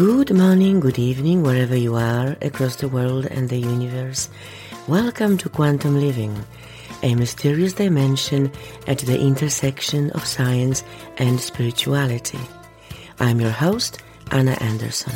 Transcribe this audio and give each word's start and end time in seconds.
Good 0.00 0.32
morning, 0.32 0.80
good 0.80 0.98
evening, 0.98 1.42
wherever 1.42 1.76
you 1.76 1.94
are 1.94 2.34
across 2.40 2.76
the 2.76 2.88
world 2.88 3.26
and 3.26 3.50
the 3.50 3.58
universe. 3.58 4.30
Welcome 4.88 5.36
to 5.36 5.50
Quantum 5.50 6.00
Living, 6.00 6.42
a 7.02 7.14
mysterious 7.14 7.74
dimension 7.74 8.50
at 8.86 9.00
the 9.00 9.20
intersection 9.20 10.08
of 10.12 10.24
science 10.24 10.84
and 11.18 11.38
spirituality. 11.38 12.40
I'm 13.18 13.42
your 13.42 13.50
host, 13.50 14.02
Anna 14.30 14.52
Anderson. 14.62 15.12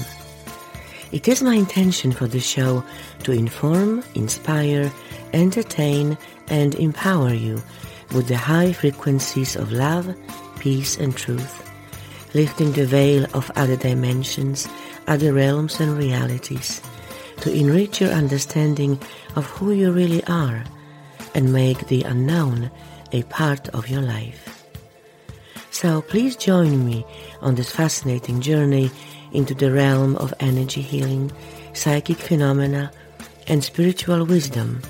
It 1.12 1.29
is 1.29 1.43
my 1.43 1.55
intention 1.55 2.12
for 2.12 2.27
the 2.27 2.39
show 2.39 2.85
to 3.23 3.32
inform, 3.32 4.05
inspire, 4.14 4.93
entertain, 5.32 6.19
and 6.48 6.75
empower 6.75 7.32
you 7.32 7.62
with 8.14 8.29
the 8.29 8.37
high 8.37 8.75
frequencies 8.75 9.57
of 9.57 9.72
love, 9.72 10.14
peace, 10.58 10.98
and 10.98 11.16
truth 11.16 11.74
lifting 12.34 12.72
the 12.72 12.84
veil 12.84 13.26
of 13.32 13.50
other 13.56 13.76
dimensions, 13.76 14.68
other 15.06 15.32
realms 15.32 15.80
and 15.80 15.96
realities, 15.96 16.82
to 17.40 17.52
enrich 17.52 18.00
your 18.00 18.10
understanding 18.10 18.98
of 19.36 19.46
who 19.46 19.72
you 19.72 19.93
really 19.93 20.24
are 20.24 20.64
and 21.34 21.52
make 21.52 21.86
the 21.86 22.02
unknown 22.02 22.70
a 23.12 23.22
part 23.24 23.68
of 23.70 23.88
your 23.88 24.02
life. 24.02 24.66
So 25.70 26.02
please 26.02 26.36
join 26.36 26.84
me 26.84 27.04
on 27.40 27.57
this 27.57 27.72
fascinating 27.72 28.40
journey 28.40 28.90
into 29.32 29.54
the 29.54 29.72
realm 29.72 30.16
of 30.16 30.32
energy 30.40 30.80
healing, 30.80 31.32
psychic 31.72 32.16
phenomena, 32.16 32.92
and 33.48 33.62
spiritual 33.62 34.24
wisdom, 34.24 34.80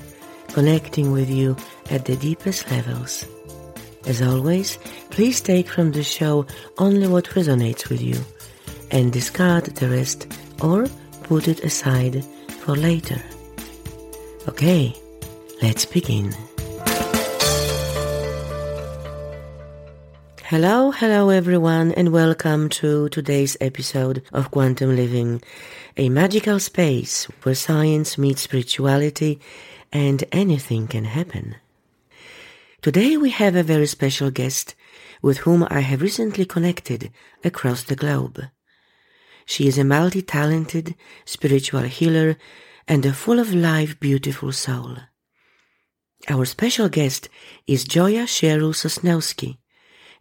connecting 0.49 1.11
with 1.11 1.29
you 1.29 1.57
at 1.89 2.05
the 2.05 2.15
deepest 2.15 2.69
levels. 2.71 3.25
As 4.07 4.21
always, 4.21 4.77
please 5.09 5.41
take 5.41 5.67
from 5.67 5.91
the 5.91 6.03
show 6.03 6.45
only 6.77 7.07
what 7.07 7.25
resonates 7.31 7.89
with 7.89 8.01
you 8.01 8.19
and 8.91 9.11
discard 9.11 9.65
the 9.65 9.89
rest 9.89 10.27
or 10.61 10.85
put 11.23 11.47
it 11.47 11.63
aside 11.63 12.23
for 12.59 12.75
later. 12.75 13.19
Okay, 14.47 14.95
let's 15.63 15.85
begin. 15.85 16.35
Hello, 20.43 20.91
hello 20.91 21.29
everyone, 21.29 21.91
and 21.93 22.11
welcome 22.11 22.69
to 22.69 23.09
today's 23.09 23.57
episode 23.59 24.21
of 24.31 24.51
Quantum 24.51 24.95
Living, 24.95 25.41
a 25.97 26.09
magical 26.09 26.59
space 26.59 27.25
where 27.41 27.55
science 27.55 28.19
meets 28.19 28.41
spirituality 28.43 29.39
and 29.91 30.23
anything 30.31 30.85
can 30.85 31.05
happen. 31.05 31.55
Today 32.85 33.17
we 33.17 33.31
have 33.31 33.55
a 33.55 33.63
very 33.63 33.87
special 33.87 34.29
guest 34.29 34.75
with 35.19 35.39
whom 35.39 35.65
I 35.71 35.79
have 35.79 36.03
recently 36.03 36.45
connected 36.45 37.11
across 37.43 37.81
the 37.81 37.95
globe. 37.95 38.39
She 39.47 39.67
is 39.67 39.79
a 39.79 39.83
multi-talented 39.83 40.93
spiritual 41.25 41.81
healer 41.97 42.37
and 42.87 43.03
a 43.03 43.11
full 43.11 43.39
of 43.39 43.55
life 43.55 43.99
beautiful 43.99 44.51
soul. 44.51 44.97
Our 46.29 46.45
special 46.45 46.87
guest 46.87 47.27
is 47.65 47.85
Joya 47.85 48.25
Cheryl 48.27 48.75
Sosnowski, 48.75 49.57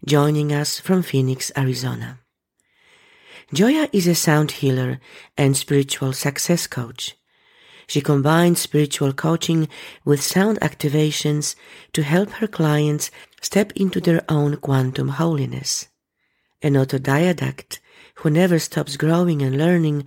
joining 0.07 0.51
us 0.51 0.81
from 0.81 1.03
Phoenix, 1.03 1.53
Arizona. 1.59 2.21
Joya 3.53 3.91
is 3.93 4.07
a 4.07 4.15
sound 4.15 4.53
healer 4.53 5.01
and 5.37 5.55
spiritual 5.55 6.15
success 6.15 6.67
coach. 6.67 7.15
She 7.87 8.01
combines 8.01 8.61
spiritual 8.61 9.13
coaching 9.13 9.69
with 10.05 10.23
sound 10.23 10.59
activations 10.61 11.55
to 11.93 12.03
help 12.03 12.31
her 12.31 12.47
clients 12.47 13.11
step 13.41 13.73
into 13.77 14.01
their 14.01 14.23
own 14.29 14.57
quantum 14.57 15.09
holiness. 15.09 15.89
An 16.63 16.75
autodidact 16.75 17.79
who 18.17 18.31
never 18.31 18.59
stops 18.59 18.97
growing 18.97 19.43
and 19.43 19.59
learning, 19.59 20.07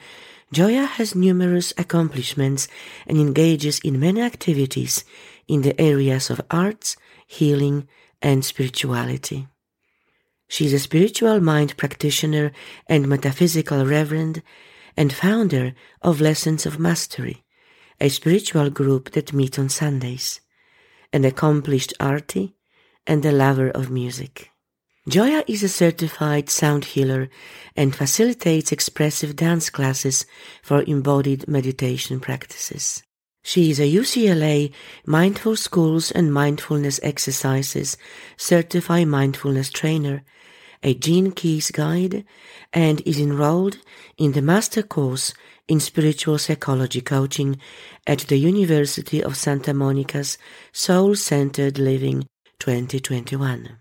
Joya 0.51 0.85
has 0.85 1.13
numerous 1.13 1.73
accomplishments 1.77 2.67
and 3.05 3.17
engages 3.17 3.79
in 3.79 3.99
many 3.99 4.21
activities 4.21 5.03
in 5.47 5.61
the 5.61 5.79
areas 5.79 6.29
of 6.29 6.41
arts, 6.49 6.95
healing, 7.27 7.87
and 8.21 8.43
spirituality. 8.43 9.47
She 10.47 10.65
is 10.65 10.73
a 10.73 10.79
spiritual 10.79 11.41
mind 11.41 11.75
practitioner 11.75 12.53
and 12.87 13.07
metaphysical 13.07 13.85
reverend 13.85 14.41
and 14.95 15.11
founder 15.11 15.73
of 16.01 16.21
Lessons 16.21 16.65
of 16.65 16.79
Mastery, 16.79 17.43
a 17.99 18.09
spiritual 18.09 18.69
group 18.69 19.11
that 19.11 19.33
meet 19.33 19.57
on 19.57 19.69
Sundays, 19.69 20.41
an 21.11 21.25
accomplished 21.25 21.93
arty, 21.99 22.55
and 23.05 23.25
a 23.25 23.31
lover 23.31 23.69
of 23.69 23.89
music. 23.89 24.51
Joya 25.07 25.43
is 25.47 25.63
a 25.63 25.69
certified 25.69 26.49
sound 26.49 26.83
healer 26.83 27.29
and 27.77 27.95
facilitates 27.95 28.73
expressive 28.73 29.37
dance 29.37 29.69
classes 29.69 30.25
for 30.61 30.83
embodied 30.83 31.47
meditation 31.47 32.19
practices. 32.19 33.03
She 33.41 33.71
is 33.71 33.79
a 33.79 33.89
UCLA 33.89 34.73
Mindful 35.05 35.55
Schools 35.55 36.11
and 36.11 36.33
Mindfulness 36.33 36.99
Exercises 37.01 37.95
certified 38.35 39.07
mindfulness 39.07 39.69
trainer, 39.69 40.25
a 40.83 40.93
Gene 40.93 41.31
Keys 41.31 41.71
guide, 41.71 42.25
and 42.73 43.01
is 43.05 43.19
enrolled 43.19 43.77
in 44.17 44.33
the 44.33 44.41
master 44.41 44.83
course 44.83 45.33
in 45.67 45.79
spiritual 45.79 46.37
psychology 46.37 47.01
coaching 47.01 47.59
at 48.05 48.19
the 48.19 48.37
University 48.37 49.21
of 49.23 49.35
Santa 49.35 49.73
Monica's 49.73 50.37
Soul 50.71 51.15
Centered 51.15 51.77
Living 51.77 52.25
2021. 52.59 53.77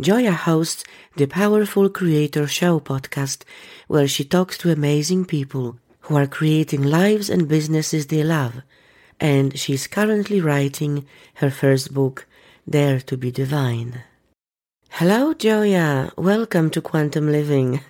Joya 0.00 0.32
hosts 0.32 0.84
the 1.16 1.26
Powerful 1.26 1.88
Creator 1.90 2.46
Show 2.46 2.80
podcast, 2.80 3.42
where 3.88 4.08
she 4.08 4.24
talks 4.24 4.56
to 4.58 4.72
amazing 4.72 5.26
people 5.26 5.78
who 6.02 6.16
are 6.16 6.26
creating 6.26 6.82
lives 6.82 7.28
and 7.28 7.48
businesses 7.48 8.06
they 8.06 8.24
love, 8.24 8.62
and 9.20 9.58
she 9.58 9.74
is 9.74 9.86
currently 9.86 10.40
writing 10.40 11.06
her 11.34 11.50
first 11.50 11.92
book, 11.92 12.26
Dare 12.68 13.00
to 13.00 13.16
be 13.16 13.30
Divine. 13.30 14.02
Hello, 14.96 15.32
Joya. 15.32 16.12
Welcome 16.18 16.68
to 16.72 16.82
Quantum 16.82 17.32
Living. 17.32 17.80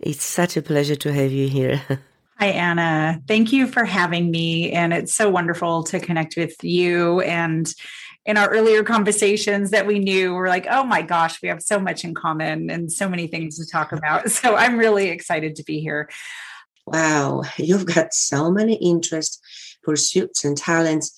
It's 0.00 0.24
such 0.24 0.56
a 0.56 0.62
pleasure 0.62 0.96
to 0.96 1.12
have 1.12 1.30
you 1.30 1.48
here. 1.48 1.80
Hi, 2.40 2.48
Anna. 2.48 3.22
Thank 3.28 3.52
you 3.52 3.68
for 3.68 3.84
having 3.84 4.32
me. 4.32 4.72
And 4.72 4.92
it's 4.92 5.14
so 5.14 5.30
wonderful 5.30 5.84
to 5.84 6.00
connect 6.00 6.36
with 6.36 6.56
you. 6.64 7.20
And 7.20 7.72
in 8.26 8.36
our 8.36 8.50
earlier 8.50 8.82
conversations 8.82 9.70
that 9.70 9.86
we 9.86 10.00
knew, 10.00 10.34
we're 10.34 10.48
like, 10.48 10.66
oh 10.68 10.82
my 10.82 11.02
gosh, 11.02 11.40
we 11.40 11.48
have 11.48 11.62
so 11.62 11.78
much 11.78 12.02
in 12.02 12.14
common 12.14 12.68
and 12.68 12.90
so 12.90 13.08
many 13.08 13.28
things 13.28 13.56
to 13.58 13.64
talk 13.70 13.92
about. 13.92 14.28
So 14.32 14.56
I'm 14.56 14.76
really 14.76 15.08
excited 15.08 15.54
to 15.54 15.62
be 15.62 15.78
here. 15.78 16.10
Wow, 16.84 17.44
you've 17.58 17.86
got 17.86 18.12
so 18.12 18.50
many 18.50 18.74
interests, 18.74 19.40
pursuits, 19.84 20.44
and 20.44 20.58
talents. 20.58 21.12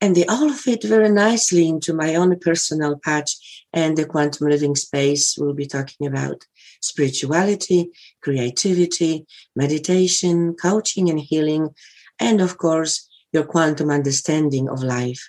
And 0.00 0.16
they 0.16 0.26
all 0.26 0.52
fit 0.52 0.82
very 0.82 1.08
nicely 1.08 1.68
into 1.68 1.94
my 1.94 2.16
own 2.16 2.36
personal 2.40 2.98
patch 2.98 3.55
and 3.72 3.96
the 3.96 4.06
quantum 4.06 4.48
living 4.48 4.74
space 4.74 5.36
we'll 5.38 5.54
be 5.54 5.66
talking 5.66 6.06
about 6.06 6.44
spirituality, 6.80 7.90
creativity, 8.22 9.26
meditation, 9.54 10.54
coaching 10.54 11.10
and 11.10 11.20
healing, 11.20 11.70
and 12.18 12.40
of 12.40 12.58
course, 12.58 13.08
your 13.32 13.44
quantum 13.44 13.90
understanding 13.90 14.68
of 14.68 14.82
life. 14.82 15.28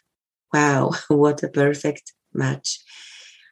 Wow, 0.54 0.92
what 1.08 1.44
a 1.44 1.50
perfect 1.50 2.14
match. 2.34 2.80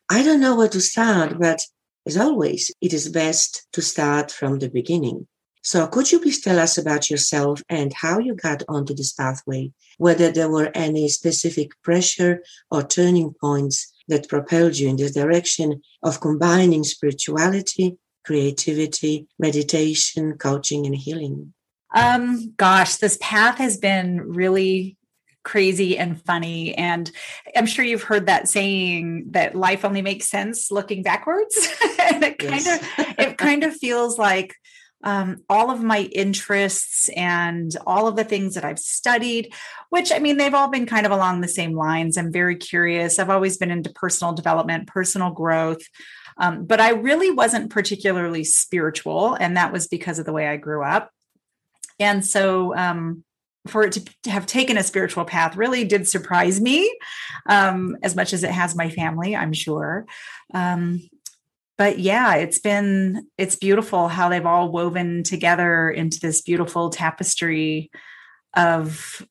I 0.09 0.23
don't 0.23 0.39
know 0.39 0.55
where 0.55 0.69
to 0.69 0.81
start, 0.81 1.39
but 1.39 1.61
as 2.05 2.17
always, 2.17 2.71
it 2.81 2.93
is 2.93 3.09
best 3.09 3.67
to 3.73 3.81
start 3.81 4.31
from 4.31 4.59
the 4.59 4.69
beginning. 4.69 5.27
So, 5.63 5.87
could 5.87 6.11
you 6.11 6.19
please 6.19 6.41
tell 6.41 6.59
us 6.59 6.77
about 6.77 7.09
yourself 7.09 7.63
and 7.69 7.91
how 7.91 8.19
you 8.19 8.35
got 8.35 8.61
onto 8.69 8.93
this 8.93 9.13
pathway? 9.13 9.71
Whether 9.97 10.31
there 10.31 10.49
were 10.49 10.69
any 10.75 11.09
specific 11.09 11.71
pressure 11.81 12.43
or 12.69 12.83
turning 12.83 13.33
points 13.41 13.91
that 14.07 14.29
propelled 14.29 14.77
you 14.77 14.89
in 14.89 14.95
this 14.95 15.13
direction 15.13 15.81
of 16.03 16.21
combining 16.21 16.83
spirituality, 16.83 17.97
creativity, 18.23 19.27
meditation, 19.39 20.37
coaching, 20.37 20.85
and 20.85 20.95
healing? 20.95 21.53
Um, 21.93 22.53
gosh, 22.57 22.95
this 22.95 23.17
path 23.21 23.57
has 23.57 23.77
been 23.77 24.21
really 24.21 24.97
crazy 25.43 25.97
and 25.97 26.21
funny. 26.25 26.75
And 26.75 27.09
I'm 27.55 27.67
sure 27.67 27.85
you've 27.85 28.03
heard 28.03 28.25
that 28.25 28.49
saying 28.49 29.27
that 29.29 29.55
life 29.55 29.85
only 29.85 30.01
makes 30.01 30.27
sense 30.27 30.71
looking 30.71 31.03
backwards. 31.03 31.55
and 31.99 32.23
it 32.23 32.35
yes. 32.41 32.65
kind 32.65 32.67
of 32.67 33.15
it 33.19 33.37
kind 33.37 33.63
of 33.63 33.75
feels 33.75 34.17
like 34.19 34.55
um, 35.05 35.43
all 35.47 35.69
of 35.69 35.83
my 35.83 36.01
interests 36.13 37.09
and 37.15 37.75
all 37.85 38.07
of 38.07 38.15
the 38.15 38.23
things 38.23 38.55
that 38.55 38.65
I've 38.65 38.79
studied, 38.79 39.53
which 39.91 40.11
I 40.11 40.17
mean, 40.17 40.37
they've 40.37 40.53
all 40.53 40.69
been 40.69 40.87
kind 40.87 41.05
of 41.05 41.11
along 41.11 41.41
the 41.41 41.47
same 41.47 41.73
lines. 41.73 42.17
I'm 42.17 42.31
very 42.31 42.55
curious. 42.55 43.19
I've 43.19 43.29
always 43.29 43.57
been 43.57 43.71
into 43.71 43.91
personal 43.91 44.33
development, 44.33 44.87
personal 44.87 45.29
growth. 45.29 45.81
Um, 46.37 46.65
but 46.65 46.81
I 46.81 46.89
really 46.89 47.31
wasn't 47.31 47.69
particularly 47.69 48.43
spiritual. 48.43 49.35
And 49.35 49.55
that 49.55 49.71
was 49.71 49.87
because 49.87 50.19
of 50.19 50.25
the 50.25 50.33
way 50.33 50.47
I 50.47 50.57
grew 50.57 50.83
up. 50.83 51.11
And 51.99 52.25
so, 52.25 52.75
um, 52.75 53.23
for 53.67 53.83
it 53.83 53.93
to 54.23 54.29
have 54.29 54.45
taken 54.45 54.77
a 54.77 54.83
spiritual 54.83 55.25
path 55.25 55.55
really 55.55 55.83
did 55.83 56.07
surprise 56.07 56.61
me 56.61 56.95
um, 57.47 57.97
as 58.03 58.15
much 58.15 58.31
as 58.31 58.43
it 58.43 58.51
has 58.51 58.75
my 58.75 58.89
family 58.89 59.35
i'm 59.35 59.53
sure 59.53 60.05
um, 60.53 61.01
but 61.77 61.99
yeah, 61.99 62.35
it's 62.35 62.59
been 62.59 63.27
it's 63.37 63.55
beautiful 63.55 64.07
how 64.07 64.29
they've 64.29 64.45
all 64.45 64.71
woven 64.71 65.23
together 65.23 65.89
into 65.89 66.19
this 66.19 66.41
beautiful 66.41 66.89
tapestry 66.89 67.91
of 68.55 69.25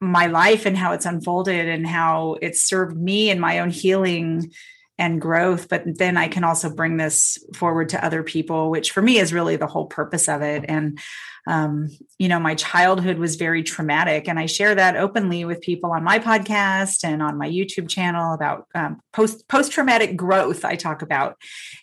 my 0.00 0.26
life 0.26 0.66
and 0.66 0.76
how 0.76 0.92
it's 0.92 1.06
unfolded 1.06 1.68
and 1.68 1.86
how 1.86 2.36
it's 2.42 2.62
served 2.62 2.96
me 2.96 3.30
in 3.30 3.40
my 3.40 3.60
own 3.60 3.70
healing 3.70 4.52
and 4.98 5.20
growth 5.20 5.68
but 5.68 5.82
then 5.98 6.16
i 6.16 6.28
can 6.28 6.44
also 6.44 6.72
bring 6.72 6.96
this 6.96 7.38
forward 7.54 7.88
to 7.88 8.04
other 8.04 8.22
people 8.22 8.70
which 8.70 8.92
for 8.92 9.02
me 9.02 9.18
is 9.18 9.32
really 9.32 9.56
the 9.56 9.66
whole 9.66 9.86
purpose 9.86 10.28
of 10.28 10.42
it. 10.42 10.64
And 10.68 10.98
um, 11.48 11.88
you 12.18 12.28
know 12.28 12.40
my 12.40 12.56
childhood 12.56 13.18
was 13.18 13.36
very 13.36 13.62
traumatic 13.62 14.28
and 14.28 14.36
i 14.36 14.46
share 14.46 14.74
that 14.74 14.96
openly 14.96 15.44
with 15.44 15.60
people 15.60 15.92
on 15.92 16.02
my 16.02 16.18
podcast 16.18 17.04
and 17.04 17.22
on 17.22 17.38
my 17.38 17.48
youtube 17.48 17.88
channel 17.88 18.34
about 18.34 18.66
um, 18.74 19.00
post 19.12 19.46
post 19.46 19.70
traumatic 19.70 20.16
growth 20.16 20.64
i 20.64 20.74
talk 20.74 21.02
about. 21.02 21.36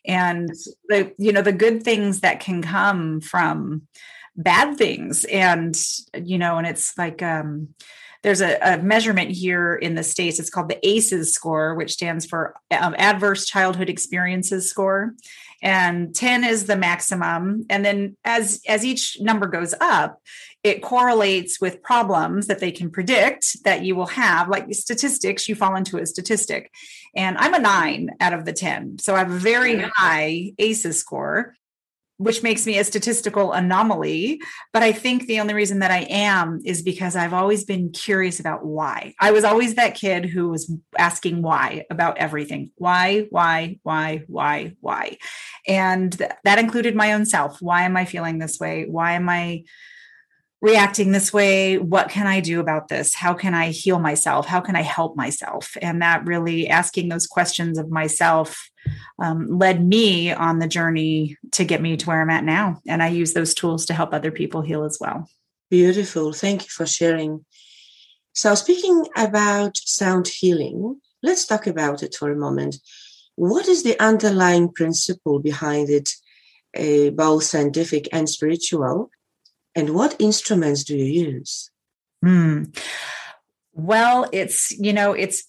And 0.06 0.50
the 0.89 1.13
you 1.18 1.31
know 1.31 1.42
the 1.42 1.54
good 1.54 1.83
things 1.83 2.21
that 2.21 2.39
can 2.39 2.62
come 2.62 3.21
from 3.21 3.83
bad 4.36 4.77
things. 4.77 5.25
And 5.25 5.75
you 6.13 6.38
know 6.38 6.57
and 6.57 6.68
it's 6.68 6.98
like 6.98 7.21
um 7.21 7.69
there's 8.24 8.42
a, 8.42 8.58
a, 8.62 8.81
measurement 8.81 9.31
here 9.31 9.75
in 9.75 9.96
the 9.96 10.04
states. 10.04 10.40
It's 10.40 10.50
called 10.50 10.70
the 10.70 10.88
aces 10.88 11.34
score 11.34 11.75
which 11.75 11.94
stands 11.94 12.25
for 12.25 12.56
um, 12.72 12.96
adverse 12.98 13.46
childhood 13.46 13.90
experiences 13.90 14.70
score. 14.70 15.14
And 15.62 16.14
10 16.14 16.44
is 16.44 16.66
the 16.66 16.75
maximum. 16.75 17.66
And 17.70 17.86
then 17.86 18.18
as 18.25 18.62
as 18.68 18.84
each 18.84 19.18
number 19.22 19.48
goes 19.48 19.74
up 19.80 20.20
it 20.64 20.81
correlates 20.81 21.60
with 21.60 21.84
problems 21.84 22.48
that 22.48 22.60
they 22.60 22.72
can 22.72 22.90
predict 22.90 23.62
that 23.66 23.84
you 23.84 23.98
will 23.98 24.08
have. 24.08 24.48
Like 24.48 24.74
statistics 24.74 25.50
you 25.50 25.56
fall 25.56 25.75
into 25.75 25.98
a 25.98 26.06
statistic. 26.06 26.72
And 27.16 27.38
i'm 27.38 27.54
a 27.54 27.60
9 27.60 28.10
out 28.22 28.34
of 28.34 28.46
the 28.46 28.54
10 28.54 28.98
so 29.00 29.16
i 29.16 29.20
have 29.20 29.31
a 29.31 29.38
very 29.38 29.80
high 29.80 30.54
aces 30.58 30.98
score 30.98 31.56
which 32.18 32.44
makes 32.44 32.65
me 32.65 32.77
a 32.77 32.83
statistical 32.83 33.51
anomaly. 33.54 34.42
But 34.71 34.83
I 34.83 34.92
think 34.92 35.25
the 35.25 35.39
only 35.39 35.54
reason 35.54 35.80
that 35.80 35.92
I 35.92 36.06
am 36.10 36.60
is 36.65 36.81
because 36.81 37.15
I've 37.15 37.33
always 37.33 37.63
been 37.63 37.92
curious 37.92 38.39
about 38.39 38.65
why. 38.65 39.13
I 39.19 39.31
was 39.31 39.44
always 39.44 39.75
that 39.75 39.95
kid 39.95 40.25
who 40.25 40.50
was 40.50 40.71
asking 40.98 41.42
why 41.42 41.86
about 41.89 42.18
everything. 42.18 42.71
Why, 42.75 43.27
why, 43.30 43.80
why, 43.83 44.24
why, 44.27 44.75
why? 44.80 45.18
And 45.68 46.13
that 46.44 46.60
included 46.60 46.95
my 46.95 47.13
own 47.13 47.25
self. 47.25 47.62
Why 47.62 47.83
am 47.83 47.98
I 47.98 48.06
feeling 48.06 48.39
this 48.39 48.60
way? 48.60 48.86
Why 48.88 49.13
am 49.13 49.30
I 49.30 49.63
reacting 50.63 51.12
this 51.12 51.33
way 51.33 51.77
what 51.77 52.07
can 52.10 52.25
i 52.25 52.39
do 52.39 52.62
about 52.62 52.88
this? 52.88 53.13
How 53.13 53.33
can 53.33 53.54
i 53.54 53.69
heal 53.69 54.00
myself? 54.00 54.48
How 54.48 54.62
can 54.62 54.77
i 54.77 54.81
help 54.81 55.15
myself? 55.18 55.75
And 55.81 56.01
that 56.01 56.25
really 56.25 56.69
asking 56.69 57.10
those 57.10 57.27
questions 57.27 57.77
of 57.77 57.92
myself 57.92 58.69
um, 59.19 59.60
led 59.60 59.86
me 59.86 60.31
on 60.31 60.60
the 60.60 60.68
journey 60.68 61.38
to 61.51 61.65
get 61.65 61.81
me 61.81 61.98
to 61.98 62.06
where 62.07 62.21
i'm 62.21 62.30
at 62.30 62.45
now. 62.45 62.81
And 62.88 63.04
i 63.04 63.10
use 63.10 63.33
those 63.33 63.54
tools 63.54 63.86
to 63.88 63.94
help 63.94 64.13
other 64.13 64.31
people 64.31 64.62
heal 64.62 64.86
as 64.86 64.98
well. 65.01 65.30
Beautiful. 65.69 66.31
Thank 66.31 66.63
you 66.63 66.69
for 66.69 66.86
sharing. 66.86 67.45
So 68.31 68.56
speaking 68.56 69.06
about 69.18 69.77
sound 69.77 70.30
healing 70.30 71.01
let's 71.24 71.45
talk 71.45 71.68
about 71.68 72.04
it 72.04 72.15
for 72.18 72.31
a 72.31 72.36
moment. 72.36 72.75
What 73.36 73.68
is 73.68 73.83
the 73.83 74.00
underlying 74.00 74.71
principle 74.71 75.39
behind 75.39 75.89
it 75.89 76.10
uh, 76.77 77.12
both 77.12 77.44
scientific 77.44 78.07
and 78.12 78.30
spiritual 78.30 79.10
and 79.75 79.96
what 79.96 80.16
instruments 80.20 80.84
do 80.84 80.96
you 80.96 81.25
use? 81.25 81.72
Mm. 82.24 82.78
Well, 83.74 84.30
it's, 84.31 84.72
you 84.72 84.94
know, 84.94 85.14
it's 85.14 85.46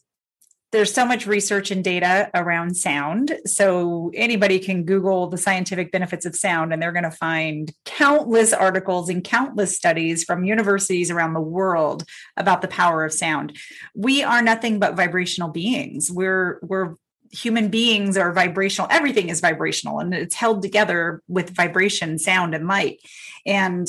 there's 0.75 0.93
so 0.93 1.07
much 1.07 1.25
research 1.29 1.71
and 1.71 1.85
data 1.85 2.29
around 2.35 2.77
sound. 2.77 3.39
So 3.47 4.11
anybody 4.13 4.59
can 4.59 4.83
Google 4.83 5.29
the 5.29 5.39
scientific 5.39 5.93
benefits 5.93 6.27
of 6.27 6.35
sound, 6.35 6.73
and 6.73 6.83
they're 6.83 6.91
going 6.91 7.05
to 7.05 7.13
find 7.13 7.73
countless 7.85 8.53
articles 8.53 9.09
and 9.09 9.23
countless 9.23 9.77
studies 9.77 10.25
from 10.25 10.43
universities 10.43 11.13
around 11.13 11.35
the 11.35 11.41
world 11.41 12.03
about 12.37 12.61
the 12.61 12.67
power 12.67 13.05
of 13.05 13.13
sound. 13.13 13.57
We 13.95 14.25
are 14.25 14.43
nothing 14.43 14.81
but 14.81 14.97
vibrational 14.97 15.51
beings. 15.51 16.11
We're 16.11 16.59
we're 16.61 16.97
human 17.35 17.69
beings 17.69 18.17
are 18.17 18.33
vibrational. 18.33 18.89
Everything 18.91 19.29
is 19.29 19.41
vibrational, 19.41 19.99
and 19.99 20.15
it's 20.15 20.35
held 20.35 20.63
together 20.63 21.23
with 21.29 21.51
vibration, 21.51 22.19
sound, 22.19 22.55
and 22.55 22.67
light. 22.67 23.01
And 23.45 23.89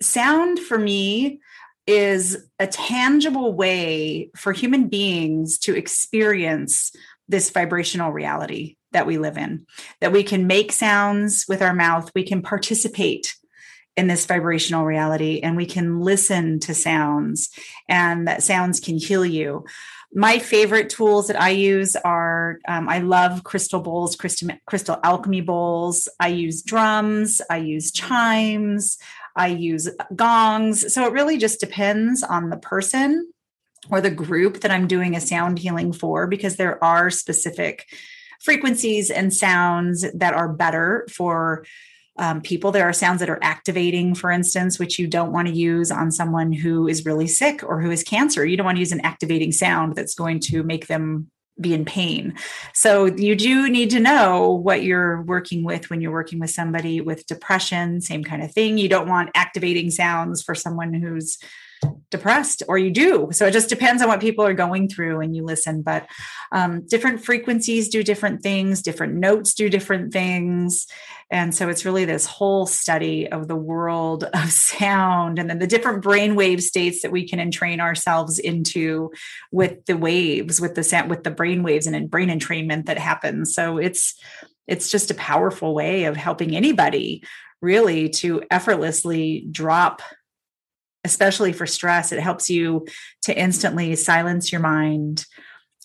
sound 0.00 0.58
for 0.58 0.78
me 0.78 1.40
is 1.86 2.36
a 2.58 2.66
tangible 2.66 3.54
way 3.54 4.30
for 4.36 4.52
human 4.52 4.88
beings 4.88 5.58
to 5.58 5.74
experience 5.74 6.92
this 7.28 7.50
vibrational 7.50 8.12
reality 8.12 8.76
that 8.92 9.06
we 9.06 9.18
live 9.18 9.36
in, 9.36 9.66
that 10.00 10.12
we 10.12 10.22
can 10.22 10.46
make 10.46 10.72
sounds 10.72 11.44
with 11.48 11.62
our 11.62 11.74
mouth, 11.74 12.10
we 12.14 12.22
can 12.22 12.42
participate 12.42 13.36
in 13.96 14.06
this 14.06 14.26
vibrational 14.26 14.84
reality, 14.84 15.40
and 15.40 15.56
we 15.56 15.66
can 15.66 16.00
listen 16.00 16.60
to 16.60 16.72
sounds, 16.72 17.50
and 17.88 18.28
that 18.28 18.42
sounds 18.42 18.80
can 18.80 18.96
heal 18.96 19.26
you. 19.26 19.64
My 20.14 20.38
favorite 20.38 20.88
tools 20.88 21.26
that 21.26 21.40
I 21.40 21.50
use 21.50 21.94
are 21.96 22.58
um, 22.66 22.88
I 22.88 23.00
love 23.00 23.44
crystal 23.44 23.80
bowls, 23.80 24.16
crystal, 24.16 24.48
crystal 24.66 24.98
alchemy 25.04 25.42
bowls. 25.42 26.08
I 26.18 26.28
use 26.28 26.62
drums, 26.62 27.42
I 27.50 27.58
use 27.58 27.92
chimes, 27.92 28.98
I 29.36 29.48
use 29.48 29.88
gongs. 30.16 30.92
So 30.92 31.06
it 31.06 31.12
really 31.12 31.36
just 31.36 31.60
depends 31.60 32.22
on 32.22 32.48
the 32.48 32.56
person 32.56 33.30
or 33.90 34.00
the 34.00 34.10
group 34.10 34.60
that 34.60 34.70
I'm 34.70 34.86
doing 34.86 35.14
a 35.14 35.20
sound 35.20 35.58
healing 35.58 35.92
for, 35.92 36.26
because 36.26 36.56
there 36.56 36.82
are 36.82 37.10
specific 37.10 37.86
frequencies 38.40 39.10
and 39.10 39.32
sounds 39.32 40.06
that 40.14 40.34
are 40.34 40.48
better 40.48 41.06
for 41.12 41.64
um, 42.18 42.40
people. 42.40 42.72
There 42.72 42.88
are 42.88 42.92
sounds 42.92 43.20
that 43.20 43.30
are 43.30 43.38
activating, 43.42 44.14
for 44.14 44.30
instance, 44.30 44.78
which 44.78 44.98
you 44.98 45.06
don't 45.06 45.32
want 45.32 45.48
to 45.48 45.54
use 45.54 45.90
on 45.90 46.10
someone 46.10 46.52
who 46.52 46.88
is 46.88 47.06
really 47.06 47.26
sick 47.26 47.62
or 47.62 47.80
who 47.80 47.90
has 47.90 48.02
cancer. 48.02 48.44
You 48.44 48.56
don't 48.56 48.66
want 48.66 48.76
to 48.76 48.80
use 48.80 48.92
an 48.92 49.00
activating 49.00 49.52
sound 49.52 49.94
that's 49.94 50.14
going 50.14 50.40
to 50.40 50.62
make 50.62 50.86
them 50.86 51.30
be 51.60 51.74
in 51.74 51.84
pain. 51.84 52.34
So 52.72 53.06
you 53.06 53.34
do 53.34 53.68
need 53.68 53.90
to 53.90 54.00
know 54.00 54.50
what 54.50 54.84
you're 54.84 55.22
working 55.22 55.64
with 55.64 55.90
when 55.90 56.00
you're 56.00 56.12
working 56.12 56.38
with 56.38 56.50
somebody 56.50 57.00
with 57.00 57.26
depression, 57.26 58.00
same 58.00 58.22
kind 58.22 58.42
of 58.42 58.52
thing. 58.52 58.78
You 58.78 58.88
don't 58.88 59.08
want 59.08 59.30
activating 59.34 59.90
sounds 59.90 60.42
for 60.42 60.54
someone 60.54 60.94
who's 60.94 61.38
depressed 62.10 62.62
or 62.68 62.78
you 62.78 62.90
do. 62.90 63.28
So 63.32 63.46
it 63.46 63.52
just 63.52 63.68
depends 63.68 64.02
on 64.02 64.08
what 64.08 64.20
people 64.20 64.44
are 64.44 64.54
going 64.54 64.88
through 64.88 65.20
and 65.20 65.36
you 65.36 65.44
listen 65.44 65.82
but 65.82 66.06
um, 66.52 66.86
different 66.86 67.24
frequencies 67.24 67.88
do 67.88 68.02
different 68.02 68.42
things 68.42 68.80
different 68.82 69.14
notes 69.14 69.54
do 69.54 69.68
different 69.68 70.12
things. 70.12 70.86
And 71.30 71.54
so 71.54 71.68
it's 71.68 71.84
really 71.84 72.06
this 72.06 72.24
whole 72.24 72.64
study 72.66 73.30
of 73.30 73.48
the 73.48 73.56
world 73.56 74.24
of 74.34 74.50
sound 74.50 75.38
and 75.38 75.50
then 75.50 75.58
the 75.58 75.66
different 75.66 76.02
brainwave 76.02 76.62
states 76.62 77.02
that 77.02 77.12
we 77.12 77.28
can 77.28 77.38
entrain 77.38 77.80
ourselves 77.80 78.38
into 78.38 79.10
with 79.52 79.84
the 79.86 79.96
waves 79.96 80.60
with 80.60 80.74
the 80.74 80.82
sound 80.82 81.10
with 81.10 81.24
the 81.24 81.30
brain 81.30 81.62
waves 81.62 81.86
and 81.86 82.10
brain 82.10 82.28
entrainment 82.28 82.86
that 82.86 82.98
happens. 82.98 83.54
So 83.54 83.78
it's 83.78 84.14
it's 84.66 84.90
just 84.90 85.10
a 85.10 85.14
powerful 85.14 85.74
way 85.74 86.04
of 86.04 86.16
helping 86.16 86.54
anybody 86.54 87.22
really 87.60 88.08
to 88.08 88.42
effortlessly 88.50 89.46
drop 89.50 90.02
especially 91.08 91.52
for 91.52 91.66
stress. 91.66 92.12
It 92.12 92.20
helps 92.20 92.50
you 92.50 92.86
to 93.22 93.36
instantly 93.36 93.96
silence 93.96 94.52
your 94.52 94.60
mind 94.60 95.24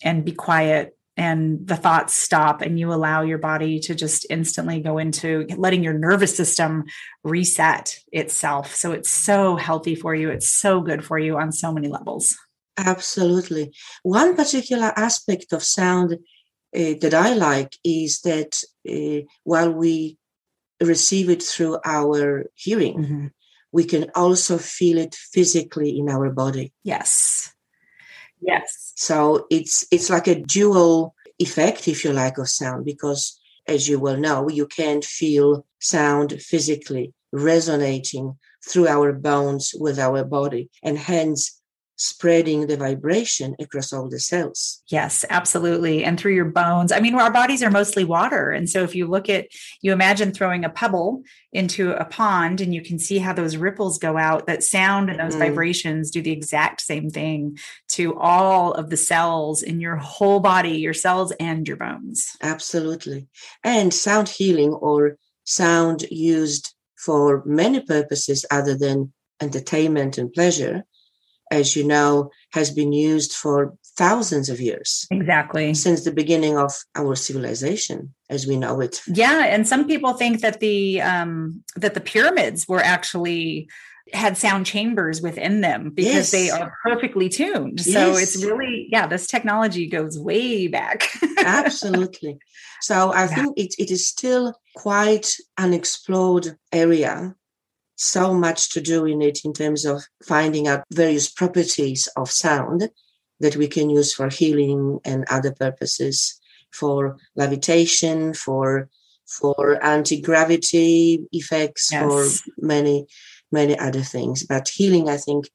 and 0.03 0.25
be 0.25 0.33
quiet 0.33 0.97
and 1.15 1.65
the 1.67 1.77
thoughts 1.77 2.13
stop 2.13 2.61
and 2.61 2.79
you 2.79 2.91
allow 2.91 3.21
your 3.21 3.37
body 3.37 3.79
to 3.79 3.95
just 3.95 4.25
instantly 4.29 4.81
go 4.81 4.97
into 4.97 5.45
letting 5.57 5.83
your 5.83 5.93
nervous 5.93 6.35
system 6.35 6.83
reset 7.23 7.99
itself. 8.11 8.75
So 8.75 8.91
it's 8.91 9.09
so 9.09 9.55
healthy 9.55 9.95
for 9.95 10.13
you. 10.13 10.29
It's 10.29 10.51
so 10.51 10.81
good 10.81 11.05
for 11.05 11.17
you 11.17 11.37
on 11.37 11.51
so 11.51 11.71
many 11.71 11.87
levels. 11.87 12.35
Absolutely. 12.77 13.71
One 14.01 14.35
particular 14.35 14.91
aspect 14.95 15.53
of 15.53 15.63
sound 15.63 16.17
uh, 16.75 16.95
that 17.01 17.13
i 17.13 17.33
like 17.33 17.77
is 17.83 18.21
that 18.21 18.51
uh, 18.89 19.21
while 19.43 19.71
we 19.71 20.17
receive 20.81 21.29
it 21.29 21.43
through 21.43 21.77
our 21.85 22.49
hearing 22.55 22.97
mm-hmm 22.97 23.27
we 23.73 23.83
can 23.83 24.09
also 24.15 24.57
feel 24.57 24.97
it 24.99 25.15
physically 25.15 25.97
in 25.97 26.07
our 26.07 26.29
body. 26.29 26.71
Yes. 26.83 27.51
Yes. 28.39 28.93
So 28.95 29.47
it's 29.49 29.85
it's 29.91 30.09
like 30.09 30.27
a 30.27 30.39
dual 30.39 31.15
effect, 31.39 31.87
if 31.87 32.05
you 32.05 32.13
like, 32.13 32.37
of 32.37 32.47
sound, 32.47 32.85
because 32.85 33.39
as 33.67 33.89
you 33.89 33.99
well 33.99 34.17
know, 34.17 34.47
you 34.49 34.67
can 34.67 35.01
feel 35.01 35.65
sound 35.79 36.39
physically 36.41 37.13
resonating 37.31 38.37
through 38.69 38.87
our 38.87 39.11
bones 39.11 39.73
with 39.77 39.97
our 39.99 40.23
body. 40.23 40.69
And 40.83 40.97
hence 40.97 41.59
spreading 41.95 42.67
the 42.67 42.77
vibration 42.77 43.55
across 43.59 43.93
all 43.93 44.09
the 44.09 44.19
cells. 44.19 44.81
Yes, 44.87 45.23
absolutely. 45.29 46.03
And 46.03 46.19
through 46.19 46.33
your 46.33 46.45
bones. 46.45 46.91
I 46.91 46.99
mean, 46.99 47.15
our 47.15 47.31
bodies 47.31 47.61
are 47.61 47.69
mostly 47.69 48.03
water. 48.03 48.51
And 48.51 48.69
so 48.69 48.83
if 48.83 48.95
you 48.95 49.07
look 49.07 49.29
at, 49.29 49.47
you 49.81 49.93
imagine 49.93 50.31
throwing 50.31 50.65
a 50.65 50.69
pebble 50.69 51.23
into 51.51 51.91
a 51.91 52.05
pond 52.05 52.61
and 52.61 52.73
you 52.73 52.81
can 52.81 52.97
see 52.97 53.19
how 53.19 53.33
those 53.33 53.57
ripples 53.57 53.99
go 53.99 54.17
out, 54.17 54.47
that 54.47 54.63
sound 54.63 55.09
and 55.09 55.19
those 55.19 55.35
mm. 55.35 55.39
vibrations 55.39 56.09
do 56.09 56.21
the 56.21 56.31
exact 56.31 56.81
same 56.81 57.09
thing 57.09 57.57
to 57.89 58.17
all 58.19 58.73
of 58.73 58.89
the 58.89 58.97
cells 58.97 59.61
in 59.61 59.79
your 59.79 59.97
whole 59.97 60.39
body, 60.39 60.77
your 60.77 60.93
cells 60.93 61.31
and 61.39 61.67
your 61.67 61.77
bones. 61.77 62.35
Absolutely. 62.41 63.27
And 63.63 63.93
sound 63.93 64.29
healing 64.29 64.73
or 64.73 65.17
sound 65.43 66.03
used 66.09 66.73
for 66.97 67.43
many 67.45 67.81
purposes 67.81 68.45
other 68.49 68.75
than 68.75 69.13
entertainment 69.41 70.17
and 70.17 70.31
pleasure 70.31 70.85
as 71.51 71.75
you 71.75 71.83
know, 71.83 72.31
has 72.51 72.71
been 72.71 72.93
used 72.93 73.33
for 73.33 73.75
thousands 73.97 74.49
of 74.49 74.59
years. 74.59 75.05
Exactly. 75.11 75.73
Since 75.73 76.03
the 76.03 76.11
beginning 76.11 76.57
of 76.57 76.73
our 76.95 77.15
civilization 77.15 78.13
as 78.29 78.47
we 78.47 78.57
know 78.57 78.79
it. 78.79 79.01
Yeah, 79.07 79.45
and 79.45 79.67
some 79.67 79.87
people 79.87 80.13
think 80.13 80.41
that 80.41 80.59
the 80.59 81.01
um 81.01 81.63
that 81.75 81.93
the 81.93 82.01
pyramids 82.01 82.67
were 82.67 82.81
actually 82.81 83.67
had 84.11 84.37
sound 84.37 84.65
chambers 84.65 85.21
within 85.21 85.61
them 85.61 85.89
because 85.89 86.13
yes. 86.13 86.31
they 86.31 86.49
are 86.49 86.77
perfectly 86.83 87.29
tuned. 87.29 87.79
So 87.79 88.15
it's 88.15 88.43
really, 88.43 88.87
yeah, 88.91 89.07
this 89.07 89.27
technology 89.27 89.87
goes 89.87 90.19
way 90.19 90.67
back. 90.67 91.09
Absolutely. 91.39 92.37
So 92.81 93.11
I 93.11 93.21
yeah. 93.21 93.27
think 93.27 93.53
it, 93.57 93.75
it 93.79 93.91
is 93.91 94.07
still 94.07 94.53
quite 94.75 95.33
an 95.57 95.73
explored 95.73 96.57
area 96.71 97.33
so 97.95 98.33
much 98.33 98.71
to 98.71 98.81
do 98.81 99.05
in 99.05 99.21
it 99.21 99.39
in 99.45 99.53
terms 99.53 99.85
of 99.85 100.03
finding 100.25 100.67
out 100.67 100.83
various 100.91 101.29
properties 101.29 102.07
of 102.15 102.29
sound 102.29 102.89
that 103.39 103.55
we 103.55 103.67
can 103.67 103.89
use 103.89 104.13
for 104.13 104.29
healing 104.29 104.99
and 105.05 105.25
other 105.29 105.51
purposes 105.51 106.39
for 106.71 107.17
levitation 107.35 108.33
for 108.33 108.89
for 109.27 109.83
anti-gravity 109.83 111.25
effects 111.31 111.89
yes. 111.91 112.03
for 112.03 112.51
many 112.57 113.05
many 113.51 113.77
other 113.77 114.01
things 114.01 114.43
but 114.43 114.67
healing 114.69 115.07
i 115.07 115.17
think 115.17 115.49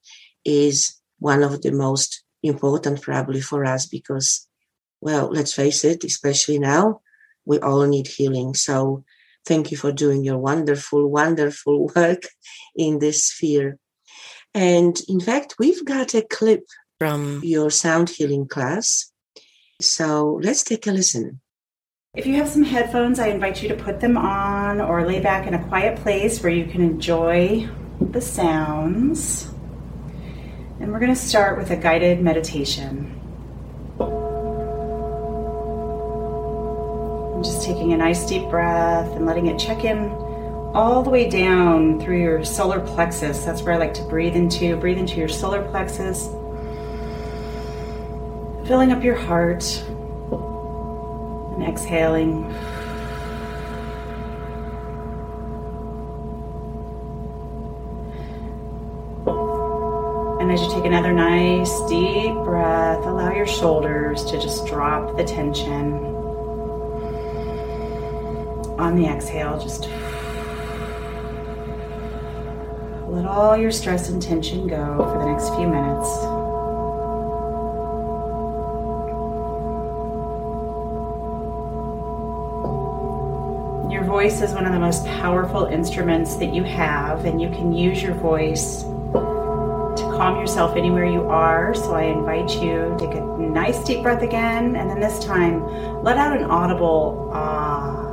is 0.45 0.95
one 1.19 1.43
of 1.43 1.61
the 1.61 1.71
most 1.71 2.23
important 2.41 3.01
probably 3.01 3.41
for 3.41 3.65
us 3.65 3.85
because 3.85 4.47
well 5.01 5.29
let's 5.31 5.53
face 5.53 5.83
it 5.83 6.03
especially 6.03 6.57
now 6.57 7.01
we 7.45 7.59
all 7.59 7.85
need 7.85 8.07
healing 8.07 8.53
so 8.53 9.03
Thank 9.49 9.71
you 9.71 9.77
for 9.77 9.91
doing 9.91 10.23
your 10.23 10.37
wonderful, 10.37 11.09
wonderful 11.09 11.87
work 11.95 12.21
in 12.75 12.99
this 12.99 13.25
sphere. 13.25 13.79
And 14.53 14.95
in 15.07 15.19
fact, 15.19 15.55
we've 15.57 15.83
got 15.83 16.13
a 16.13 16.21
clip 16.21 16.65
from 16.99 17.41
your 17.43 17.71
sound 17.71 18.09
healing 18.09 18.47
class. 18.47 19.11
So 19.81 20.39
let's 20.43 20.63
take 20.63 20.85
a 20.85 20.91
listen. 20.91 21.41
If 22.13 22.27
you 22.27 22.35
have 22.35 22.47
some 22.47 22.63
headphones, 22.63 23.17
I 23.17 23.29
invite 23.29 23.63
you 23.63 23.69
to 23.69 23.75
put 23.75 24.01
them 24.01 24.17
on 24.17 24.81
or 24.81 25.07
lay 25.07 25.19
back 25.19 25.47
in 25.47 25.55
a 25.55 25.67
quiet 25.67 25.97
place 25.97 26.43
where 26.43 26.53
you 26.53 26.65
can 26.65 26.81
enjoy 26.81 27.67
the 27.99 28.21
sounds. 28.21 29.51
And 30.79 30.91
we're 30.91 30.99
going 30.99 31.13
to 31.13 31.19
start 31.19 31.57
with 31.57 31.71
a 31.71 31.75
guided 31.75 32.21
meditation. 32.21 33.18
Just 37.43 37.63
taking 37.63 37.93
a 37.93 37.97
nice 37.97 38.25
deep 38.25 38.49
breath 38.49 39.15
and 39.15 39.25
letting 39.25 39.47
it 39.47 39.57
check 39.57 39.85
in 39.85 40.11
all 40.73 41.01
the 41.01 41.09
way 41.09 41.29
down 41.29 41.97
through 41.99 42.21
your 42.21 42.43
solar 42.43 42.81
plexus. 42.81 43.45
That's 43.45 43.61
where 43.61 43.73
I 43.73 43.77
like 43.77 43.93
to 43.95 44.03
breathe 44.03 44.35
into. 44.35 44.75
Breathe 44.75 44.97
into 44.97 45.15
your 45.15 45.29
solar 45.29 45.63
plexus, 45.69 46.27
filling 48.67 48.91
up 48.91 49.03
your 49.03 49.15
heart, 49.15 49.63
and 51.53 51.63
exhaling. 51.63 52.43
And 60.41 60.51
as 60.51 60.61
you 60.61 60.69
take 60.71 60.85
another 60.85 61.13
nice 61.13 61.71
deep 61.87 62.33
breath, 62.33 63.05
allow 63.05 63.31
your 63.33 63.47
shoulders 63.47 64.25
to 64.25 64.39
just 64.39 64.67
drop 64.67 65.15
the 65.15 65.23
tension 65.23 66.18
on 68.79 68.95
the 68.95 69.05
exhale, 69.05 69.59
just 69.59 69.89
let 73.09 73.25
all 73.25 73.57
your 73.57 73.71
stress 73.71 74.07
and 74.07 74.21
tension 74.21 74.67
go 74.67 74.97
for 75.11 75.19
the 75.19 75.25
next 75.25 75.49
few 75.55 75.67
minutes. 75.67 76.07
Your 83.91 84.05
voice 84.05 84.41
is 84.41 84.53
one 84.53 84.65
of 84.65 84.71
the 84.71 84.79
most 84.79 85.05
powerful 85.05 85.65
instruments 85.65 86.37
that 86.37 86.53
you 86.53 86.63
have, 86.63 87.25
and 87.25 87.41
you 87.41 87.49
can 87.49 87.73
use 87.73 88.01
your 88.01 88.13
voice 88.13 88.83
to 88.83 90.03
calm 90.15 90.39
yourself 90.39 90.77
anywhere 90.77 91.05
you 91.05 91.23
are. 91.23 91.73
So 91.75 91.95
I 91.95 92.03
invite 92.03 92.49
you 92.61 92.95
to 92.97 92.97
take 92.97 93.15
a 93.15 93.21
nice 93.21 93.83
deep 93.83 94.03
breath 94.03 94.21
again, 94.21 94.77
and 94.77 94.89
then 94.89 95.01
this 95.01 95.19
time 95.25 95.61
let 96.01 96.17
out 96.17 96.37
an 96.37 96.45
audible 96.45 97.29
ah. 97.33 98.08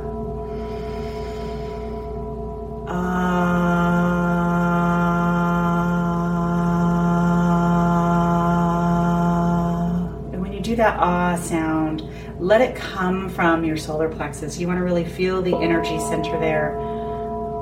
That 10.77 10.99
ah 10.99 11.35
sound, 11.35 12.07
let 12.39 12.61
it 12.61 12.75
come 12.75 13.29
from 13.29 13.63
your 13.65 13.75
solar 13.75 14.07
plexus. 14.07 14.57
You 14.59 14.67
want 14.67 14.77
to 14.77 14.83
really 14.83 15.03
feel 15.03 15.41
the 15.41 15.55
energy 15.55 15.99
center 15.99 16.39
there, 16.39 16.75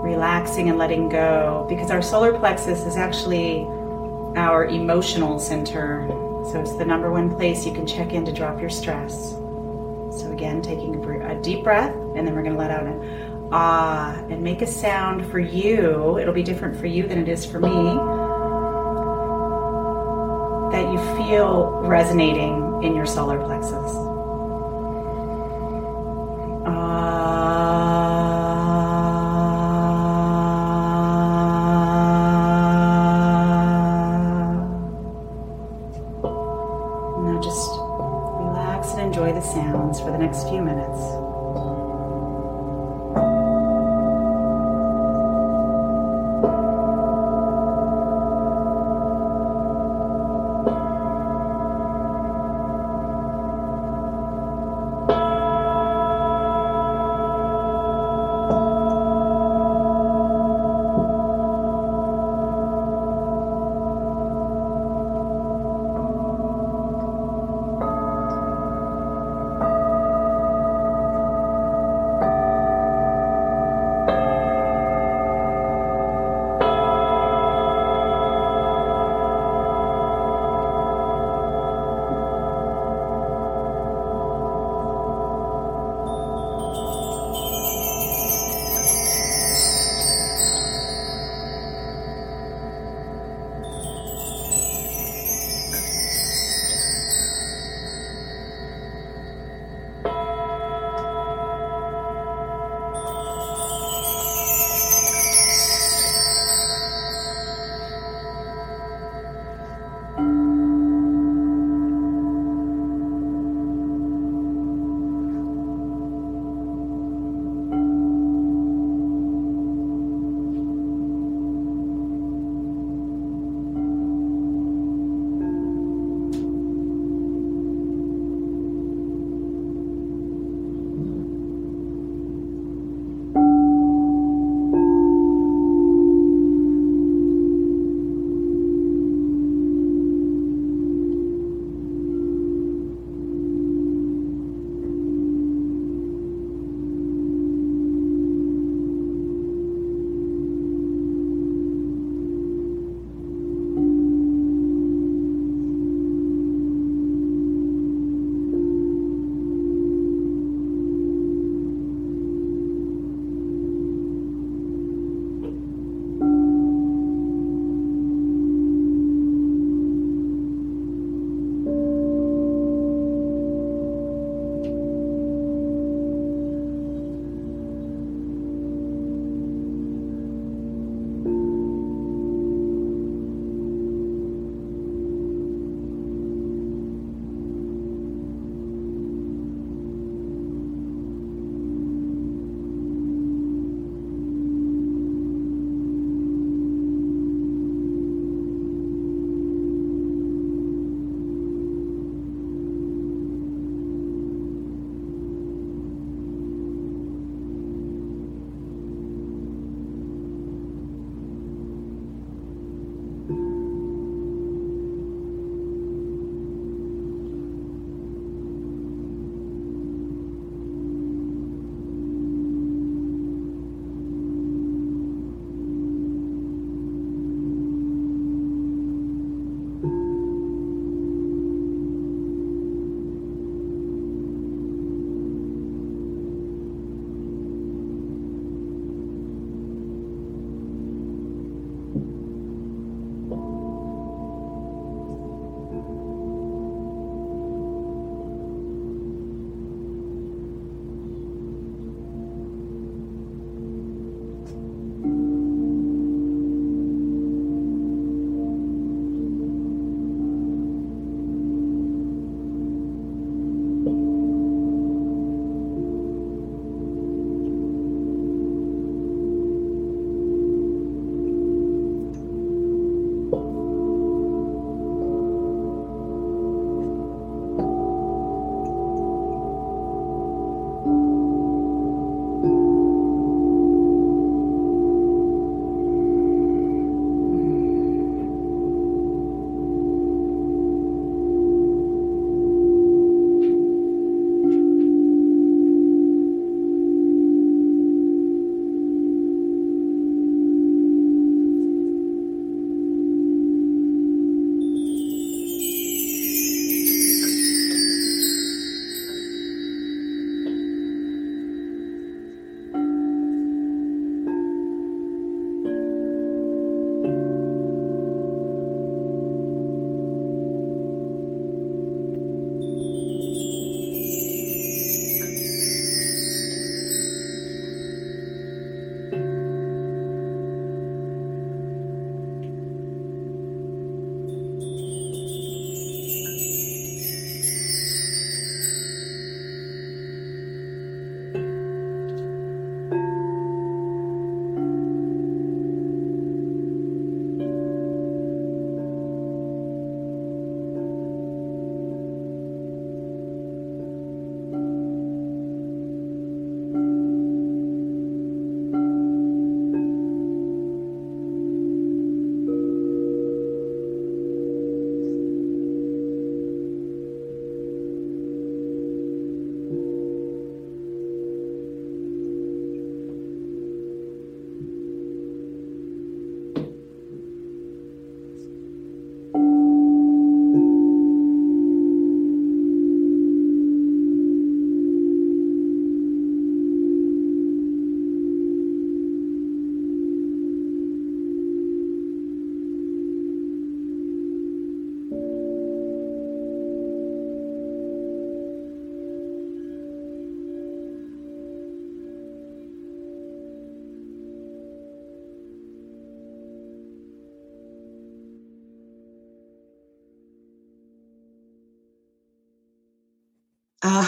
relaxing 0.04 0.70
and 0.70 0.78
letting 0.78 1.10
go, 1.10 1.66
because 1.70 1.90
our 1.92 2.02
solar 2.02 2.38
plexus 2.38 2.82
is 2.82 2.98
actually 2.98 3.62
our 4.36 4.66
emotional 4.66 5.40
center. 5.40 6.06
So 6.52 6.60
it's 6.60 6.76
the 6.76 6.86
number 6.86 7.10
one 7.10 7.34
place 7.34 7.66
you 7.66 7.74
can 7.74 7.88
check 7.88 8.12
in 8.12 8.26
to 8.26 8.34
drop 8.34 8.60
your 8.60 8.70
stress. 8.70 9.32
So 10.20 10.32
again, 10.32 10.62
taking 10.62 11.04
a 11.24 11.42
deep 11.42 11.64
breath, 11.64 11.96
and 12.16 12.28
then 12.28 12.36
we're 12.36 12.44
going 12.44 12.54
to 12.56 12.60
let 12.60 12.70
out 12.70 12.84
an 12.84 13.02
ah 13.58 14.12
and 14.30 14.44
make 14.44 14.62
a 14.62 14.68
sound 14.68 15.26
for 15.32 15.40
you. 15.40 16.20
It'll 16.20 16.34
be 16.34 16.44
different 16.44 16.78
for 16.78 16.88
you 16.88 17.08
than 17.08 17.18
it 17.18 17.30
is 17.30 17.46
for 17.46 17.60
me. 17.60 17.70
That 20.74 20.92
you 20.92 21.00
feel 21.16 21.82
resonating 21.84 22.84
in 22.84 22.94
your 22.94 23.06
solar 23.06 23.40
plexus. 23.40 24.05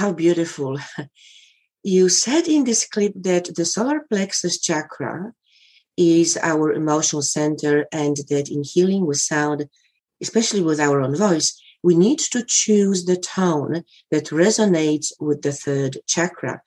How 0.08 0.14
beautiful. 0.14 0.80
You 1.84 2.08
said 2.08 2.48
in 2.48 2.64
this 2.64 2.88
clip 2.88 3.14
that 3.16 3.56
the 3.56 3.66
solar 3.66 4.02
plexus 4.10 4.60
chakra 4.60 5.34
is 5.98 6.38
our 6.42 6.72
emotional 6.72 7.22
center 7.22 7.88
and 7.92 8.16
that 8.30 8.50
in 8.50 8.64
healing 8.64 9.06
with 9.06 9.20
sound, 9.20 9.68
especially 10.22 10.62
with 10.62 10.80
our 10.80 11.02
own 11.02 11.16
voice, 11.16 11.60
we 11.84 11.96
need 11.96 12.20
to 12.20 12.44
choose 12.48 13.04
the 13.04 13.18
tone 13.18 13.84
that 14.12 14.36
resonates 14.44 15.12
with 15.20 15.42
the 15.42 15.52
third 15.52 15.98
chakra. 16.08 16.62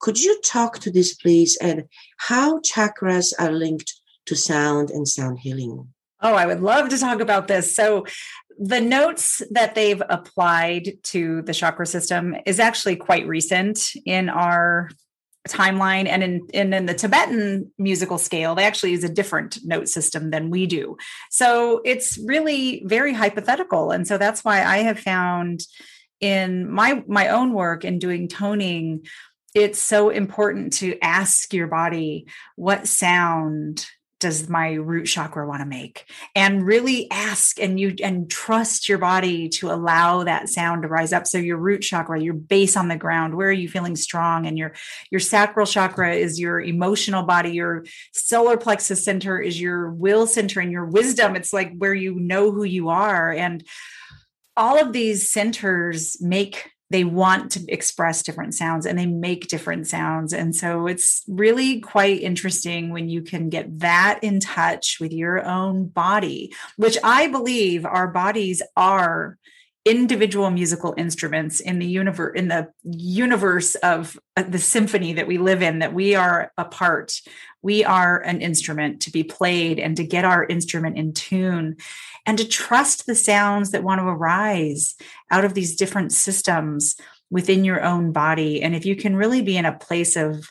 Could 0.00 0.18
you 0.18 0.40
talk 0.42 0.78
to 0.80 0.90
this, 0.90 1.14
please, 1.14 1.56
and 1.60 1.84
how 2.16 2.60
chakras 2.60 3.32
are 3.38 3.52
linked 3.52 3.92
to 4.26 4.34
sound 4.34 4.90
and 4.90 5.06
sound 5.06 5.40
healing? 5.40 5.88
Oh, 6.22 6.34
I 6.34 6.46
would 6.46 6.62
love 6.62 6.88
to 6.88 6.98
talk 6.98 7.20
about 7.20 7.46
this. 7.46 7.76
So, 7.76 8.06
the 8.58 8.80
notes 8.80 9.42
that 9.50 9.74
they've 9.74 10.02
applied 10.08 10.92
to 11.04 11.42
the 11.42 11.54
chakra 11.54 11.86
system 11.86 12.36
is 12.46 12.58
actually 12.58 12.96
quite 12.96 13.26
recent 13.26 13.90
in 14.04 14.28
our 14.28 14.90
timeline. 15.48 16.06
And 16.08 16.22
in, 16.22 16.46
in, 16.52 16.72
in 16.72 16.86
the 16.86 16.94
tibetan 16.94 17.70
musical 17.78 18.18
scale 18.18 18.54
they 18.54 18.64
actually 18.64 18.90
use 18.90 19.04
a 19.04 19.08
different 19.08 19.58
note 19.64 19.88
system 19.88 20.30
than 20.30 20.50
we 20.50 20.66
do. 20.66 20.96
So 21.30 21.80
it's 21.84 22.18
really 22.18 22.82
very 22.84 23.12
hypothetical. 23.12 23.92
And 23.92 24.06
so 24.06 24.18
that's 24.18 24.44
why 24.44 24.64
i 24.64 24.78
have 24.78 24.98
found 24.98 25.60
in 26.20 26.70
my 26.70 27.04
my 27.06 27.28
own 27.28 27.52
work 27.52 27.84
in 27.84 27.98
doing 27.98 28.26
toning 28.26 29.06
it's 29.54 29.78
so 29.78 30.10
important 30.10 30.74
to 30.74 30.98
ask 31.00 31.54
your 31.54 31.66
body 31.66 32.26
what 32.56 32.86
sound 32.86 33.86
does 34.18 34.48
my 34.48 34.72
root 34.72 35.04
chakra 35.04 35.46
want 35.46 35.60
to 35.60 35.66
make? 35.66 36.10
And 36.34 36.66
really 36.66 37.10
ask 37.10 37.60
and 37.60 37.78
you 37.78 37.94
and 38.02 38.30
trust 38.30 38.88
your 38.88 38.98
body 38.98 39.48
to 39.50 39.70
allow 39.70 40.24
that 40.24 40.48
sound 40.48 40.82
to 40.82 40.88
rise 40.88 41.12
up. 41.12 41.26
So 41.26 41.38
your 41.38 41.58
root 41.58 41.82
chakra 41.82 42.20
your 42.20 42.34
base 42.34 42.76
on 42.76 42.88
the 42.88 42.96
ground 42.96 43.34
where 43.34 43.48
are 43.48 43.52
you 43.52 43.68
feeling 43.68 43.96
strong? 43.96 44.46
And 44.46 44.56
your 44.56 44.74
your 45.10 45.20
sacral 45.20 45.66
chakra 45.66 46.14
is 46.14 46.40
your 46.40 46.60
emotional 46.60 47.22
body 47.22 47.50
your 47.50 47.84
solar 48.12 48.56
plexus 48.56 49.04
center 49.04 49.38
is 49.40 49.60
your 49.60 49.90
will 49.90 50.26
center 50.26 50.60
and 50.60 50.72
your 50.72 50.86
wisdom. 50.86 51.36
It's 51.36 51.52
like 51.52 51.76
where 51.76 51.94
you 51.94 52.14
know 52.14 52.50
who 52.50 52.64
you 52.64 52.88
are. 52.88 53.32
And 53.32 53.64
all 54.56 54.78
of 54.80 54.92
these 54.92 55.30
centers 55.30 56.16
make 56.20 56.70
they 56.90 57.04
want 57.04 57.52
to 57.52 57.64
express 57.68 58.22
different 58.22 58.54
sounds 58.54 58.86
and 58.86 58.98
they 58.98 59.06
make 59.06 59.48
different 59.48 59.86
sounds. 59.86 60.32
And 60.32 60.54
so 60.54 60.86
it's 60.86 61.24
really 61.26 61.80
quite 61.80 62.22
interesting 62.22 62.90
when 62.90 63.08
you 63.08 63.22
can 63.22 63.48
get 63.48 63.80
that 63.80 64.20
in 64.22 64.40
touch 64.40 64.98
with 65.00 65.12
your 65.12 65.44
own 65.44 65.88
body, 65.88 66.52
which 66.76 66.96
I 67.02 67.26
believe 67.26 67.84
our 67.84 68.08
bodies 68.08 68.62
are 68.76 69.36
individual 69.86 70.50
musical 70.50 70.94
instruments 70.98 71.60
in 71.60 71.78
the 71.78 71.86
universe 71.86 72.32
in 72.34 72.48
the 72.48 72.68
universe 72.82 73.76
of 73.76 74.18
uh, 74.36 74.42
the 74.42 74.58
symphony 74.58 75.12
that 75.12 75.28
we 75.28 75.38
live 75.38 75.62
in 75.62 75.78
that 75.78 75.94
we 75.94 76.14
are 76.16 76.52
a 76.58 76.64
part 76.64 77.20
we 77.62 77.84
are 77.84 78.20
an 78.20 78.40
instrument 78.40 79.00
to 79.00 79.12
be 79.12 79.22
played 79.22 79.78
and 79.78 79.96
to 79.96 80.04
get 80.04 80.24
our 80.24 80.44
instrument 80.44 80.98
in 80.98 81.12
tune 81.12 81.76
and 82.26 82.36
to 82.38 82.46
trust 82.46 83.06
the 83.06 83.14
sounds 83.14 83.70
that 83.70 83.84
want 83.84 84.00
to 84.00 84.06
arise 84.06 84.96
out 85.30 85.44
of 85.44 85.54
these 85.54 85.76
different 85.76 86.12
systems 86.12 86.96
within 87.30 87.64
your 87.64 87.82
own 87.82 88.12
body. 88.12 88.62
And 88.62 88.74
if 88.74 88.84
you 88.84 88.96
can 88.96 89.16
really 89.16 89.42
be 89.42 89.56
in 89.56 89.64
a 89.64 89.76
place 89.76 90.16
of 90.16 90.50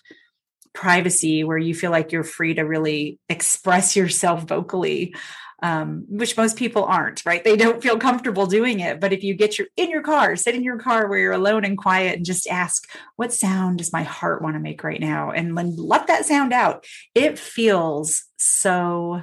privacy 0.74 1.43
where 1.43 1.58
you 1.58 1.74
feel 1.74 1.91
like 1.91 2.12
you're 2.12 2.24
free 2.24 2.54
to 2.54 2.63
really 2.63 3.19
express 3.30 3.95
yourself 3.95 4.43
vocally, 4.43 5.15
um, 5.62 6.06
which 6.10 6.38
most 6.38 6.58
people 6.58 6.84
aren't, 6.84 7.26
right? 7.26 7.44
They 7.44 7.56
don't 7.56 7.82
feel 7.82 7.98
comfortable 7.98 8.46
doing 8.46 8.80
it. 8.80 9.00
But 9.00 9.13
if 9.13 9.24
you 9.24 9.34
get 9.34 9.58
your 9.58 9.68
in 9.78 9.89
your 9.89 10.02
car, 10.02 10.36
sit 10.36 10.56
in 10.56 10.63
your 10.63 10.78
car 10.78 11.08
where 11.08 11.20
you're 11.20 11.32
alone 11.32 11.65
and 11.65 11.78
quiet 11.78 12.18
and 12.18 12.26
just 12.26 12.48
ask, 12.48 12.89
what 13.15 13.34
sound 13.34 13.78
does 13.78 13.94
my 13.94 14.04
heart 14.04 14.41
want 14.41 14.56
to 14.56 14.60
make 14.60 14.84
right 14.84 15.00
now? 15.00 15.32
And 15.32 15.58
then 15.58 15.76
let 15.76 16.08
that 16.08 16.26
sound 16.26 16.54
out. 16.54 16.86
It 17.13 17.39
feels 17.39 18.24
so 18.38 19.22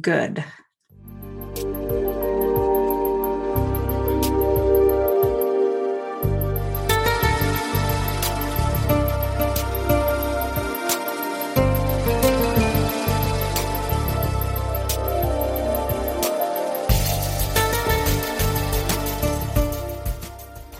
good. 0.00 0.44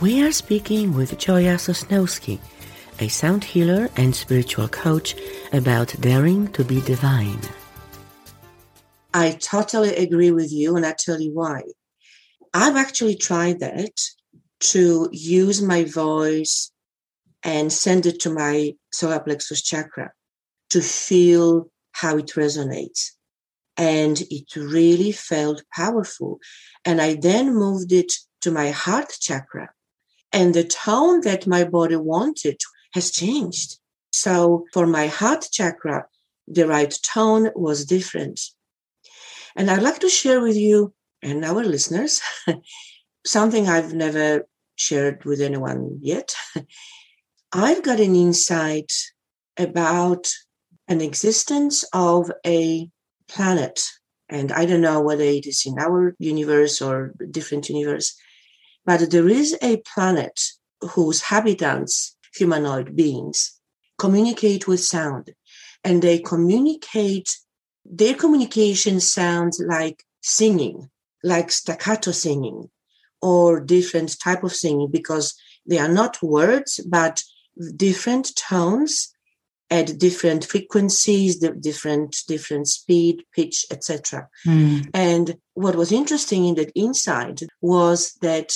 We 0.05 0.23
are 0.23 0.33
speaking 0.33 0.93
with 0.93 1.17
Joya 1.17 1.55
Sosnowski, 1.57 2.39
a 3.01 3.09
sound 3.09 3.43
healer 3.43 3.89
and 3.97 4.15
spiritual 4.15 4.69
coach, 4.69 5.17
about 5.51 5.99
daring 5.99 6.53
to 6.53 6.63
be 6.63 6.83
divine. 6.83 7.41
I 9.15 9.31
totally 9.41 9.97
agree 9.97 10.31
with 10.31 10.53
you, 10.53 10.77
and 10.77 10.85
I 10.85 10.93
tell 10.93 11.23
you 11.23 11.33
why. 11.33 11.63
I've 12.53 12.77
actually 12.77 13.17
tried 13.17 13.61
that 13.61 13.99
to 14.75 15.09
use 15.11 15.63
my 15.63 15.85
voice 15.85 16.71
and 17.43 17.73
send 17.73 18.05
it 18.05 18.21
to 18.21 18.31
my 18.31 18.75
solar 18.93 19.21
plexus 19.21 19.63
chakra 19.63 20.13
to 20.69 20.83
feel 20.83 21.71
how 21.93 22.19
it 22.19 22.27
resonates. 22.37 23.13
And 23.79 24.21
it 24.21 24.55
really 24.55 25.13
felt 25.13 25.63
powerful. 25.75 26.41
And 26.85 27.01
I 27.01 27.15
then 27.15 27.55
moved 27.55 27.91
it 27.91 28.13
to 28.43 28.51
my 28.51 28.71
heart 28.71 29.11
chakra 29.19 29.71
and 30.35 30.53
the 30.53 30.65
tone 30.65 31.21
that 31.21 31.47
my 31.47 31.63
body 31.63 31.97
wanted 31.97 32.61
has 32.93 33.13
changed. 33.13 33.79
So 34.13 34.67
for 34.73 34.87
my 34.87 35.07
heart 35.07 35.47
chakra, 35.51 36.07
the 36.49 36.67
right 36.67 36.93
tone 37.15 37.51
was 37.55 37.87
different. 37.87 38.41
And 39.57 39.71
I'd 39.71 39.83
like 39.83 40.01
to 40.01 40.09
share 40.09 40.41
with 40.41 40.57
you 40.57 40.93
and 41.23 41.45
our 41.45 41.63
listeners 41.63 42.21
something 43.25 43.69
I've 43.69 43.95
never 43.95 44.47
shared 44.75 45.25
with 45.25 45.41
anyone 45.41 45.99
yet. 46.03 46.35
I've 47.53 47.85
got 47.85 48.01
an 48.01 48.17
insight 48.17 48.93
about 49.57 50.29
an 50.89 51.01
existence 51.01 51.85
of 51.93 52.31
a 52.45 52.91
planet. 53.29 53.87
And 54.29 54.51
I 54.51 54.67
don't 54.67 54.81
know 54.81 55.01
whether 55.01 55.23
it 55.23 55.47
is 55.47 55.65
in 55.65 55.79
our 55.79 56.17
universe 56.19 56.83
or 56.83 57.15
different 57.31 57.69
universe, 57.69 58.17
but 58.85 59.11
there 59.11 59.29
is 59.29 59.57
a 59.63 59.79
planet 59.79 60.41
whose 60.81 61.23
habitants, 61.23 62.17
humanoid 62.35 62.95
beings, 62.95 63.61
communicate 63.99 64.67
with 64.67 64.81
sound. 64.81 65.35
And 65.83 66.03
they 66.03 66.19
communicate, 66.19 67.37
their 67.85 68.15
communication 68.15 69.01
sounds 69.01 69.63
like 69.67 70.05
singing, 70.23 70.91
like 71.23 71.51
staccato 71.51 72.11
singing 72.11 72.71
or 73.21 73.61
different 73.61 74.19
type 74.21 74.45
of 74.45 74.53
singing 74.53 74.91
because 74.91 75.35
they 75.67 75.79
are 75.79 75.89
not 75.89 76.23
words, 76.23 76.81
but 76.87 77.23
different 77.77 78.35
tones 78.37 79.15
at 79.71 79.99
different 79.99 80.45
frequencies, 80.45 81.37
different 81.37 82.17
different 82.29 82.69
speed, 82.69 83.25
pitch, 83.35 83.65
etc. 83.71 84.29
Mm. 84.47 84.91
And 84.93 85.37
what 85.55 85.75
was 85.75 85.91
interesting 85.91 86.45
in 86.47 86.55
that 86.57 86.73
insight 86.75 87.41
was 87.61 88.13
that 88.21 88.53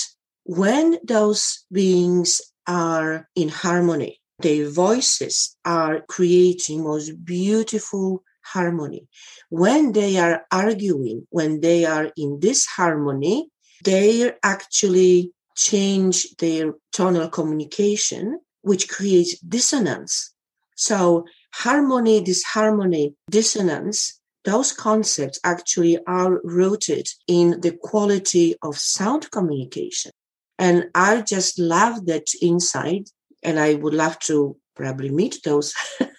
when 0.49 0.97
those 1.03 1.63
beings 1.71 2.41
are 2.65 3.29
in 3.35 3.49
harmony, 3.49 4.19
their 4.39 4.67
voices 4.67 5.55
are 5.63 6.01
creating 6.09 6.83
most 6.83 7.23
beautiful 7.23 8.23
harmony. 8.41 9.07
When 9.51 9.91
they 9.91 10.17
are 10.17 10.47
arguing, 10.51 11.27
when 11.29 11.61
they 11.61 11.85
are 11.85 12.11
in 12.17 12.39
disharmony, 12.39 13.49
they 13.85 14.31
actually 14.41 15.33
change 15.55 16.35
their 16.37 16.73
tonal 16.93 17.29
communication, 17.29 18.39
which 18.61 18.89
creates 18.89 19.39
dissonance. 19.41 20.33
So 20.75 21.25
harmony, 21.53 22.23
disharmony, 22.23 23.13
dissonance, 23.29 24.19
those 24.45 24.71
concepts 24.71 25.39
actually 25.43 25.99
are 26.07 26.41
rooted 26.43 27.07
in 27.27 27.61
the 27.61 27.77
quality 27.83 28.55
of 28.63 28.79
sound 28.79 29.29
communication. 29.29 30.11
And 30.59 30.89
I 30.93 31.21
just 31.21 31.57
love 31.57 32.05
that 32.05 32.27
insight. 32.41 33.09
And 33.41 33.59
I 33.59 33.75
would 33.75 33.93
love 33.93 34.19
to 34.19 34.57
probably 34.75 35.09
meet 35.09 35.39
those 35.43 35.73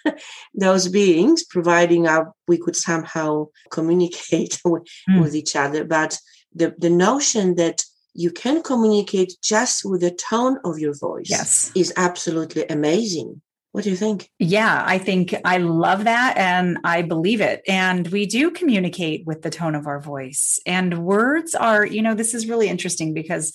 those 0.53 0.87
beings, 0.87 1.43
providing 1.43 2.07
our, 2.07 2.33
we 2.47 2.57
could 2.57 2.75
somehow 2.75 3.47
communicate 3.71 4.59
with, 4.65 4.83
mm. 5.09 5.21
with 5.21 5.35
each 5.35 5.55
other. 5.55 5.83
But 5.83 6.17
the, 6.53 6.75
the 6.77 6.89
notion 6.89 7.55
that 7.55 7.83
you 8.13 8.31
can 8.31 8.61
communicate 8.61 9.33
just 9.41 9.85
with 9.85 10.01
the 10.01 10.11
tone 10.11 10.57
of 10.65 10.79
your 10.79 10.93
voice 10.93 11.29
yes. 11.29 11.71
is 11.75 11.93
absolutely 11.95 12.65
amazing. 12.67 13.41
What 13.71 13.85
do 13.85 13.89
you 13.89 13.95
think? 13.95 14.29
Yeah, 14.37 14.83
I 14.85 14.97
think 14.97 15.33
I 15.45 15.57
love 15.57 16.03
that 16.03 16.35
and 16.35 16.77
I 16.83 17.03
believe 17.03 17.39
it. 17.39 17.61
And 17.69 18.05
we 18.09 18.25
do 18.25 18.51
communicate 18.51 19.25
with 19.25 19.43
the 19.43 19.49
tone 19.49 19.75
of 19.75 19.87
our 19.87 20.01
voice. 20.01 20.59
And 20.65 21.05
words 21.05 21.55
are, 21.55 21.85
you 21.85 22.01
know, 22.01 22.13
this 22.13 22.33
is 22.33 22.49
really 22.49 22.67
interesting 22.67 23.13
because 23.13 23.53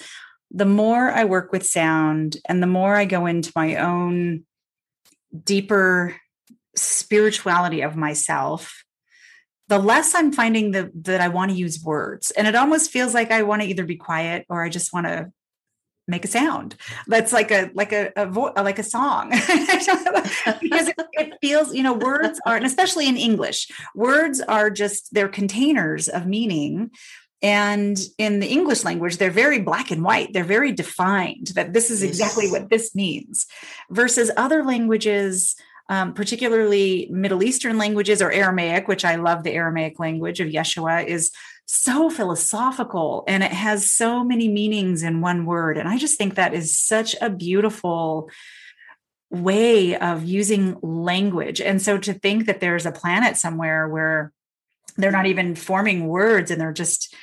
the 0.57 0.65
more 0.65 1.11
I 1.11 1.25
work 1.25 1.53
with 1.53 1.67
sound 1.67 2.39
and 2.49 2.63
the 2.63 2.67
more 2.67 2.97
I 2.97 3.05
go 3.05 3.27
into 3.27 3.53
my 3.55 3.77
own 3.77 4.45
deeper 5.45 6.17
spirituality 6.75 7.83
of 7.83 7.95
myself, 7.95 8.83
the 9.69 9.79
less 9.79 10.15
I'm 10.15 10.33
finding 10.33 10.71
the, 10.71 10.91
that 11.03 11.21
I 11.21 11.29
want 11.29 11.51
to 11.51 11.57
use 11.57 11.85
words. 11.85 12.31
And 12.31 12.47
it 12.47 12.55
almost 12.55 12.91
feels 12.91 13.13
like 13.13 13.31
I 13.31 13.43
want 13.43 13.61
to 13.63 13.69
either 13.69 13.85
be 13.85 13.97
quiet 13.97 14.47
or 14.49 14.65
I 14.65 14.71
just 14.71 14.95
want 14.95 15.07
to 15.07 15.31
make 16.09 16.25
a 16.25 16.29
sound. 16.29 16.77
That's 17.07 17.35
like 17.35 17.51
a 17.51 17.71
like 17.75 17.93
a, 17.93 18.13
a 18.17 18.63
like 18.63 18.79
a 18.79 18.83
song. 18.83 19.33
Because 20.61 20.89
it, 20.89 20.97
it, 21.13 21.33
feels 21.43 21.75
you 21.75 21.83
know 21.83 21.93
words 21.93 22.41
are 22.47 22.57
and 22.57 22.65
especially 22.65 23.09
in 23.09 23.17
english 23.17 23.69
words 23.95 24.41
are 24.41 24.71
just 24.71 25.13
they're 25.13 25.29
containers 25.29 26.09
of 26.09 26.27
meaning 26.27 26.91
and 27.43 27.99
in 28.19 28.41
the 28.41 28.47
english 28.47 28.85
language 28.85 29.19
they're 29.19 29.31
very 29.31 29.61
black 29.61 29.91
and 29.91 30.03
white 30.03 30.33
they're 30.33 30.45
very 30.45 30.73
defined 30.73 31.49
that 31.49 31.73
this 31.73 31.91
is 31.91 32.03
exactly 32.03 32.51
what 32.51 32.71
this 32.71 32.95
means 32.95 33.47
versus 33.91 34.31
other 34.37 34.65
languages 34.65 35.55
um, 35.89 36.15
particularly 36.15 37.09
Middle 37.11 37.43
Eastern 37.43 37.79
languages 37.79 38.21
or 38.21 38.33
Aramaic, 38.33 38.89
which 38.89 39.05
I 39.05 39.17
love 39.17 39.45
the 39.45 39.53
Aramaic 39.53 40.01
language 40.01 40.41
of 40.41 40.49
Yeshua, 40.49 41.07
is 41.07 41.31
so 41.67 42.09
philosophical 42.11 43.25
and 43.27 43.43
it 43.43 43.53
has 43.53 43.91
so 43.91 44.25
many 44.25 44.49
meanings 44.49 45.03
in 45.03 45.21
one 45.21 45.47
word. 45.47 45.77
And 45.79 45.89
I 45.89 45.99
just 45.99 46.17
think 46.17 46.35
that 46.35 46.55
is 46.55 46.79
such 46.79 47.17
a 47.21 47.31
beautiful 47.31 48.31
way 49.31 49.97
of 49.97 50.25
using 50.25 50.79
language. 50.83 51.61
And 51.61 51.83
so 51.83 51.99
to 51.99 52.15
think 52.15 52.47
that 52.47 52.61
there's 52.61 52.87
a 52.87 52.93
planet 52.93 53.37
somewhere 53.37 53.89
where 53.89 54.33
they're 54.97 55.13
not 55.13 55.27
even 55.27 55.55
forming 55.55 56.07
words 56.07 56.51
and 56.51 56.61
they're 56.61 56.73
just 56.73 57.15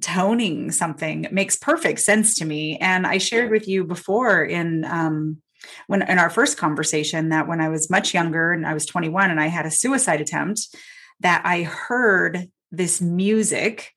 toning 0.00 0.70
something 0.70 1.26
makes 1.30 1.56
perfect 1.56 2.00
sense 2.00 2.36
to 2.36 2.44
me. 2.44 2.78
And 2.78 3.06
I 3.06 3.18
shared 3.18 3.50
with 3.50 3.68
you 3.68 3.84
before 3.84 4.44
in 4.44 4.84
um, 4.84 5.38
when 5.86 6.02
in 6.02 6.18
our 6.18 6.30
first 6.30 6.58
conversation 6.58 7.30
that 7.30 7.48
when 7.48 7.60
I 7.60 7.68
was 7.68 7.90
much 7.90 8.14
younger 8.14 8.52
and 8.52 8.66
I 8.66 8.74
was 8.74 8.86
21 8.86 9.30
and 9.30 9.40
I 9.40 9.48
had 9.48 9.66
a 9.66 9.70
suicide 9.70 10.20
attempt, 10.20 10.74
that 11.20 11.42
I 11.44 11.62
heard 11.64 12.48
this 12.72 13.00
music 13.00 13.92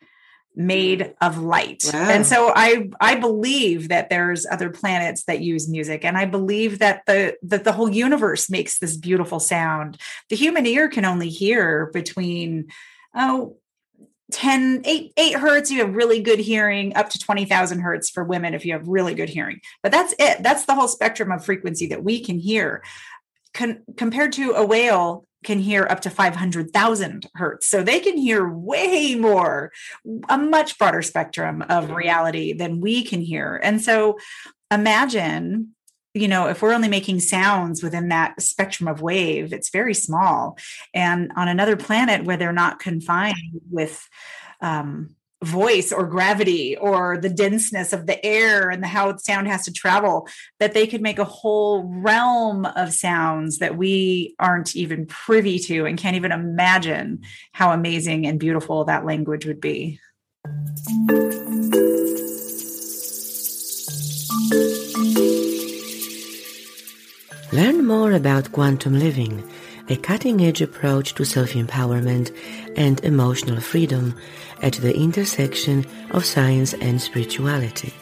made 0.56 1.16
of 1.20 1.40
light. 1.40 1.84
Wow. 1.92 2.10
And 2.10 2.26
so 2.26 2.52
I 2.56 2.90
I 3.00 3.16
believe 3.16 3.90
that 3.90 4.10
there's 4.10 4.46
other 4.46 4.70
planets 4.70 5.24
that 5.24 5.42
use 5.42 5.68
music 5.68 6.06
and 6.06 6.16
I 6.16 6.26
believe 6.26 6.80
that 6.80 7.04
the 7.08 7.36
that 7.44 7.64
the 7.64 7.72
whole 7.72 7.90
universe 7.90 8.50
makes 8.50 8.78
this 8.78 8.96
beautiful 8.96 9.40
sound. 9.40 9.98
The 10.30 10.36
human 10.36 10.66
ear 10.68 10.90
can 10.90 11.06
only 11.06 11.30
hear 11.30 11.90
between 11.92 12.68
oh 13.16 13.58
10 14.32 14.82
8 14.86 15.14
8 15.16 15.34
hertz 15.36 15.72
you 15.72 15.80
have 15.80 15.96
really 15.96 16.22
good 16.22 16.40
hearing 16.40 16.96
up 16.96 17.10
to 17.10 17.20
20,000 17.20 17.80
hertz 17.80 18.10
for 18.10 18.24
women 18.24 18.54
if 18.54 18.66
you 18.66 18.74
have 18.74 18.88
really 18.88 19.14
good 19.14 19.30
hearing. 19.30 19.62
But 19.82 19.92
that's 19.92 20.14
it. 20.18 20.42
That's 20.42 20.66
the 20.66 20.76
whole 20.76 20.88
spectrum 20.88 21.32
of 21.32 21.46
frequency 21.46 21.88
that 21.88 22.04
we 22.04 22.20
can 22.20 22.40
hear. 22.40 22.84
Con- 23.54 23.84
compared 23.98 24.34
to 24.34 24.54
a 24.54 24.66
whale 24.66 25.28
can 25.44 25.60
hear 25.60 25.86
up 25.90 26.00
to 26.02 26.10
500,000 26.10 27.28
hertz. 27.36 27.68
So 27.68 27.84
they 27.84 28.00
can 28.00 28.18
hear 28.18 28.48
way 28.48 29.16
more 29.16 29.72
a 30.30 30.38
much 30.38 30.80
broader 30.80 31.02
spectrum 31.02 31.64
of 31.70 31.92
reality 31.92 32.54
than 32.54 32.80
we 32.80 33.04
can 33.04 33.22
hear. 33.22 33.60
And 33.62 33.82
so 33.82 34.18
imagine 34.72 35.76
you 36.14 36.28
know, 36.28 36.48
if 36.48 36.62
we're 36.62 36.74
only 36.74 36.88
making 36.88 37.20
sounds 37.20 37.82
within 37.82 38.10
that 38.10 38.42
spectrum 38.42 38.88
of 38.88 39.02
wave, 39.02 39.52
it's 39.52 39.70
very 39.70 39.94
small. 39.94 40.58
And 40.94 41.32
on 41.36 41.48
another 41.48 41.76
planet 41.76 42.24
where 42.24 42.38
they're 42.38 42.54
not 42.54 42.80
confined 42.80 43.62
with 43.72 44.08
um, 44.62 45.16
voice 45.44 45.92
or 45.92 46.06
gravity 46.06 46.78
or 46.78 47.18
the 47.18 47.30
denseness 47.30 47.94
of 47.94 48.06
the 48.06 48.24
air 48.26 48.70
and 48.70 48.82
the, 48.82 48.88
how 48.88 49.16
sound 49.18 49.48
has 49.48 49.66
to 49.66 49.74
travel, 49.74 50.28
that 50.60 50.74
they 50.74 50.88
could 50.88 51.02
make 51.02 51.20
a 51.20 51.26
whole 51.26 51.84
realm 51.84 52.66
of 52.66 52.94
sounds 52.94 53.60
that 53.60 53.76
we 53.76 54.36
aren't 54.40 54.76
even 54.76 55.06
privy 55.06 55.60
to 55.60 55.86
and 55.86 55.98
can't 55.98 56.16
even 56.16 56.32
imagine 56.32 57.22
how 57.52 57.72
amazing 57.72 58.26
and 58.26 58.40
beautiful 58.40 58.86
that 58.86 59.06
language 59.06 59.46
would 59.46 59.60
be. 59.62 60.00
Learn 67.54 67.86
more 67.86 68.14
about 68.14 68.52
quantum 68.52 68.98
living, 68.98 69.48
a 69.88 69.96
cutting 69.96 70.44
edge 70.44 70.60
approach 70.60 71.14
to 71.14 71.24
self 71.24 71.52
empowerment 71.52 72.36
and 72.76 73.00
emotional 73.04 73.62
freedom 73.62 74.16
at 74.64 74.74
the 74.74 74.98
intersection 74.98 75.86
of 76.10 76.26
science 76.26 76.74
and 76.74 77.00
spirituality. 77.00 77.94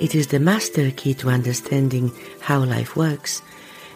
It 0.00 0.16
is 0.16 0.26
the 0.26 0.40
master 0.40 0.90
key 0.90 1.14
to 1.14 1.28
understanding 1.28 2.10
how 2.40 2.64
life 2.64 2.96
works 2.96 3.42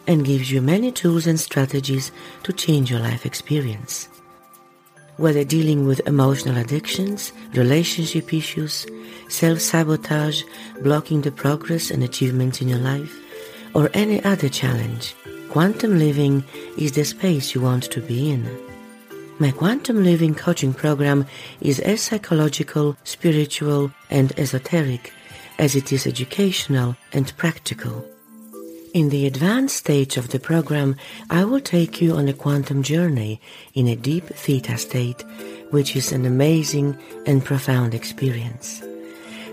and 0.07 0.25
gives 0.25 0.53
you 0.53 0.63
many 0.63 0.93
tools 0.93 1.27
and 1.27 1.41
strategies 1.41 2.13
to 2.45 2.53
change 2.53 2.89
your 2.89 3.01
life 3.01 3.27
experience. 3.27 4.09
Whether 5.17 5.43
dealing 5.43 5.89
with 5.89 6.07
emotional 6.07 6.57
addictions, 6.57 7.33
relationship 7.55 8.33
issues, 8.33 8.87
self 9.29 9.59
sabotage, 9.59 10.45
blocking 10.83 11.23
the 11.23 11.33
progress 11.33 11.91
and 11.91 12.05
achievements 12.05 12.61
in 12.61 12.69
your 12.69 12.79
life, 12.79 13.22
or 13.75 13.91
any 13.95 14.23
other 14.25 14.49
challenge, 14.49 15.15
quantum 15.51 15.99
living 15.99 16.45
is 16.79 16.93
the 16.93 17.05
space 17.05 17.55
you 17.55 17.61
want 17.61 17.85
to 17.85 18.01
be 18.01 18.31
in. 18.31 18.49
My 19.39 19.51
quantum 19.51 20.05
living 20.05 20.35
coaching 20.35 20.73
program 20.75 21.27
is 21.61 21.81
as 21.81 22.01
psychological, 22.01 22.97
spiritual, 23.05 23.93
and 24.11 24.39
esoteric 24.39 25.13
as 25.59 25.75
it 25.75 25.93
is 25.93 26.07
educational 26.07 26.97
and 27.13 27.37
practical. 27.37 28.05
In 28.95 29.09
the 29.09 29.27
advanced 29.27 29.77
stage 29.77 30.17
of 30.19 30.29
the 30.29 30.39
program, 30.39 30.97
I 31.31 31.45
will 31.45 31.61
take 31.61 32.03
you 32.03 32.15
on 32.15 32.29
a 32.29 32.35
quantum 32.35 32.83
journey 32.83 33.41
in 33.73 33.89
a 33.89 33.97
deep 33.97 34.27
theta 34.27 34.77
state, 34.77 35.25
which 35.71 35.97
is 35.97 36.13
an 36.13 36.27
amazing 36.27 36.99
and 37.27 37.43
profound 37.43 37.95
experience. 37.95 38.83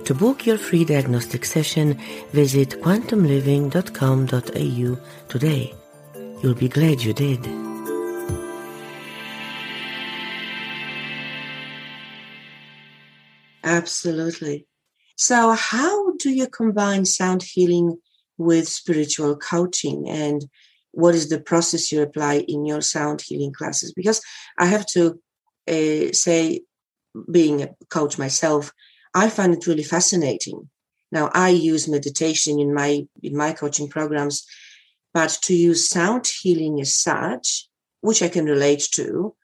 To 0.10 0.16
book 0.16 0.48
your 0.48 0.58
free 0.58 0.86
diagnostic 0.86 1.46
session, 1.46 1.94
visit 2.34 2.70
quantumliving.com.au 2.82 4.98
today. 5.30 5.76
You'll 6.42 6.56
be 6.56 6.68
glad 6.68 7.04
you 7.04 7.14
did. 7.14 7.46
Absolutely. 13.64 14.66
So, 15.16 15.52
how 15.52 16.14
do 16.14 16.32
you 16.32 16.48
combine 16.48 17.06
sound 17.06 17.44
healing 17.44 18.00
with 18.40 18.68
spiritual 18.68 19.38
coaching? 19.38 20.10
And 20.10 20.44
what 20.90 21.14
is 21.14 21.30
the 21.30 21.40
process 21.40 21.92
you 21.92 22.02
apply 22.02 22.46
in 22.48 22.66
your 22.66 22.82
sound 22.82 23.22
healing 23.22 23.54
classes? 23.54 23.94
Because 23.94 24.24
I 24.58 24.66
have 24.66 24.88
to 24.88 25.22
uh, 25.68 26.14
say, 26.14 26.62
being 27.32 27.62
a 27.62 27.70
coach 27.92 28.18
myself, 28.18 28.74
I 29.14 29.30
find 29.30 29.54
it 29.54 29.68
really 29.68 29.84
fascinating. 29.84 30.70
Now 31.12 31.30
I 31.34 31.50
use 31.50 31.88
meditation 31.88 32.60
in 32.60 32.74
my 32.74 33.02
in 33.24 33.36
my 33.36 33.54
coaching 33.54 33.88
programs, 33.88 34.46
but 35.14 35.38
to 35.44 35.56
use 35.56 35.90
sound 35.90 36.28
healing 36.42 36.80
as 36.82 36.96
such, 36.96 37.68
which 38.02 38.22
I 38.22 38.30
can 38.30 38.46
relate 38.46 38.88
to, 38.94 39.36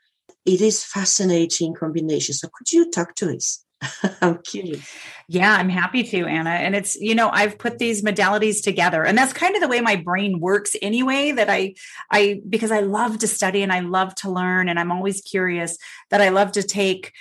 it 0.46 0.62
is 0.62 0.84
fascinating 0.84 1.74
combination. 1.74 2.36
So 2.36 2.48
could 2.54 2.72
you 2.72 2.92
talk 2.92 3.16
to 3.16 3.36
us? 3.36 3.66
I'm 4.22 4.38
curious. 4.40 4.90
Yeah, 5.28 5.54
I'm 5.54 5.70
happy 5.70 6.04
to, 6.04 6.26
Anna. 6.26 6.52
And 6.52 6.76
it's, 6.76 6.96
you 6.96 7.16
know, 7.16 7.30
I've 7.30 7.58
put 7.58 7.80
these 7.80 8.04
modalities 8.04 8.64
together. 8.64 9.04
And 9.04 9.18
that's 9.18 9.34
kind 9.34 9.56
of 9.56 9.62
the 9.62 9.68
way 9.68 9.82
my 9.82 9.96
brain 9.96 10.40
works 10.40 10.76
anyway, 10.82 11.32
that 11.32 11.50
I 11.50 11.74
I 12.12 12.42
because 12.48 12.72
I 12.72 12.82
love 12.82 13.20
to 13.20 13.28
study 13.28 13.64
and 13.64 13.74
I 13.74 13.80
love 13.82 14.14
to 14.16 14.32
learn 14.32 14.70
and 14.70 14.80
I'm 14.80 14.92
always 14.92 15.22
curious 15.22 15.78
that 16.12 16.22
I 16.22 16.30
love 16.30 16.52
to 16.54 16.64
take 16.64 17.12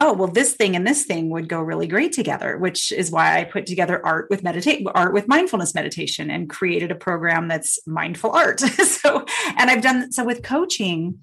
oh 0.00 0.12
well 0.12 0.28
this 0.28 0.54
thing 0.54 0.76
and 0.76 0.86
this 0.86 1.04
thing 1.04 1.30
would 1.30 1.48
go 1.48 1.60
really 1.60 1.86
great 1.86 2.12
together 2.12 2.56
which 2.58 2.92
is 2.92 3.10
why 3.10 3.38
i 3.38 3.44
put 3.44 3.66
together 3.66 4.04
art 4.04 4.26
with 4.30 4.42
meditate 4.42 4.86
art 4.94 5.12
with 5.12 5.28
mindfulness 5.28 5.74
meditation 5.74 6.30
and 6.30 6.50
created 6.50 6.90
a 6.90 6.96
program 6.96 7.48
that's 7.48 7.78
mindful 7.86 8.30
art. 8.30 8.60
So 8.78 9.24
and 9.56 9.70
i've 9.70 9.82
done 9.82 10.12
so 10.12 10.24
with 10.24 10.42
coaching 10.42 11.20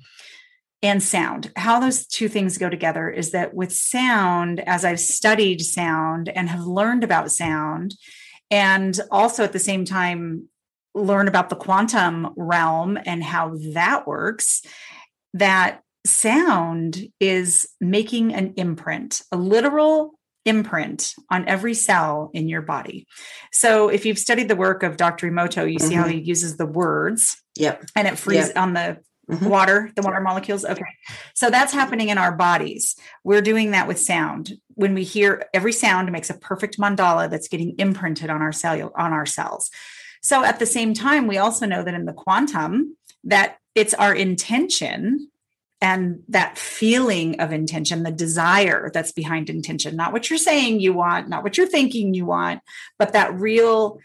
and 0.82 1.02
sound 1.02 1.52
how 1.56 1.80
those 1.80 2.06
two 2.06 2.30
things 2.30 2.58
go 2.58 2.70
together 2.70 3.10
is 3.10 3.32
that 3.32 3.54
with 3.54 3.74
sound 3.74 4.60
as 4.62 4.86
i've 4.86 5.00
studied 5.00 5.62
sound 5.62 6.30
and 6.30 6.50
have 6.50 6.66
learned 6.66 7.04
about 7.04 7.32
sound 7.32 7.96
and 8.52 9.00
also 9.12 9.44
at 9.44 9.54
the 9.54 9.60
same 9.60 9.84
time 9.84 10.48
learn 10.94 11.28
about 11.28 11.50
the 11.50 11.56
quantum 11.56 12.30
realm 12.38 12.98
and 13.06 13.24
how 13.24 13.54
that 13.74 14.08
works 14.08 14.62
that 15.34 15.82
sound 16.06 17.08
is 17.20 17.68
making 17.82 18.34
an 18.34 18.54
imprint, 18.58 19.22
a 19.32 19.38
literal 19.38 20.13
imprint 20.46 21.13
on 21.32 21.48
every 21.48 21.74
cell 21.74 22.30
in 22.34 22.48
your 22.48 22.62
body. 22.62 23.08
So 23.52 23.89
if 23.89 24.06
you've 24.06 24.20
studied 24.20 24.48
the 24.48 24.56
work 24.56 24.84
of 24.84 24.98
Dr. 24.98 25.30
Emoto, 25.30 25.72
you 25.72 25.80
see 25.80 25.94
mm-hmm. 25.94 26.02
how 26.02 26.08
he 26.08 26.22
uses 26.22 26.58
the 26.58 26.68
words. 26.68 27.41
Yep. 27.58 27.86
And 27.96 28.08
it 28.08 28.18
frees 28.18 28.48
yep. 28.48 28.58
on 28.58 28.74
the 28.74 28.98
Mm-hmm. 29.30 29.50
Water, 29.50 29.91
the 29.96 30.04
water 30.04 30.22
molecules. 30.22 30.63
Okay. 30.63 30.86
So 31.34 31.50
that's 31.50 31.74
happening 31.74 32.10
in 32.10 32.20
our 32.20 32.32
bodies. 32.32 32.96
We're 33.24 33.41
doing 33.41 33.72
that 33.72 33.88
with 33.88 34.00
sound. 34.00 34.54
When 34.76 34.94
we 34.94 35.04
hear 35.04 35.48
every 35.52 35.72
sound 35.72 36.12
makes 36.12 36.30
a 36.30 36.38
perfect 36.38 36.78
mandala 36.78 37.28
that's 37.28 37.48
getting 37.48 37.74
imprinted 37.80 38.30
on 38.30 38.44
our 38.44 38.52
cell 38.52 38.91
on 38.96 39.13
our 39.13 39.26
cells. 39.26 39.72
So 40.22 40.44
at 40.44 40.60
the 40.60 40.68
same 40.68 40.94
time, 40.94 41.26
we 41.26 41.39
also 41.39 41.65
know 41.65 41.84
that 41.84 41.96
in 41.96 42.06
the 42.06 42.13
quantum 42.13 42.96
that 43.24 43.58
it's 43.74 43.96
our 43.96 44.13
intention 44.13 45.32
and 45.86 46.24
that 46.30 46.58
feeling 46.58 47.39
of 47.39 47.52
intention, 47.52 48.02
the 48.02 48.10
desire 48.10 48.89
that's 48.91 49.12
behind 49.12 49.52
intention, 49.52 49.95
not 49.95 50.12
what 50.12 50.32
you're 50.32 50.39
saying 50.39 50.80
you 50.80 50.93
want, 50.93 51.30
not 51.30 51.43
what 51.43 51.60
you're 51.60 51.67
thinking 51.67 52.15
you 52.15 52.26
want, 52.26 52.62
but 52.98 53.13
that 53.13 53.39
real 53.39 54.00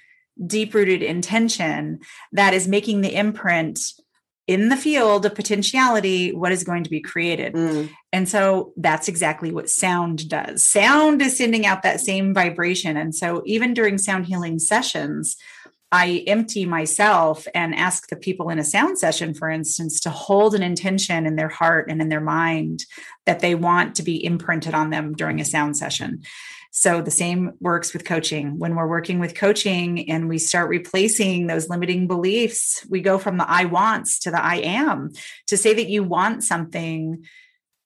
deep 0.46 0.74
rooted 0.74 1.02
intention 1.02 2.00
that 2.32 2.52
is 2.52 2.68
making 2.68 3.00
the 3.00 3.14
imprint 3.14 3.80
in 4.46 4.68
the 4.68 4.76
field 4.76 5.24
of 5.24 5.34
potentiality 5.34 6.34
what 6.34 6.52
is 6.52 6.64
going 6.64 6.84
to 6.84 6.90
be 6.90 7.00
created. 7.00 7.54
Mm. 7.54 7.88
And 8.12 8.28
so 8.28 8.74
that's 8.76 9.08
exactly 9.08 9.50
what 9.50 9.70
sound 9.70 10.28
does. 10.28 10.62
Sound 10.62 11.22
is 11.22 11.38
sending 11.38 11.64
out 11.64 11.82
that 11.82 12.00
same 12.00 12.34
vibration. 12.34 12.98
And 12.98 13.14
so 13.14 13.42
even 13.46 13.72
during 13.72 13.96
sound 13.96 14.26
healing 14.26 14.58
sessions, 14.58 15.38
I 15.92 16.22
empty 16.26 16.66
myself 16.66 17.48
and 17.54 17.74
ask 17.74 18.08
the 18.08 18.16
people 18.16 18.50
in 18.50 18.60
a 18.60 18.64
sound 18.64 18.98
session, 18.98 19.34
for 19.34 19.50
instance, 19.50 20.00
to 20.00 20.10
hold 20.10 20.54
an 20.54 20.62
intention 20.62 21.26
in 21.26 21.36
their 21.36 21.48
heart 21.48 21.90
and 21.90 22.00
in 22.00 22.08
their 22.08 22.20
mind 22.20 22.84
that 23.26 23.40
they 23.40 23.56
want 23.56 23.96
to 23.96 24.02
be 24.02 24.24
imprinted 24.24 24.72
on 24.72 24.90
them 24.90 25.14
during 25.14 25.40
a 25.40 25.44
sound 25.44 25.76
session. 25.76 26.22
So 26.72 27.02
the 27.02 27.10
same 27.10 27.52
works 27.60 27.92
with 27.92 28.04
coaching. 28.04 28.58
When 28.58 28.76
we're 28.76 28.86
working 28.86 29.18
with 29.18 29.34
coaching 29.34 30.08
and 30.08 30.28
we 30.28 30.38
start 30.38 30.68
replacing 30.68 31.48
those 31.48 31.68
limiting 31.68 32.06
beliefs, 32.06 32.86
we 32.88 33.00
go 33.00 33.18
from 33.18 33.38
the 33.38 33.50
I 33.50 33.64
wants 33.64 34.20
to 34.20 34.30
the 34.30 34.40
I 34.40 34.56
am. 34.56 35.10
To 35.48 35.56
say 35.56 35.74
that 35.74 35.88
you 35.88 36.04
want 36.04 36.44
something 36.44 37.24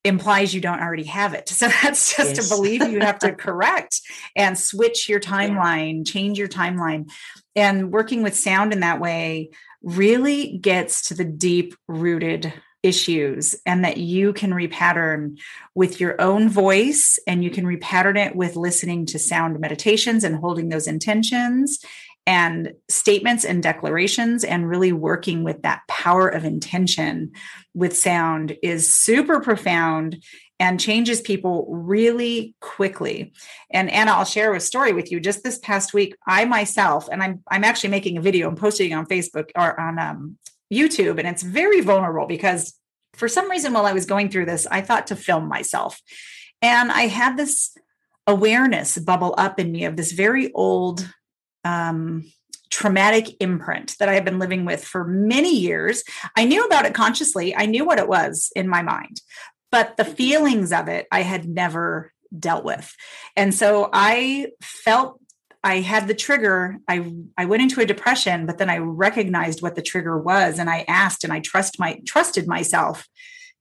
implies 0.05 0.53
you 0.53 0.61
don't 0.61 0.81
already 0.81 1.05
have 1.05 1.33
it. 1.33 1.49
So 1.55 1.69
that's 1.69 2.15
just 2.15 2.37
yes. 2.37 2.51
a 2.51 2.55
belief 2.55 2.83
you 2.83 3.01
have 3.01 3.21
to 3.21 3.33
correct 3.47 4.03
and 4.37 4.59
switch 4.59 5.09
your 5.09 5.21
timeline, 5.21 6.07
change 6.07 6.39
your 6.39 6.49
timeline. 6.49 7.11
And 7.57 7.93
working 7.93 8.23
with 8.23 8.37
sound 8.37 8.73
in 8.73 8.81
that 8.81 9.01
way 9.01 9.51
really 9.83 10.59
gets 10.59 11.09
to 11.09 11.15
the 11.15 11.25
deep 11.25 11.75
rooted 11.87 12.53
issues 12.83 13.57
and 13.65 13.85
that 13.85 13.97
you 13.97 14.33
can 14.35 14.51
repattern 14.51 15.39
with 15.75 16.01
your 16.01 16.21
own 16.21 16.51
voice 16.51 17.19
and 17.27 17.43
you 17.43 17.51
can 17.51 17.65
repattern 17.65 18.19
it 18.19 18.37
with 18.37 18.57
listening 18.57 19.07
to 19.07 19.19
sound 19.19 19.59
meditations 19.59 20.23
and 20.23 20.37
holding 20.37 20.69
those 20.69 20.87
intentions 20.87 21.83
and 22.27 22.73
statements 22.89 23.45
and 23.45 23.63
declarations 23.63 24.45
and 24.45 24.69
really 24.69 24.93
working 24.93 25.45
with 25.45 25.63
that 25.63 25.83
power 25.89 26.29
of 26.29 26.45
intention 26.45 27.33
with 27.75 27.97
sound 27.97 28.57
is 28.63 28.93
super 28.93 29.41
profound 29.41 30.23
and 30.61 30.81
changes 30.81 31.21
people 31.21 31.67
really 31.69 32.55
quickly. 32.61 33.33
And 33.71 33.91
Anna, 33.91 34.13
I'll 34.13 34.25
share 34.25 34.55
a 34.55 34.61
story 34.61 34.93
with 34.93 35.11
you. 35.11 35.21
Just 35.21 35.43
this 35.43 35.59
past 35.59 35.93
week, 35.93 36.17
I 36.27 36.45
myself, 36.45 37.09
and 37.11 37.23
I'm 37.23 37.43
I'm 37.51 37.65
actually 37.65 37.91
making 37.91 38.17
a 38.17 38.23
video 38.23 38.49
and 38.49 38.57
posting 38.57 38.93
it 38.93 38.95
on 38.95 39.07
Facebook 39.07 39.51
or 39.57 39.79
on 39.79 39.99
um, 39.99 40.39
YouTube, 40.73 41.19
and 41.19 41.29
it's 41.29 41.43
very 41.43 41.81
vulnerable 41.81 42.27
because 42.27 42.75
for 43.15 43.29
some 43.29 43.51
reason, 43.51 43.73
while 43.73 43.87
I 43.87 43.93
was 43.93 44.07
going 44.07 44.31
through 44.31 44.47
this, 44.47 44.67
I 44.71 44.81
thought 44.81 45.09
to 45.09 45.17
film 45.17 45.49
myself, 45.49 46.01
and 46.63 46.91
I 46.93 47.03
had 47.03 47.37
this 47.37 47.77
awareness 48.27 48.97
bubble 48.97 49.35
up 49.37 49.61
in 49.61 49.71
me 49.71 49.85
of 49.85 49.97
this 49.97 50.13
very 50.13 50.53
old 50.53 51.13
um, 51.65 52.31
traumatic 52.71 53.37
imprint 53.41 53.97
that 53.99 54.09
I 54.09 54.15
have 54.15 54.25
been 54.25 54.39
living 54.39 54.65
with 54.65 54.85
for 54.85 55.05
many 55.05 55.57
years. 55.57 56.03
I 56.37 56.45
knew 56.45 56.65
about 56.65 56.87
it 56.87 56.95
consciously, 56.95 57.55
I 57.55 57.67
knew 57.67 57.85
what 57.85 57.99
it 57.99 58.09
was 58.09 58.51
in 58.57 58.69
my 58.69 58.83
mind, 58.83 59.21
but 59.71 59.97
the 59.97 60.05
feelings 60.05 60.73
of 60.73 60.89
it 60.89 61.07
I 61.13 61.23
had 61.23 61.49
never 61.49 62.13
dealt 62.37 62.65
with. 62.65 62.95
And 63.37 63.55
so 63.55 63.91
I 63.93 64.49
felt 64.61 65.21
I 65.63 65.81
had 65.81 66.09
the 66.09 66.15
trigger. 66.15 66.77
I 66.89 67.13
I 67.39 67.47
went 67.47 67.63
into 67.63 67.81
a 67.81 67.87
depression, 67.87 68.45
but 68.45 68.59
then 68.59 68.69
I 68.69 68.79
recognized 68.79 69.63
what 69.63 69.77
the 69.77 69.83
trigger 69.83 70.19
was 70.19 70.59
and 70.59 70.69
I 70.69 70.85
asked 70.89 71.25
and 71.25 71.33
I 71.33 71.41
trust 71.41 71.81
my 71.81 72.01
trusted 72.07 72.47
myself 72.47 73.09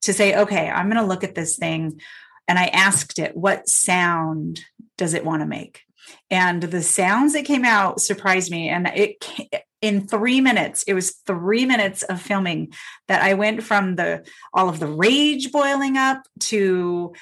to 0.01 0.13
say, 0.13 0.35
okay, 0.35 0.69
I'm 0.69 0.89
going 0.89 1.01
to 1.01 1.07
look 1.07 1.23
at 1.23 1.33
this 1.33 1.55
thing 1.55 2.01
and 2.47 2.59
I 2.59 2.65
asked 2.65 3.19
it, 3.19 3.37
what 3.37 3.69
sound 3.69 4.61
does 4.97 5.13
it 5.13 5.23
want 5.23 5.41
to 5.41 5.47
make? 5.47 5.81
And 6.29 6.63
the 6.63 6.81
sounds 6.81 7.33
that 7.33 7.45
came 7.45 7.65
out 7.65 8.01
surprised 8.01 8.51
me. 8.51 8.69
And 8.69 8.87
it 8.87 9.23
in 9.81 10.07
3 10.07 10.41
minutes 10.41 10.83
it 10.83 10.93
was 10.93 11.11
3 11.27 11.65
minutes 11.65 12.03
of 12.03 12.21
filming 12.21 12.73
that 13.07 13.21
I 13.21 13.33
went 13.33 13.63
from 13.63 13.95
the 13.95 14.25
all 14.53 14.69
of 14.69 14.79
the 14.79 14.87
rage 14.87 15.51
boiling 15.51 15.97
up 15.97 16.23
to 16.39 17.13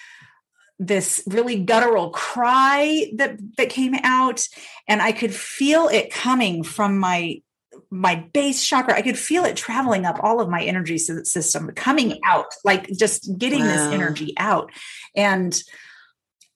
this 0.80 1.24
really 1.28 1.64
guttural 1.64 2.10
cry 2.10 3.12
that 3.16 3.38
that 3.58 3.70
came 3.70 3.96
out. 4.04 4.48
And 4.88 5.02
I 5.02 5.12
could 5.12 5.34
feel 5.34 5.88
it 5.88 6.12
coming 6.12 6.64
from 6.64 6.98
my 6.98 7.42
my 7.90 8.16
base 8.34 8.66
chakra. 8.66 8.96
I 8.96 9.02
could 9.02 9.18
feel 9.18 9.46
it 9.46 9.56
traveling 9.56 10.06
up 10.06 10.20
all 10.24 10.40
of 10.40 10.50
my 10.50 10.64
energy 10.64 10.98
system 10.98 11.72
coming 11.76 12.20
out 12.26 12.54
like 12.64 12.88
just 12.92 13.38
getting 13.38 13.62
wow. 13.62 13.68
this 13.68 13.94
energy 13.94 14.34
out. 14.38 14.72
And 15.16 15.62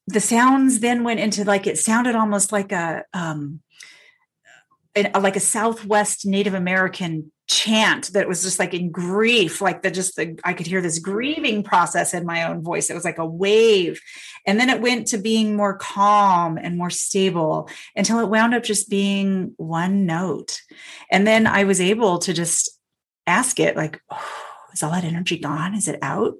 the 0.07 0.19
sounds 0.19 0.79
then 0.79 1.03
went 1.03 1.19
into 1.19 1.43
like 1.43 1.67
it 1.67 1.77
sounded 1.77 2.15
almost 2.15 2.51
like 2.51 2.71
a 2.71 3.03
um 3.13 3.61
like 4.95 5.35
a 5.35 5.41
southwest 5.41 6.25
native 6.25 6.53
american 6.53 7.31
chant 7.47 8.11
that 8.13 8.27
was 8.27 8.41
just 8.41 8.57
like 8.57 8.73
in 8.73 8.89
grief 8.89 9.61
like 9.61 9.83
the 9.83 9.91
just 9.91 10.15
the 10.15 10.37
i 10.43 10.53
could 10.53 10.65
hear 10.65 10.81
this 10.81 10.97
grieving 10.97 11.61
process 11.61 12.13
in 12.13 12.25
my 12.25 12.43
own 12.43 12.63
voice. 12.63 12.89
It 12.89 12.95
was 12.95 13.05
like 13.05 13.19
a 13.19 13.25
wave. 13.25 14.01
And 14.47 14.59
then 14.59 14.69
it 14.69 14.81
went 14.81 15.07
to 15.07 15.17
being 15.19 15.55
more 15.55 15.77
calm 15.77 16.57
and 16.57 16.77
more 16.77 16.89
stable 16.89 17.69
until 17.95 18.19
it 18.19 18.29
wound 18.29 18.55
up 18.55 18.63
just 18.63 18.89
being 18.89 19.53
one 19.57 20.07
note. 20.07 20.59
And 21.11 21.27
then 21.27 21.45
i 21.45 21.65
was 21.65 21.79
able 21.79 22.17
to 22.19 22.33
just 22.33 22.79
ask 23.27 23.59
it 23.59 23.75
like 23.75 24.01
oh, 24.11 24.41
is 24.73 24.81
all 24.81 24.91
that 24.91 25.03
energy 25.03 25.37
gone? 25.37 25.75
Is 25.75 25.87
it 25.87 25.99
out 26.01 26.33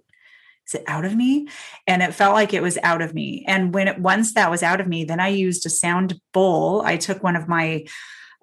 is 0.68 0.76
it 0.76 0.84
out 0.88 1.06
of 1.06 1.16
me? 1.16 1.48
And 1.88 2.02
it 2.02 2.14
felt 2.14 2.34
like 2.34 2.54
it 2.54 2.62
was 2.62 2.78
out 2.84 3.02
of 3.02 3.14
me. 3.14 3.46
And 3.48 3.74
when 3.74 3.88
it 3.88 4.00
once 4.00 4.34
that 4.34 4.50
was 4.50 4.64
out 4.64 4.82
of 4.82 4.88
me 4.88 5.04
then 5.04 5.20
i 5.20 5.28
used 5.28 5.66
a 5.66 5.70
sound 5.70 6.20
bowl. 6.34 6.82
I 6.82 6.98
took 6.98 7.24
one 7.24 7.36
of 7.36 7.48
my 7.48 7.86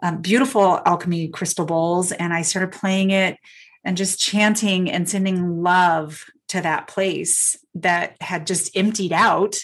um, 0.02 0.20
beautiful 0.20 0.80
alchemy 0.85 1.28
crystal 1.28 1.64
bowls 1.64 2.11
and 2.11 2.32
i 2.35 2.42
started 2.42 2.72
playing 2.72 3.11
it 3.11 3.38
and 3.85 3.96
just 3.96 4.20
chanting 4.20 4.90
and 4.90 5.08
sending 5.08 5.62
love 5.62 6.24
to 6.48 6.61
that 6.61 6.87
place 6.87 7.56
that 7.74 8.16
had 8.20 8.46
just 8.46 8.76
emptied 8.76 9.12
out 9.12 9.56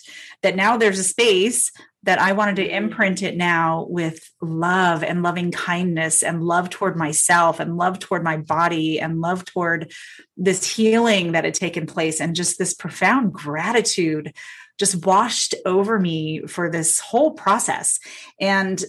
that 0.42 0.56
now 0.56 0.76
there's 0.76 0.98
a 0.98 1.04
space 1.04 1.70
that 2.04 2.20
I 2.20 2.32
wanted 2.32 2.56
to 2.56 2.66
mm-hmm. 2.66 2.84
imprint 2.84 3.22
it 3.22 3.36
now 3.36 3.86
with 3.88 4.30
love 4.40 5.02
and 5.02 5.22
loving 5.22 5.50
kindness 5.50 6.22
and 6.22 6.42
love 6.42 6.70
toward 6.70 6.96
myself 6.96 7.60
and 7.60 7.76
love 7.76 7.98
toward 7.98 8.22
my 8.22 8.36
body 8.36 9.00
and 9.00 9.20
love 9.20 9.44
toward 9.44 9.92
this 10.36 10.64
healing 10.64 11.32
that 11.32 11.44
had 11.44 11.54
taken 11.54 11.86
place 11.86 12.20
and 12.20 12.36
just 12.36 12.58
this 12.58 12.74
profound 12.74 13.32
gratitude 13.32 14.32
just 14.78 15.04
washed 15.04 15.54
over 15.66 15.98
me 15.98 16.42
for 16.46 16.70
this 16.70 17.00
whole 17.00 17.32
process. 17.32 17.98
And 18.40 18.82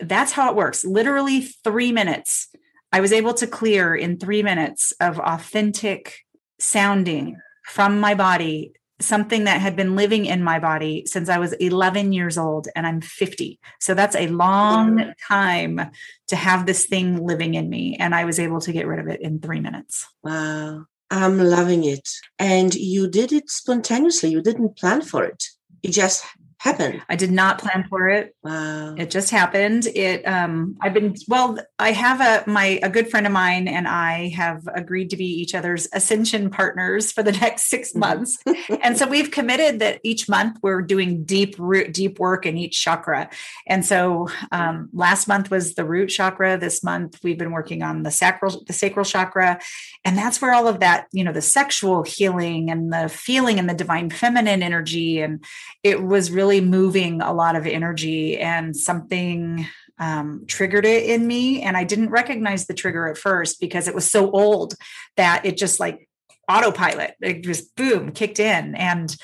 that's 0.00 0.32
how 0.32 0.48
it 0.50 0.56
works. 0.56 0.84
Literally 0.84 1.42
three 1.42 1.90
minutes. 1.90 2.48
I 2.92 3.00
was 3.00 3.12
able 3.12 3.34
to 3.34 3.46
clear 3.46 3.94
in 3.94 4.18
three 4.18 4.42
minutes 4.42 4.92
of 5.00 5.18
authentic 5.18 6.18
sounding 6.58 7.38
from 7.64 7.98
my 7.98 8.14
body 8.14 8.72
something 9.02 9.44
that 9.44 9.60
had 9.60 9.76
been 9.76 9.96
living 9.96 10.26
in 10.26 10.42
my 10.42 10.58
body 10.58 11.04
since 11.06 11.28
I 11.28 11.38
was 11.38 11.52
11 11.54 12.12
years 12.12 12.38
old 12.38 12.68
and 12.74 12.86
I'm 12.86 13.00
50. 13.00 13.58
So 13.80 13.94
that's 13.94 14.16
a 14.16 14.28
long 14.28 15.12
time 15.28 15.90
to 16.28 16.36
have 16.36 16.66
this 16.66 16.86
thing 16.86 17.24
living 17.24 17.54
in 17.54 17.68
me. 17.68 17.96
And 17.98 18.14
I 18.14 18.24
was 18.24 18.38
able 18.38 18.60
to 18.62 18.72
get 18.72 18.86
rid 18.86 19.00
of 19.00 19.08
it 19.08 19.20
in 19.20 19.40
three 19.40 19.60
minutes. 19.60 20.06
Wow. 20.22 20.86
I'm 21.10 21.38
loving 21.38 21.84
it. 21.84 22.08
And 22.38 22.74
you 22.74 23.08
did 23.08 23.32
it 23.32 23.50
spontaneously. 23.50 24.30
You 24.30 24.40
didn't 24.40 24.78
plan 24.78 25.02
for 25.02 25.24
it. 25.24 25.44
It 25.82 25.90
just 25.90 26.24
happened? 26.62 27.02
I 27.08 27.16
did 27.16 27.32
not 27.32 27.58
plan 27.58 27.84
for 27.88 28.08
it. 28.08 28.36
Wow. 28.44 28.94
It 28.96 29.10
just 29.10 29.30
happened. 29.30 29.86
It 29.86 30.22
um 30.22 30.76
I've 30.80 30.94
been 30.94 31.16
well, 31.26 31.58
I 31.80 31.90
have 31.90 32.20
a 32.20 32.48
my 32.48 32.78
a 32.84 32.88
good 32.88 33.10
friend 33.10 33.26
of 33.26 33.32
mine 33.32 33.66
and 33.66 33.88
I 33.88 34.28
have 34.28 34.62
agreed 34.72 35.10
to 35.10 35.16
be 35.16 35.24
each 35.24 35.56
other's 35.56 35.88
ascension 35.92 36.50
partners 36.50 37.10
for 37.10 37.24
the 37.24 37.32
next 37.44 37.64
6 37.64 37.90
mm-hmm. 37.90 37.98
months. 37.98 38.38
and 38.80 38.96
so 38.96 39.08
we've 39.08 39.32
committed 39.32 39.80
that 39.80 39.98
each 40.04 40.28
month 40.28 40.58
we're 40.62 40.82
doing 40.82 41.24
deep 41.24 41.56
root 41.58 41.92
deep 41.92 42.20
work 42.20 42.46
in 42.46 42.56
each 42.56 42.80
chakra. 42.80 43.28
And 43.66 43.84
so 43.84 44.28
um 44.52 44.88
last 44.92 45.26
month 45.26 45.50
was 45.50 45.74
the 45.74 45.84
root 45.84 46.10
chakra, 46.10 46.56
this 46.58 46.84
month 46.84 47.18
we've 47.24 47.38
been 47.38 47.50
working 47.50 47.82
on 47.82 48.04
the 48.04 48.12
sacral 48.12 48.62
the 48.68 48.72
sacral 48.72 49.04
chakra 49.04 49.60
and 50.04 50.16
that's 50.16 50.40
where 50.40 50.54
all 50.54 50.68
of 50.68 50.78
that, 50.78 51.06
you 51.12 51.24
know, 51.24 51.32
the 51.32 51.42
sexual 51.42 52.04
healing 52.04 52.70
and 52.70 52.92
the 52.92 53.08
feeling 53.08 53.58
and 53.58 53.68
the 53.68 53.74
divine 53.74 54.10
feminine 54.10 54.62
energy 54.62 55.20
and 55.20 55.44
it 55.82 56.04
was 56.04 56.30
really 56.30 56.51
really 56.52 56.66
moving 56.66 57.22
a 57.22 57.32
lot 57.32 57.56
of 57.56 57.66
energy 57.66 58.38
and 58.38 58.76
something 58.76 59.66
um, 59.98 60.44
triggered 60.46 60.84
it 60.84 61.04
in 61.04 61.26
me. 61.26 61.62
And 61.62 61.76
I 61.76 61.84
didn't 61.84 62.10
recognize 62.10 62.66
the 62.66 62.74
trigger 62.74 63.08
at 63.08 63.16
first 63.16 63.60
because 63.60 63.88
it 63.88 63.94
was 63.94 64.10
so 64.10 64.30
old 64.30 64.74
that 65.16 65.46
it 65.46 65.56
just 65.56 65.80
like 65.80 66.08
autopilot. 66.50 67.14
It 67.22 67.42
just 67.42 67.74
boom, 67.76 68.12
kicked 68.12 68.38
in. 68.38 68.74
And 68.74 69.16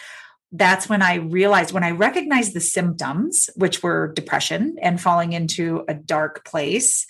that's 0.52 0.88
when 0.88 1.02
I 1.02 1.16
realized 1.16 1.72
when 1.72 1.84
I 1.84 1.90
recognized 1.90 2.54
the 2.54 2.60
symptoms, 2.60 3.50
which 3.56 3.82
were 3.82 4.12
depression 4.14 4.76
and 4.80 5.00
falling 5.00 5.34
into 5.34 5.84
a 5.86 5.94
dark 5.94 6.46
place, 6.46 7.06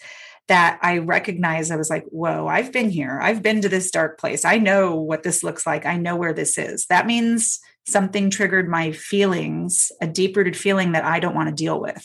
that 0.48 0.80
I 0.82 0.98
recognized 0.98 1.70
I 1.70 1.76
was 1.76 1.90
like, 1.90 2.06
whoa, 2.06 2.48
I've 2.48 2.72
been 2.72 2.90
here. 2.90 3.20
I've 3.22 3.42
been 3.42 3.60
to 3.60 3.68
this 3.68 3.90
dark 3.90 4.18
place. 4.18 4.44
I 4.44 4.56
know 4.56 4.96
what 4.96 5.22
this 5.22 5.44
looks 5.44 5.66
like. 5.66 5.84
I 5.86 5.96
know 5.98 6.16
where 6.16 6.32
this 6.32 6.56
is. 6.58 6.86
That 6.86 7.06
means 7.06 7.60
something 7.88 8.30
triggered 8.30 8.68
my 8.68 8.92
feelings, 8.92 9.90
a 10.00 10.06
deep 10.06 10.36
rooted 10.36 10.56
feeling 10.56 10.92
that 10.92 11.04
I 11.04 11.20
don't 11.20 11.34
want 11.34 11.48
to 11.48 11.54
deal 11.54 11.80
with 11.80 12.04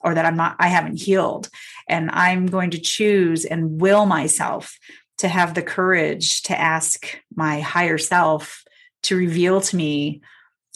or 0.00 0.14
that 0.14 0.26
I'm 0.26 0.36
not, 0.36 0.56
I 0.58 0.68
haven't 0.68 1.00
healed. 1.00 1.48
And 1.88 2.10
I'm 2.10 2.46
going 2.46 2.70
to 2.70 2.80
choose 2.80 3.44
and 3.44 3.80
will 3.80 4.06
myself 4.06 4.78
to 5.18 5.28
have 5.28 5.54
the 5.54 5.62
courage 5.62 6.42
to 6.42 6.58
ask 6.58 7.18
my 7.34 7.60
higher 7.60 7.98
self 7.98 8.64
to 9.04 9.16
reveal 9.16 9.60
to 9.60 9.76
me 9.76 10.22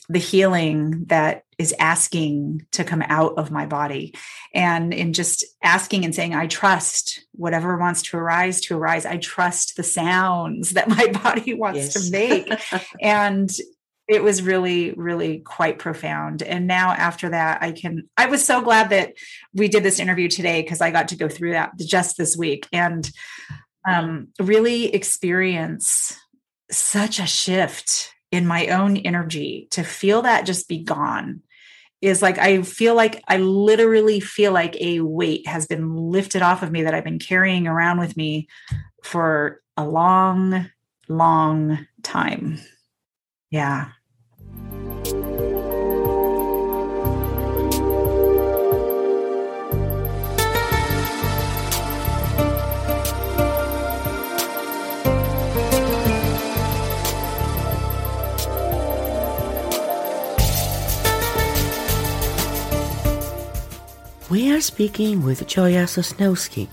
the 0.09 0.19
healing 0.19 1.05
that 1.07 1.43
is 1.59 1.75
asking 1.79 2.67
to 2.71 2.85
come 2.85 3.03
out 3.03 3.39
of 3.39 3.51
my 3.51 3.67
body 3.67 4.15
and 4.55 4.93
in 4.93 5.13
just 5.13 5.45
asking 5.63 6.05
and 6.05 6.15
saying 6.15 6.35
i 6.35 6.47
trust 6.47 7.27
whatever 7.33 7.77
wants 7.77 8.03
to 8.03 8.17
arise 8.17 8.61
to 8.61 8.77
arise 8.77 9.07
i 9.07 9.17
trust 9.17 9.77
the 9.77 9.83
sounds 9.83 10.71
that 10.73 10.89
my 10.89 11.07
body 11.25 11.55
wants 11.55 11.97
yes. 11.97 12.05
to 12.05 12.11
make 12.13 12.53
and 13.01 13.51
it 14.09 14.23
was 14.23 14.43
really 14.43 14.93
really 14.93 15.39
quite 15.41 15.79
profound. 15.79 16.43
And 16.43 16.67
now 16.67 16.93
after 16.93 17.29
that 17.31 17.63
i 17.63 17.73
can 17.73 18.09
i 18.17 18.27
was 18.27 18.45
so 18.45 18.61
glad 18.61 18.91
that 18.91 19.15
we 19.55 19.69
did 19.69 19.83
this 19.83 20.01
interview 20.01 20.29
today 20.29 20.63
because 20.63 20.81
i 20.81 20.91
got 20.91 21.09
to 21.09 21.17
go 21.17 21.29
through 21.29 21.53
that 21.53 21.79
just 21.79 22.17
this 22.17 22.37
week 22.37 22.67
and 22.73 23.11
um, 23.87 24.29
really 24.41 24.93
experience 24.93 26.17
such 26.71 27.21
a 27.21 27.27
shift 27.27 28.13
in 28.33 28.47
my 28.47 28.67
own 28.69 28.97
energy. 28.97 29.69
To 29.71 29.83
feel 29.83 30.23
that 30.23 30.47
just 30.47 30.69
be 30.69 30.83
gone 30.83 31.43
is 32.03 32.21
like 32.21 32.37
i 32.37 32.61
feel 32.61 32.95
like 32.95 33.23
i 33.27 33.39
literally 33.39 34.21
feel 34.21 34.53
like 34.53 34.77
a 34.81 35.01
weight 35.01 35.47
has 35.47 35.67
been 35.67 35.97
lifted 35.97 36.43
off 36.43 36.63
of 36.63 36.71
me 36.71 36.83
that 36.83 36.93
i've 36.93 37.05
been 37.05 37.19
carrying 37.19 37.67
around 37.67 37.99
with 37.99 38.15
me 38.19 38.47
for 39.03 39.63
a 39.79 39.85
long 39.89 40.71
long 41.09 41.87
time 42.03 42.59
yeah 43.51 43.89
We 64.29 64.53
are 64.53 64.61
speaking 64.61 65.23
with 65.23 65.47
Joya 65.47 65.85
Sosnowski, 65.85 66.69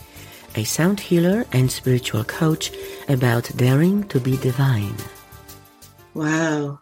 a 0.55 0.63
sound 0.63 0.99
healer 0.99 1.45
and 1.53 1.71
spiritual 1.71 2.23
coach, 2.23 2.71
about 3.07 3.51
daring 3.55 4.03
to 4.09 4.19
be 4.19 4.37
divine. 4.37 4.97
Wow, 6.13 6.79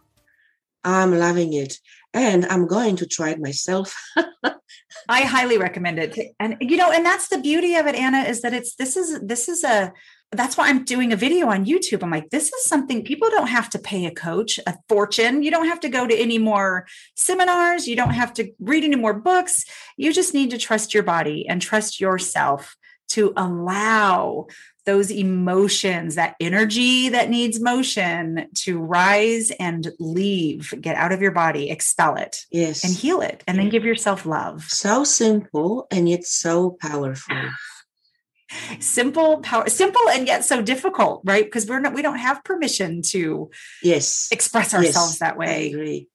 I'm 0.84 1.18
loving 1.18 1.54
it. 1.54 1.78
And 2.14 2.46
I'm 2.46 2.68
going 2.68 2.98
to 2.98 3.06
try 3.06 3.30
it 3.30 3.40
myself. 3.40 3.96
I 5.10 5.22
highly 5.22 5.58
recommend 5.58 6.00
it. 6.00 6.18
And 6.40 6.58
you 6.60 6.76
know, 6.78 6.92
and 6.92 7.06
that's 7.06 7.30
the 7.30 7.40
beauty 7.40 7.76
of 7.76 7.88
it, 7.88 7.96
Anna, 7.96 8.20
is 8.20 8.42
that 8.42 8.54
it's 8.54 8.76
this 8.76 8.98
is 8.98 9.20
this 9.22 9.48
is 9.48 9.64
a 9.64 9.94
that's 10.34 10.56
why 10.56 10.70
I'm 10.70 10.86
doing 10.86 11.12
a 11.12 11.18
video 11.18 11.48
on 11.48 11.66
YouTube. 11.66 12.04
I'm 12.04 12.10
like, 12.10 12.30
this 12.30 12.54
is 12.54 12.64
something 12.64 13.04
people 13.04 13.30
don't 13.30 13.48
have 13.48 13.70
to 13.72 13.80
pay 13.80 14.06
a 14.06 14.12
coach 14.12 14.60
a 14.66 14.76
fortune. 14.88 15.44
You 15.44 15.52
don't 15.52 15.68
have 15.68 15.82
to 15.82 15.90
go 15.90 16.08
to 16.08 16.16
any 16.16 16.38
more 16.38 16.86
seminars. 17.16 17.88
You 17.88 17.96
don't 17.96 18.12
have 18.12 18.34
to 18.36 18.52
read 18.60 18.84
any 18.84 18.96
more 18.96 19.14
books. 19.14 19.66
You 19.98 20.14
just 20.14 20.34
need 20.34 20.50
to 20.52 20.58
trust 20.58 20.94
your 20.94 21.04
body 21.04 21.48
and 21.48 21.62
trust 21.62 22.00
yourself 22.00 22.76
to 23.14 23.34
allow 23.36 24.48
those 24.86 25.12
emotions, 25.12 26.16
that 26.16 26.36
energy 26.40 27.10
that 27.10 27.30
needs 27.30 27.60
motion 27.60 28.48
to 28.56 28.80
rise 28.80 29.52
and 29.60 29.92
leave, 30.00 30.74
get 30.82 30.96
out 30.96 31.12
of 31.12 31.22
your 31.22 31.32
body, 31.32 31.70
expel 31.70 32.16
it. 32.16 32.46
Yes. 32.50 32.84
And 32.84 32.94
heal 32.94 33.22
it. 33.22 33.44
And 33.48 33.60
then 33.60 33.70
give 33.70 33.86
yourself 33.86 34.26
love. 34.26 34.64
So 34.64 35.04
simple 35.04 35.88
and 35.92 36.10
yet 36.10 36.26
so 36.26 36.78
powerful 36.82 37.36
simple 38.80 39.40
power 39.40 39.70
simple 39.70 40.02
and 40.10 40.28
yet 40.28 40.44
so 40.44 40.62
difficult 40.62 41.22
right 41.24 41.46
because 41.46 41.68
we're 41.68 41.80
not 41.80 41.94
we 41.94 42.02
don't 42.02 42.18
have 42.18 42.44
permission 42.44 43.02
to 43.02 43.50
yes 43.82 44.28
express 44.32 44.74
ourselves 44.74 45.14
yes, 45.14 45.20
that 45.20 45.38
way 45.38 45.48
i 45.48 45.70
agree 45.70 46.08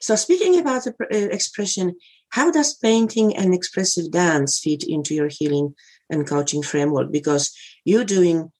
so 0.00 0.14
speaking 0.14 0.58
about 0.58 0.84
the 0.84 0.94
uh, 1.10 1.16
expression 1.34 1.94
how 2.30 2.50
does 2.50 2.74
painting 2.74 3.34
and 3.34 3.54
expressive 3.54 4.10
dance 4.10 4.60
fit 4.60 4.84
into 4.86 5.14
your 5.14 5.28
healing 5.28 5.74
and 6.10 6.26
coaching 6.26 6.62
framework 6.62 7.10
because 7.10 7.52
you're 7.84 8.04
doing 8.04 8.50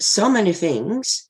so 0.00 0.28
many 0.28 0.52
things 0.52 1.28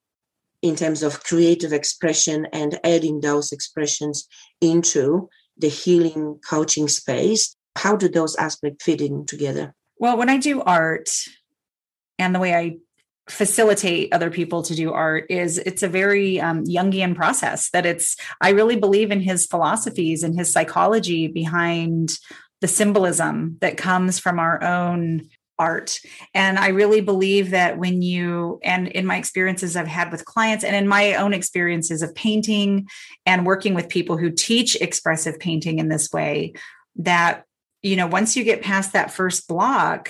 in 0.63 0.77
terms 0.77 1.03
of 1.03 1.23
creative 1.23 1.73
expression 1.73 2.47
and 2.53 2.81
adding 2.85 3.21
those 3.21 3.53
expressions 3.53 4.27
into 4.61 5.29
the 5.59 5.69
healing 5.69 6.39
coaching 6.49 6.89
space. 6.89 7.55
How 7.77 7.97
do 7.97 8.09
those 8.09 8.35
aspects 8.37 8.85
fit 8.85 9.01
in 9.01 9.27
together? 9.27 9.75
Well, 9.99 10.17
when 10.17 10.31
I 10.31 10.39
do 10.39 10.63
art 10.63 11.11
and 12.19 12.35
the 12.35 12.39
way 12.39 12.55
I 12.55 12.77
facilitate 13.29 14.13
other 14.13 14.31
people 14.31 14.63
to 14.63 14.75
do 14.75 14.93
art 14.93 15.27
is 15.31 15.59
it's 15.59 15.83
a 15.83 15.89
very 15.89 16.41
um, 16.41 16.65
Jungian 16.65 17.15
process 17.15 17.71
that 17.71 17.87
it's, 17.87 18.17
I 18.41 18.51
really 18.51 18.77
believe 18.77 19.11
in 19.11 19.21
his 19.21 19.47
philosophies 19.47 20.23
and 20.23 20.39
his 20.39 20.53
psychology 20.53 21.29
behind 21.29 22.11
the 22.61 22.69
symbolism 22.69 23.59
that 23.61 23.77
comes 23.77 24.19
from 24.19 24.39
our 24.39 24.63
own 24.63 25.29
art. 25.59 26.01
And 26.35 26.59
I 26.59 26.69
really 26.69 27.01
believe 27.01 27.51
that 27.51 27.79
when 27.79 28.03
you, 28.03 28.61
and 28.63 28.89
in 28.89 29.07
my 29.07 29.17
experiences 29.17 29.77
I've 29.77 29.87
had 29.87 30.11
with 30.11 30.25
clients 30.25 30.65
and 30.65 30.75
in 30.75 30.89
my 30.89 31.15
own 31.15 31.33
experiences 31.33 32.03
of 32.03 32.15
painting 32.15 32.89
and 33.27 33.47
working 33.47 33.75
with 33.75 33.89
people 33.89 34.17
who 34.17 34.31
teach 34.31 34.77
expressive 34.77 35.39
painting 35.39 35.79
in 35.79 35.89
this 35.89 36.13
way, 36.13 36.55
that 36.97 37.45
you 37.85 37.97
know, 37.97 38.07
once 38.07 38.35
you 38.35 38.45
get 38.45 38.63
past 38.63 38.95
that 38.95 39.13
first 39.13 39.47
block 39.47 40.09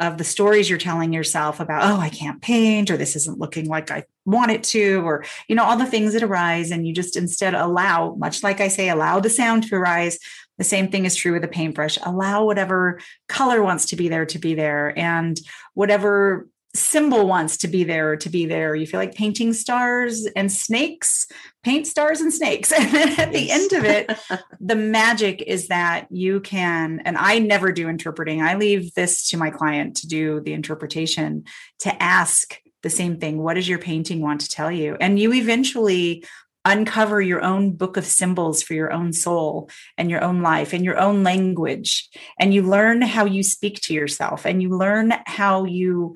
of 0.00 0.18
the 0.18 0.24
stories 0.24 0.68
you're 0.68 0.76
telling 0.76 1.12
yourself 1.12 1.60
about, 1.60 1.84
oh, 1.84 2.00
I 2.00 2.08
can't 2.08 2.42
paint, 2.42 2.90
or 2.90 2.96
this 2.96 3.14
isn't 3.14 3.38
looking 3.38 3.68
like 3.68 3.92
I 3.92 4.04
want 4.24 4.50
it 4.50 4.64
to, 4.64 5.06
or, 5.06 5.24
you 5.48 5.54
know, 5.54 5.62
all 5.62 5.76
the 5.76 5.86
things 5.86 6.12
that 6.12 6.24
arise, 6.24 6.72
and 6.72 6.84
you 6.84 6.92
just 6.92 7.16
instead 7.16 7.54
allow, 7.54 8.16
much 8.16 8.42
like 8.42 8.60
I 8.60 8.66
say, 8.66 8.88
allow 8.88 9.20
the 9.20 9.30
sound 9.30 9.68
to 9.68 9.76
arise. 9.76 10.18
The 10.58 10.64
same 10.64 10.88
thing 10.88 11.04
is 11.04 11.14
true 11.14 11.32
with 11.32 11.44
a 11.44 11.48
paintbrush. 11.48 11.98
Allow 12.02 12.44
whatever 12.44 13.00
color 13.28 13.62
wants 13.62 13.86
to 13.86 13.96
be 13.96 14.08
there 14.08 14.26
to 14.26 14.38
be 14.38 14.54
there, 14.54 14.98
and 14.98 15.38
whatever 15.74 16.48
symbol 16.76 17.26
wants 17.26 17.56
to 17.58 17.68
be 17.68 17.84
there 17.84 18.16
to 18.16 18.28
be 18.28 18.46
there. 18.46 18.74
You 18.74 18.86
feel 18.86 19.00
like 19.00 19.14
painting 19.14 19.52
stars 19.52 20.26
and 20.36 20.52
snakes, 20.52 21.26
paint 21.64 21.86
stars 21.86 22.20
and 22.20 22.32
snakes. 22.32 22.72
And 22.76 22.92
then 22.92 23.08
at 23.18 23.32
yes. 23.32 23.34
the 23.34 23.50
end 23.50 23.72
of 23.72 23.84
it, 23.84 24.42
the 24.60 24.76
magic 24.76 25.42
is 25.42 25.68
that 25.68 26.06
you 26.10 26.40
can, 26.40 27.00
and 27.04 27.16
I 27.16 27.38
never 27.38 27.72
do 27.72 27.88
interpreting. 27.88 28.42
I 28.42 28.54
leave 28.54 28.94
this 28.94 29.30
to 29.30 29.36
my 29.36 29.50
client 29.50 29.96
to 29.98 30.06
do 30.06 30.40
the 30.40 30.52
interpretation, 30.52 31.44
to 31.80 32.02
ask 32.02 32.60
the 32.82 32.90
same 32.90 33.18
thing. 33.18 33.38
What 33.38 33.54
does 33.54 33.68
your 33.68 33.78
painting 33.78 34.20
want 34.20 34.42
to 34.42 34.48
tell 34.48 34.70
you? 34.70 34.96
And 35.00 35.18
you 35.18 35.32
eventually 35.32 36.24
uncover 36.66 37.22
your 37.22 37.42
own 37.42 37.72
book 37.72 37.96
of 37.96 38.04
symbols 38.04 38.60
for 38.60 38.74
your 38.74 38.92
own 38.92 39.12
soul 39.12 39.70
and 39.96 40.10
your 40.10 40.22
own 40.22 40.42
life 40.42 40.72
and 40.72 40.84
your 40.84 40.98
own 40.98 41.22
language 41.22 42.08
and 42.40 42.52
you 42.52 42.62
learn 42.62 43.00
how 43.00 43.24
you 43.24 43.42
speak 43.42 43.80
to 43.80 43.94
yourself 43.94 44.44
and 44.44 44.60
you 44.60 44.68
learn 44.68 45.14
how 45.26 45.64
you 45.64 46.14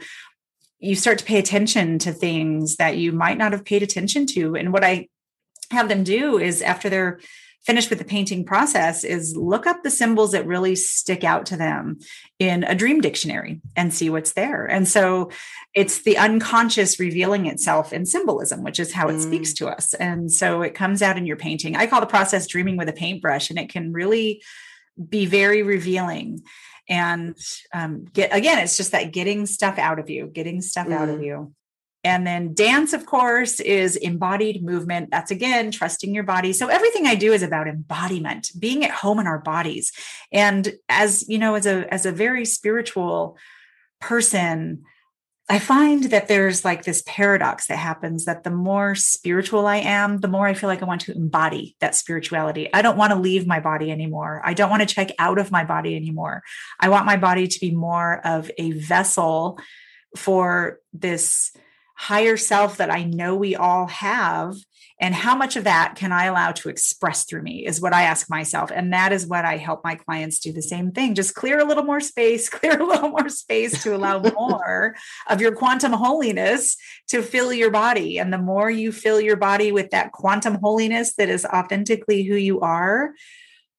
you 0.81 0.97
start 0.97 1.19
to 1.19 1.25
pay 1.25 1.39
attention 1.39 1.99
to 1.99 2.13
things 2.13 2.77
that 2.77 2.97
you 2.97 3.13
might 3.13 3.39
not 3.39 3.53
have 3.53 3.67
paid 3.67 3.83
attention 3.83 4.27
to. 4.27 4.57
And 4.57 4.73
what 4.73 4.83
I 4.83 5.09
have 5.71 5.89
them 5.89 6.05
do 6.05 6.39
is 6.39 6.63
after 6.63 6.89
they're 6.89 7.21
finished 7.67 7.91
with 7.91 7.99
the 7.99 8.05
painting 8.05 8.45
process 8.45 9.05
is 9.05 9.37
look 9.37 9.67
up 9.67 9.83
the 9.83 9.91
symbols 9.91 10.33
that 10.33 10.47
really 10.47 10.75
stick 10.75 11.25
out 11.25 11.47
to 11.47 11.57
them 11.57 11.99
in 12.39 12.65
a 12.65 12.75
dream 12.75 13.01
dictionary 13.01 13.61
and 13.77 13.93
see 13.93 14.09
what's 14.09 14.33
there. 14.33 14.65
And 14.65 14.89
so 14.89 15.31
it's 15.75 16.03
the 16.03 16.17
unconscious 16.17 16.99
revealing 16.99 17.47
itself 17.47 17.93
in 17.93 18.07
symbolism, 18.07 18.63
which 18.63 18.81
is 18.81 18.93
how 18.93 19.09
it 19.09 19.15
mm. 19.15 19.23
speaks 19.23 19.53
to 19.55 19.69
us. 19.69 19.93
And 19.95 20.33
so 20.33 20.63
it 20.63 20.75
comes 20.75 21.03
out 21.03 21.19
in 21.19 21.27
your 21.27 21.37
painting. 21.37 21.77
I 21.77 21.87
call 21.87 22.01
the 22.01 22.07
process 22.07 22.47
dreaming 22.47 22.77
with 22.77 22.89
a 22.89 22.95
paintbrush, 22.95 23.51
and 23.51 23.59
it 23.59 23.69
can 23.69 23.93
really 23.93 24.43
be 25.09 25.27
very 25.27 25.63
revealing 25.63 26.43
and 26.89 27.37
um, 27.73 28.05
get 28.13 28.35
again 28.35 28.59
it's 28.59 28.77
just 28.77 28.93
that 28.93 29.13
getting 29.13 29.47
stuff 29.47 29.79
out 29.79 29.99
of 29.99 30.11
you 30.11 30.27
getting 30.27 30.61
stuff 30.61 30.89
mm. 30.89 30.93
out 30.93 31.09
of 31.09 31.21
mm. 31.21 31.27
you 31.27 31.55
and 32.03 32.27
then 32.27 32.55
dance 32.55 32.93
of 32.93 33.07
course 33.07 33.61
is 33.61 33.97
embodied 33.97 34.65
movement 34.65 35.11
that's 35.11 35.31
again 35.31 35.71
trusting 35.71 36.15
your 36.15 36.25
body 36.25 36.53
so 36.53 36.69
everything 36.69 37.07
i 37.07 37.15
do 37.15 37.33
is 37.33 37.43
about 37.43 37.69
embodiment 37.69 38.51
being 38.59 38.85
at 38.85 38.91
home 38.91 39.19
in 39.19 39.27
our 39.27 39.39
bodies 39.39 39.93
and 40.33 40.75
as 40.89 41.29
you 41.29 41.39
know 41.39 41.55
as 41.55 41.67
a 41.67 41.93
as 41.93 42.07
a 42.07 42.13
very 42.13 42.45
spiritual 42.45 43.37
person 44.01 44.83
I 45.51 45.59
find 45.59 46.05
that 46.05 46.29
there's 46.29 46.65
like 46.65 46.85
this 46.85 47.03
paradox 47.07 47.67
that 47.67 47.77
happens 47.77 48.25
that 48.27 48.45
the 48.45 48.53
more 48.53 48.95
spiritual 48.95 49.67
I 49.67 49.79
am, 49.79 50.19
the 50.19 50.29
more 50.29 50.47
I 50.47 50.55
feel 50.55 50.69
like 50.69 50.81
I 50.81 50.85
want 50.85 51.01
to 51.03 51.13
embody 51.13 51.75
that 51.81 51.97
spirituality. 51.97 52.73
I 52.73 52.83
don't 52.83 52.97
want 52.97 53.13
to 53.13 53.19
leave 53.19 53.49
my 53.49 53.59
body 53.59 53.91
anymore. 53.91 54.43
I 54.45 54.55
don't 54.55 54.71
want 54.71 54.89
to 54.89 54.95
check 54.95 55.11
out 55.19 55.41
of 55.41 55.51
my 55.51 55.65
body 55.65 55.97
anymore. 55.97 56.45
I 56.79 56.89
want 56.89 57.05
my 57.05 57.17
body 57.17 57.49
to 57.49 57.61
be 57.61 57.73
more 57.73 58.25
of 58.25 58.49
a 58.59 58.71
vessel 58.71 59.59
for 60.17 60.79
this 60.93 61.51
higher 62.01 62.39
self 62.39 62.79
that 62.79 62.91
I 62.91 63.05
know 63.05 63.37
we 63.37 63.55
all 63.55 63.87
have 63.89 64.57
and 65.01 65.15
how 65.15 65.37
much 65.37 65.57
of 65.57 65.65
that 65.65 65.97
can 65.97 66.13
I 66.13 66.25
allow 66.25 66.53
to 66.53 66.71
express 66.71 67.25
through 67.25 67.43
me 67.43 67.67
is 67.67 67.79
what 67.79 67.93
I 67.93 68.05
ask 68.05 68.31
myself. 68.31 68.71
And 68.73 68.91
that 68.95 69.13
is 69.13 69.27
what 69.27 69.45
I 69.45 69.59
help 69.59 69.85
my 69.85 69.97
clients 69.97 70.39
do 70.39 70.51
the 70.51 70.63
same 70.63 70.93
thing. 70.93 71.15
Just 71.15 71.35
clear 71.35 71.59
a 71.59 71.65
little 71.65 71.85
more 71.85 72.01
space, 72.01 72.49
clear 72.51 72.81
a 72.81 72.87
little 72.87 73.11
more 73.11 73.29
space 73.29 73.83
to 73.83 73.95
allow 73.95 74.19
more 74.37 74.97
of 75.29 75.43
your 75.43 75.55
quantum 75.55 75.93
holiness 75.93 76.75
to 77.09 77.23
fill 77.23 77.53
your 77.53 77.71
body. 77.71 78.19
And 78.19 78.33
the 78.33 78.39
more 78.39 78.71
you 78.71 78.93
fill 78.93 79.21
your 79.21 79.37
body 79.37 79.71
with 79.71 79.91
that 79.91 80.13
quantum 80.13 80.59
holiness 80.63 81.15
that 81.17 81.29
is 81.29 81.45
authentically 81.45 82.23
who 82.23 82.37
you 82.37 82.61
are, 82.61 83.13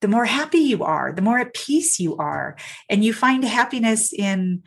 the 0.02 0.08
more 0.08 0.26
happy 0.26 0.60
you 0.60 0.84
are, 0.84 1.12
the 1.12 1.24
more 1.24 1.40
at 1.40 1.56
peace 1.56 2.00
you 2.00 2.18
are. 2.18 2.56
And 2.88 3.04
you 3.04 3.14
find 3.14 3.44
happiness 3.44 4.14
in 4.14 4.62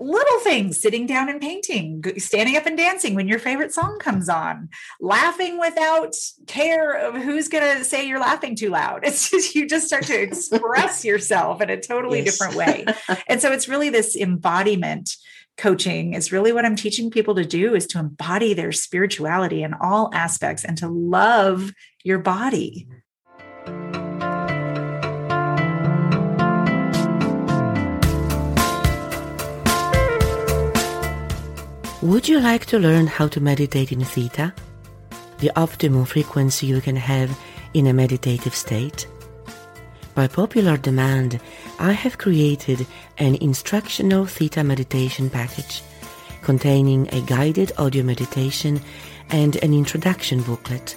little 0.00 0.40
things 0.40 0.80
sitting 0.80 1.06
down 1.06 1.28
and 1.28 1.40
painting 1.40 2.02
standing 2.18 2.56
up 2.56 2.66
and 2.66 2.76
dancing 2.76 3.14
when 3.14 3.28
your 3.28 3.38
favorite 3.38 3.72
song 3.72 3.98
comes 3.98 4.28
on 4.28 4.68
laughing 5.00 5.58
without 5.58 6.14
care 6.46 6.92
of 6.92 7.14
who's 7.14 7.48
going 7.48 7.78
to 7.78 7.84
say 7.84 8.06
you're 8.06 8.20
laughing 8.20 8.54
too 8.54 8.70
loud. 8.70 9.00
It's 9.08 9.30
just 9.30 9.54
you 9.54 9.66
just 9.66 9.86
start 9.86 10.04
to 10.04 10.20
express 10.20 11.04
yourself 11.10 11.60
in 11.60 11.70
a 11.70 11.80
totally 11.80 12.20
yes. 12.20 12.38
different 12.38 12.56
way. 12.56 12.84
And 13.26 13.40
so 13.40 13.52
it's 13.52 13.68
really 13.68 13.90
this 13.90 14.16
embodiment 14.16 15.16
coaching 15.56 16.14
is 16.14 16.30
really 16.30 16.52
what 16.52 16.64
i'm 16.64 16.76
teaching 16.76 17.10
people 17.10 17.34
to 17.34 17.44
do 17.44 17.74
is 17.74 17.86
to 17.86 17.98
embody 17.98 18.54
their 18.54 18.70
spirituality 18.70 19.62
in 19.62 19.74
all 19.74 20.08
aspects 20.14 20.64
and 20.64 20.78
to 20.78 20.88
love 20.88 21.72
your 22.04 22.18
body 22.18 22.86
Would 32.00 32.28
you 32.28 32.38
like 32.38 32.64
to 32.66 32.78
learn 32.78 33.08
how 33.08 33.26
to 33.26 33.40
meditate 33.40 33.90
in 33.90 34.04
Theta? 34.04 34.54
The 35.40 35.50
optimum 35.58 36.04
frequency 36.04 36.64
you 36.68 36.80
can 36.80 36.94
have 36.94 37.36
in 37.74 37.88
a 37.88 37.92
meditative 37.92 38.54
state? 38.54 39.08
By 40.14 40.28
popular 40.28 40.76
demand, 40.76 41.40
I 41.80 41.90
have 41.90 42.16
created 42.16 42.86
an 43.18 43.34
instructional 43.40 44.26
Theta 44.26 44.62
meditation 44.62 45.28
package 45.28 45.82
containing 46.42 47.08
a 47.12 47.20
guided 47.22 47.72
audio 47.78 48.04
meditation 48.04 48.80
and 49.30 49.56
an 49.56 49.74
introduction 49.74 50.42
booklet. 50.42 50.94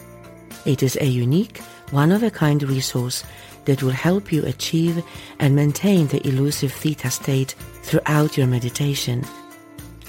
It 0.66 0.84
is 0.84 0.99
a 1.02 1.08
unique, 1.08 1.64
one-of-a-kind 1.89 2.62
resource 2.62 3.24
that 3.66 3.82
will 3.82 3.89
help 3.89 4.32
you 4.32 4.45
achieve 4.45 5.04
and 5.39 5.56
maintain 5.56 6.06
the 6.08 6.26
elusive 6.28 6.72
Theta 6.72 7.10
state 7.10 7.56
throughout 7.82 8.38
your 8.38 8.45
meditation 8.45 9.26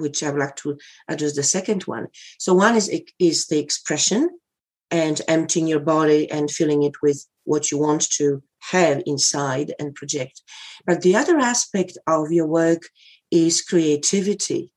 which 0.00 0.22
I 0.22 0.30
would 0.30 0.40
like 0.40 0.56
to 0.56 0.78
address 1.08 1.36
the 1.36 1.42
second 1.42 1.82
one. 1.84 2.08
So 2.38 2.54
one 2.54 2.76
is 2.76 2.90
is 3.18 3.46
the 3.46 3.58
expression 3.58 4.30
and 4.90 5.20
emptying 5.28 5.66
your 5.66 5.80
body 5.80 6.30
and 6.30 6.50
filling 6.50 6.82
it 6.82 7.00
with 7.02 7.26
what 7.44 7.70
you 7.70 7.78
want 7.78 8.10
to 8.10 8.42
have 8.70 9.02
inside 9.06 9.72
and 9.78 9.94
project. 9.94 10.42
But 10.86 11.02
the 11.02 11.16
other 11.16 11.38
aspect 11.38 11.96
of 12.06 12.32
your 12.32 12.46
work 12.46 12.82
is 13.30 13.62
creativity. 13.62 14.72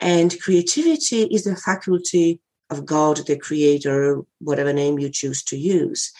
And 0.00 0.40
creativity 0.40 1.22
is 1.24 1.44
the 1.44 1.56
faculty 1.56 2.40
of 2.70 2.86
God, 2.86 3.18
the 3.26 3.36
creator, 3.36 4.22
whatever 4.38 4.72
name 4.72 4.98
you 4.98 5.10
choose 5.10 5.42
to 5.44 5.56
use. 5.56 6.12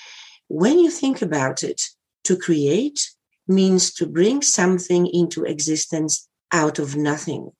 When 0.48 0.78
you 0.78 0.90
think 0.90 1.22
about 1.22 1.62
it, 1.62 1.80
to 2.24 2.36
create 2.36 3.10
means 3.48 3.92
to 3.94 4.06
bring 4.06 4.42
something 4.42 5.06
into 5.06 5.44
existence 5.44 6.28
out 6.52 6.78
of 6.78 6.96
nothing 6.96 7.52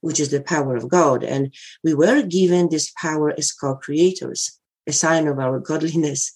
which 0.00 0.20
is 0.20 0.30
the 0.30 0.42
power 0.42 0.76
of 0.76 0.88
God. 0.88 1.22
And 1.22 1.54
we 1.82 1.94
were 1.94 2.22
given 2.22 2.68
this 2.68 2.92
power 3.00 3.32
as 3.36 3.52
co 3.52 3.76
creators, 3.76 4.58
a 4.86 4.92
sign 4.92 5.26
of 5.26 5.38
our 5.38 5.58
godliness. 5.58 6.32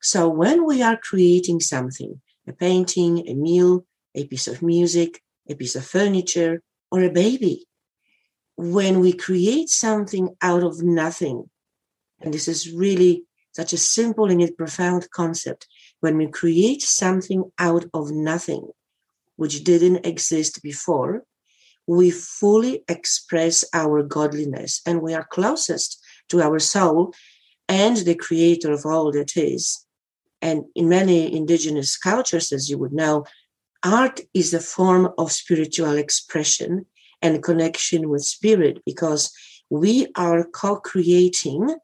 So 0.00 0.28
when 0.28 0.66
we 0.66 0.82
are 0.82 0.96
creating 0.96 1.60
something, 1.60 2.20
a 2.46 2.52
painting, 2.52 3.26
a 3.28 3.34
meal, 3.34 3.84
a 4.14 4.24
piece 4.26 4.46
of 4.46 4.62
music, 4.62 5.20
a 5.48 5.54
piece 5.54 5.76
of 5.76 5.86
furniture, 5.86 6.62
or 6.90 7.02
a 7.02 7.10
baby, 7.10 7.66
when 8.56 9.00
we 9.00 9.12
create 9.12 9.68
something 9.68 10.34
out 10.42 10.62
of 10.62 10.82
nothing, 10.82 11.48
and 12.20 12.34
this 12.34 12.48
is 12.48 12.72
really 12.72 13.24
such 13.52 13.72
a 13.72 13.78
simple 13.78 14.30
and 14.30 14.40
yet 14.40 14.56
profound 14.56 15.08
concept, 15.10 15.66
when 16.00 16.16
we 16.16 16.26
create 16.28 16.82
something 16.82 17.50
out 17.58 17.84
of 17.92 18.10
nothing, 18.10 18.68
which 19.36 19.64
didn't 19.64 20.06
exist 20.06 20.62
before, 20.62 21.24
we 21.88 22.10
fully 22.10 22.84
express 22.86 23.64
our 23.72 24.02
godliness 24.02 24.82
and 24.86 25.00
we 25.00 25.14
are 25.14 25.24
closest 25.24 25.98
to 26.28 26.42
our 26.42 26.58
soul 26.58 27.14
and 27.66 27.96
the 27.96 28.14
creator 28.14 28.70
of 28.70 28.84
all 28.84 29.10
that 29.10 29.36
is. 29.36 29.86
And 30.42 30.64
in 30.74 30.88
many 30.88 31.34
indigenous 31.34 31.96
cultures, 31.96 32.52
as 32.52 32.68
you 32.68 32.76
would 32.78 32.92
know, 32.92 33.24
art 33.82 34.20
is 34.34 34.52
a 34.52 34.60
form 34.60 35.08
of 35.16 35.32
spiritual 35.32 35.96
expression 35.96 36.84
and 37.22 37.42
connection 37.42 38.10
with 38.10 38.22
spirit 38.22 38.82
because 38.84 39.32
we 39.70 40.08
are 40.14 40.44
co 40.44 40.76
creating 40.76 41.74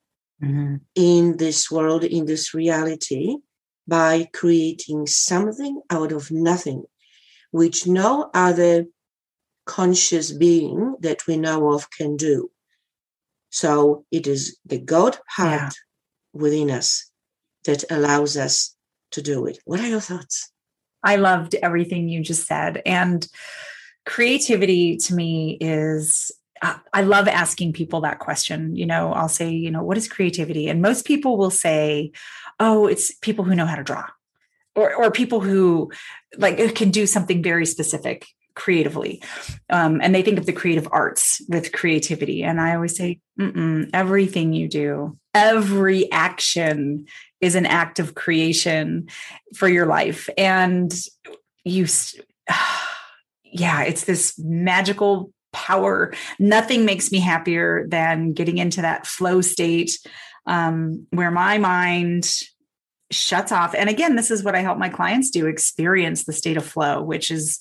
mm-hmm. 0.42 0.76
in 0.94 1.38
this 1.38 1.70
world, 1.70 2.04
in 2.04 2.26
this 2.26 2.52
reality, 2.52 3.36
by 3.88 4.28
creating 4.34 5.06
something 5.06 5.80
out 5.88 6.12
of 6.12 6.30
nothing, 6.30 6.84
which 7.52 7.86
no 7.86 8.30
other 8.34 8.84
conscious 9.66 10.32
being 10.32 10.96
that 11.00 11.26
we 11.26 11.36
know 11.36 11.72
of 11.72 11.90
can 11.90 12.16
do. 12.16 12.50
So 13.50 14.04
it 14.10 14.26
is 14.26 14.58
the 14.64 14.78
God 14.78 15.18
part 15.36 15.60
yeah. 15.60 15.70
within 16.32 16.70
us 16.70 17.10
that 17.64 17.84
allows 17.90 18.36
us 18.36 18.74
to 19.12 19.22
do 19.22 19.46
it. 19.46 19.58
What 19.64 19.80
are 19.80 19.88
your 19.88 20.00
thoughts? 20.00 20.50
I 21.02 21.16
loved 21.16 21.54
everything 21.56 22.08
you 22.08 22.22
just 22.22 22.46
said. 22.46 22.82
And 22.84 23.26
creativity 24.06 24.96
to 24.96 25.14
me 25.14 25.56
is 25.60 26.32
I 26.92 27.02
love 27.02 27.28
asking 27.28 27.74
people 27.74 28.00
that 28.02 28.20
question. 28.20 28.74
You 28.74 28.86
know, 28.86 29.12
I'll 29.12 29.28
say, 29.28 29.50
you 29.50 29.70
know, 29.70 29.82
what 29.82 29.98
is 29.98 30.08
creativity? 30.08 30.68
And 30.68 30.80
most 30.80 31.04
people 31.04 31.36
will 31.36 31.50
say, 31.50 32.12
oh, 32.58 32.86
it's 32.86 33.14
people 33.16 33.44
who 33.44 33.54
know 33.54 33.66
how 33.66 33.76
to 33.76 33.84
draw. 33.84 34.06
Or, 34.74 34.94
or 34.94 35.10
people 35.10 35.40
who 35.40 35.92
like 36.36 36.74
can 36.74 36.90
do 36.90 37.06
something 37.06 37.42
very 37.42 37.66
specific 37.66 38.26
creatively. 38.54 39.22
Um, 39.70 40.00
and 40.02 40.14
they 40.14 40.22
think 40.22 40.38
of 40.38 40.46
the 40.46 40.52
creative 40.52 40.88
arts 40.90 41.42
with 41.48 41.72
creativity. 41.72 42.42
And 42.42 42.60
I 42.60 42.74
always 42.74 42.96
say, 42.96 43.20
everything 43.92 44.52
you 44.52 44.68
do, 44.68 45.18
every 45.34 46.10
action 46.12 47.06
is 47.40 47.54
an 47.54 47.66
act 47.66 47.98
of 47.98 48.14
creation 48.14 49.08
for 49.56 49.68
your 49.68 49.86
life. 49.86 50.28
And 50.38 50.94
you, 51.64 51.86
yeah, 53.44 53.82
it's 53.82 54.04
this 54.04 54.38
magical 54.38 55.32
power. 55.52 56.12
Nothing 56.38 56.84
makes 56.84 57.10
me 57.10 57.20
happier 57.20 57.86
than 57.88 58.32
getting 58.32 58.58
into 58.58 58.82
that 58.82 59.06
flow 59.06 59.40
state 59.40 59.98
um, 60.46 61.06
where 61.10 61.30
my 61.30 61.58
mind 61.58 62.30
shuts 63.10 63.52
off. 63.52 63.74
And 63.74 63.88
again, 63.88 64.16
this 64.16 64.30
is 64.30 64.42
what 64.42 64.54
I 64.54 64.60
help 64.60 64.78
my 64.78 64.88
clients 64.88 65.30
do 65.30 65.46
experience 65.46 66.24
the 66.24 66.32
state 66.32 66.56
of 66.56 66.66
flow, 66.66 67.02
which 67.02 67.30
is 67.30 67.60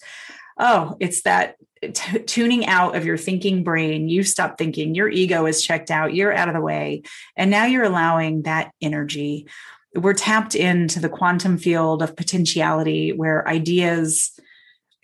oh, 0.58 0.96
it's 1.00 1.24
that 1.24 1.56
t- 1.82 2.20
tuning 2.20 2.66
out 2.66 2.96
of 2.96 3.06
your 3.06 3.18
thinking 3.18 3.64
brain. 3.64 4.10
You 4.10 4.24
stop 4.24 4.58
thinking, 4.58 4.96
your 4.96 5.10
ego 5.10 5.46
is 5.46 5.64
checked 5.64 5.92
out, 5.92 6.14
you're 6.14 6.34
out 6.34 6.48
of 6.48 6.54
the 6.54 6.62
way. 6.62 7.04
And 7.36 7.52
now 7.52 7.66
you're 7.66 7.84
allowing 7.84 8.44
that 8.44 8.72
energy. 8.82 9.48
We're 9.96 10.14
tapped 10.14 10.56
into 10.56 11.00
the 11.00 11.10
quantum 11.10 11.58
field 11.58 12.02
of 12.02 12.16
potentiality 12.16 13.14
where 13.14 13.48
ideas 13.48 14.32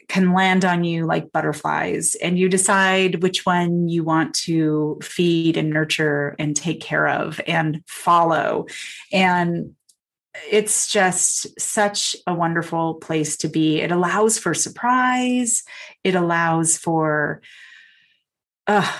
can 0.07 0.33
land 0.33 0.65
on 0.65 0.83
you 0.83 1.05
like 1.05 1.31
butterflies 1.31 2.15
and 2.15 2.39
you 2.39 2.49
decide 2.49 3.21
which 3.21 3.45
one 3.45 3.87
you 3.87 4.03
want 4.03 4.33
to 4.33 4.97
feed 5.03 5.55
and 5.55 5.69
nurture 5.69 6.35
and 6.39 6.55
take 6.55 6.81
care 6.81 7.07
of 7.07 7.39
and 7.45 7.83
follow 7.85 8.65
and 9.13 9.75
it's 10.49 10.91
just 10.91 11.59
such 11.59 12.15
a 12.27 12.33
wonderful 12.33 12.95
place 12.95 13.37
to 13.37 13.47
be. 13.47 13.81
It 13.81 13.91
allows 13.91 14.37
for 14.37 14.53
surprise. 14.53 15.63
It 16.03 16.15
allows 16.15 16.77
for 16.77 17.41
uh, 18.67 18.91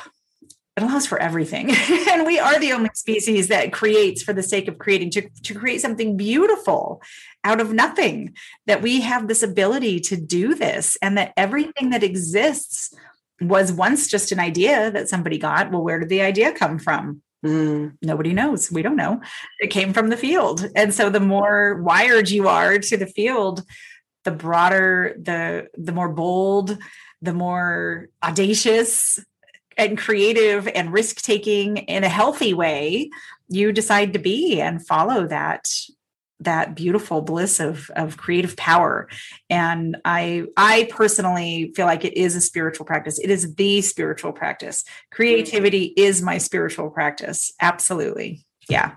it 0.76 0.84
allows 0.84 1.06
for 1.06 1.20
everything. 1.20 1.76
And 2.10 2.26
we 2.26 2.40
are 2.40 2.60
the 2.60 2.74
only 2.74 2.90
species 2.96 3.50
that 3.50 3.72
creates 3.72 4.24
for 4.24 4.34
the 4.34 4.42
sake 4.44 4.68
of 4.68 4.80
creating 4.80 5.12
to, 5.12 5.30
to 5.44 5.54
create 5.54 5.80
something 5.80 6.18
beautiful 6.18 7.02
out 7.44 7.62
of 7.62 7.72
nothing 7.72 8.36
that 8.66 8.82
we 8.82 9.02
have 9.02 9.28
this 9.28 9.44
ability 9.44 10.00
to 10.02 10.18
do 10.18 10.56
this 10.56 10.98
and 11.02 11.18
that 11.18 11.34
everything 11.38 11.92
that 11.92 12.04
exists 12.04 12.94
was 13.40 13.72
once 13.72 14.08
just 14.08 14.32
an 14.32 14.40
idea 14.40 14.90
that 14.92 15.08
somebody 15.08 15.38
got. 15.38 15.72
Well 15.72 15.84
where 15.84 16.00
did 16.00 16.10
the 16.10 16.22
idea 16.22 16.52
come 16.52 16.80
from 16.80 17.22
mm. 17.46 17.94
nobody 18.02 18.34
knows 18.34 18.72
we 18.72 18.82
don't 18.82 18.96
know 18.96 19.22
it 19.60 19.68
came 19.68 19.94
from 19.94 20.10
the 20.10 20.18
field 20.18 20.66
and 20.76 20.94
so 20.94 21.10
the 21.10 21.20
more 21.20 21.82
wired 21.82 22.30
you 22.30 22.48
are 22.48 22.80
to 22.80 22.98
the 22.98 23.08
field 23.08 23.64
the 24.26 24.32
broader 24.32 25.16
the 25.20 25.68
the 25.78 25.92
more 25.92 26.10
bold 26.10 26.78
the 27.22 27.34
more 27.34 28.10
audacious 28.24 29.20
and 29.78 29.98
creative 29.98 30.68
and 30.68 30.92
risk 30.92 31.22
taking 31.22 31.78
in 31.78 32.04
a 32.04 32.10
healthy 32.10 32.54
way 32.54 33.10
you 33.48 33.72
decide 33.72 34.14
to 34.14 34.20
be 34.20 34.62
and 34.62 34.86
follow 34.86 35.28
that 35.28 35.70
that 36.42 36.76
beautiful 36.76 37.22
bliss 37.22 37.60
of 37.60 37.90
of 37.96 38.18
creative 38.18 38.56
power. 38.56 39.08
And 39.50 39.98
i 40.06 40.44
i 40.58 40.88
personally 40.92 41.72
feel 41.76 41.86
like 41.86 42.06
it 42.06 42.18
is 42.18 42.36
a 42.36 42.42
spiritual 42.42 42.86
practice. 42.86 43.20
It 43.20 43.30
is 43.30 43.56
the 43.56 43.82
spiritual 43.82 44.32
practice. 44.32 44.84
Creativity 45.12 45.94
is 45.98 46.22
my 46.22 46.38
spiritual 46.38 46.90
practice. 46.90 47.52
Absolutely. 47.62 48.46
Yeah 48.68 48.96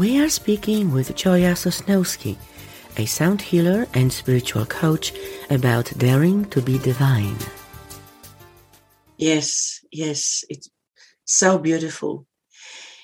We 0.00 0.18
are 0.18 0.30
speaking 0.30 0.92
with 0.92 1.14
Joya 1.14 1.52
Sosnowski, 1.52 2.38
a 2.96 3.04
sound 3.04 3.42
healer 3.42 3.86
and 3.92 4.10
spiritual 4.10 4.64
coach, 4.64 5.12
about 5.50 5.92
daring 5.98 6.46
to 6.46 6.62
be 6.62 6.78
divine. 6.78 7.36
Yes, 9.18 9.84
yes, 9.92 10.42
it's 10.48 10.70
so 11.26 11.58
beautiful. 11.58 12.24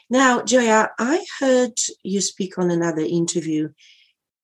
Now, 0.09 0.41
Joya, 0.41 0.89
I 0.99 1.23
heard 1.39 1.75
you 2.03 2.23
speak 2.23 2.57
on 2.57 2.71
another 2.71 3.03
interview 3.03 3.69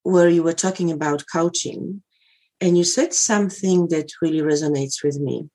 where 0.03 0.29
you 0.29 0.43
were 0.43 0.53
talking 0.53 0.93
about 0.93 1.25
coaching, 1.33 2.03
and 2.61 2.77
you 2.77 2.85
said 2.85 3.15
something 3.15 3.89
that 3.89 4.13
really 4.21 4.43
resonates 4.43 5.03
with 5.03 5.19
me 5.19 5.49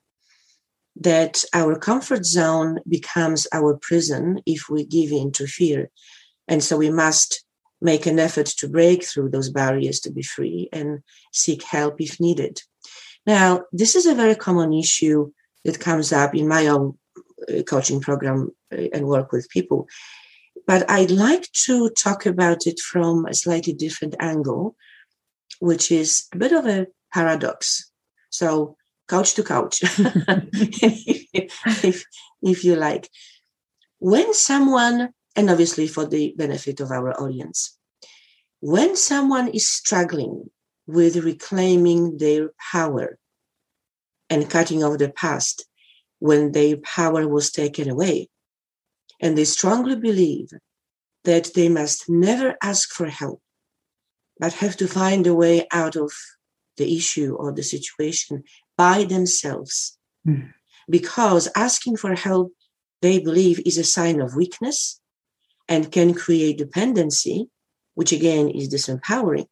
that 0.95 1.43
our 1.53 1.77
comfort 1.77 2.25
zone 2.25 2.79
becomes 2.89 3.45
our 3.53 3.77
prison 3.77 4.41
if 4.47 4.67
we 4.67 4.83
give 4.83 5.11
in 5.11 5.31
to 5.33 5.45
fear 5.45 5.91
and 6.47 6.63
so 6.63 6.77
we 6.77 6.89
must 6.89 7.43
make 7.81 8.05
an 8.05 8.19
effort 8.19 8.47
to 8.47 8.67
break 8.67 9.03
through 9.03 9.29
those 9.29 9.49
barriers 9.49 9.99
to 9.99 10.11
be 10.11 10.23
free 10.23 10.69
and 10.73 11.03
seek 11.31 11.63
help 11.63 12.01
if 12.01 12.19
needed. 12.19 12.61
Now, 13.25 13.63
this 13.71 13.95
is 13.95 14.05
a 14.05 14.15
very 14.15 14.35
common 14.35 14.73
issue 14.73 15.31
that 15.65 15.79
comes 15.79 16.11
up 16.11 16.33
in 16.33 16.47
my 16.47 16.67
own 16.67 16.97
uh, 17.47 17.61
coaching 17.63 18.01
program 18.01 18.51
uh, 18.71 18.87
and 18.93 19.07
work 19.07 19.31
with 19.31 19.49
people. 19.49 19.87
But 20.65 20.89
I'd 20.89 21.11
like 21.11 21.51
to 21.65 21.89
talk 21.89 22.25
about 22.25 22.65
it 22.65 22.79
from 22.79 23.25
a 23.25 23.33
slightly 23.33 23.73
different 23.73 24.15
angle, 24.19 24.75
which 25.59 25.91
is 25.91 26.27
a 26.33 26.37
bit 26.37 26.51
of 26.51 26.65
a 26.65 26.87
paradox. 27.13 27.91
So, 28.29 28.75
couch 29.07 29.35
to 29.35 29.43
couch, 29.43 29.79
if, 31.83 32.03
if 32.41 32.63
you 32.63 32.75
like. 32.75 33.09
When 33.99 34.33
someone 34.33 35.13
and 35.37 35.51
obviously 35.51 35.87
for 35.87 36.05
the 36.05 36.33
benefit 36.35 36.79
of 36.79 36.91
our 36.91 37.11
audience. 37.21 37.77
When 38.59 38.97
someone 38.97 39.49
is 39.49 39.67
struggling 39.67 40.49
with 40.87 41.15
reclaiming 41.17 42.17
their 42.17 42.49
power 42.71 43.19
and 44.31 44.49
cutting 44.49 44.83
off 44.83 44.97
the 44.97 45.09
past 45.11 45.65
when 46.19 46.51
their 46.53 46.77
power 46.77 47.27
was 47.27 47.51
taken 47.51 47.87
away, 47.87 48.29
and 49.21 49.37
they 49.37 49.45
strongly 49.45 49.95
believe 49.95 50.49
that 51.23 51.53
they 51.53 51.69
must 51.69 52.09
never 52.09 52.55
ask 52.63 52.89
for 52.89 53.07
help, 53.07 53.41
but 54.39 54.53
have 54.53 54.75
to 54.77 54.87
find 54.87 55.27
a 55.27 55.35
way 55.35 55.67
out 55.71 55.95
of 55.95 56.11
the 56.77 56.97
issue 56.97 57.35
or 57.35 57.51
the 57.51 57.63
situation 57.63 58.43
by 58.75 59.03
themselves. 59.03 59.97
Mm. 60.27 60.51
Because 60.89 61.47
asking 61.55 61.97
for 61.97 62.15
help, 62.15 62.53
they 63.01 63.19
believe, 63.19 63.59
is 63.65 63.77
a 63.77 63.83
sign 63.83 64.19
of 64.21 64.35
weakness 64.35 64.99
and 65.67 65.91
can 65.91 66.13
create 66.13 66.57
dependency, 66.57 67.49
which 67.95 68.11
again 68.11 68.49
is 68.49 68.73
disempowering, 68.73 69.47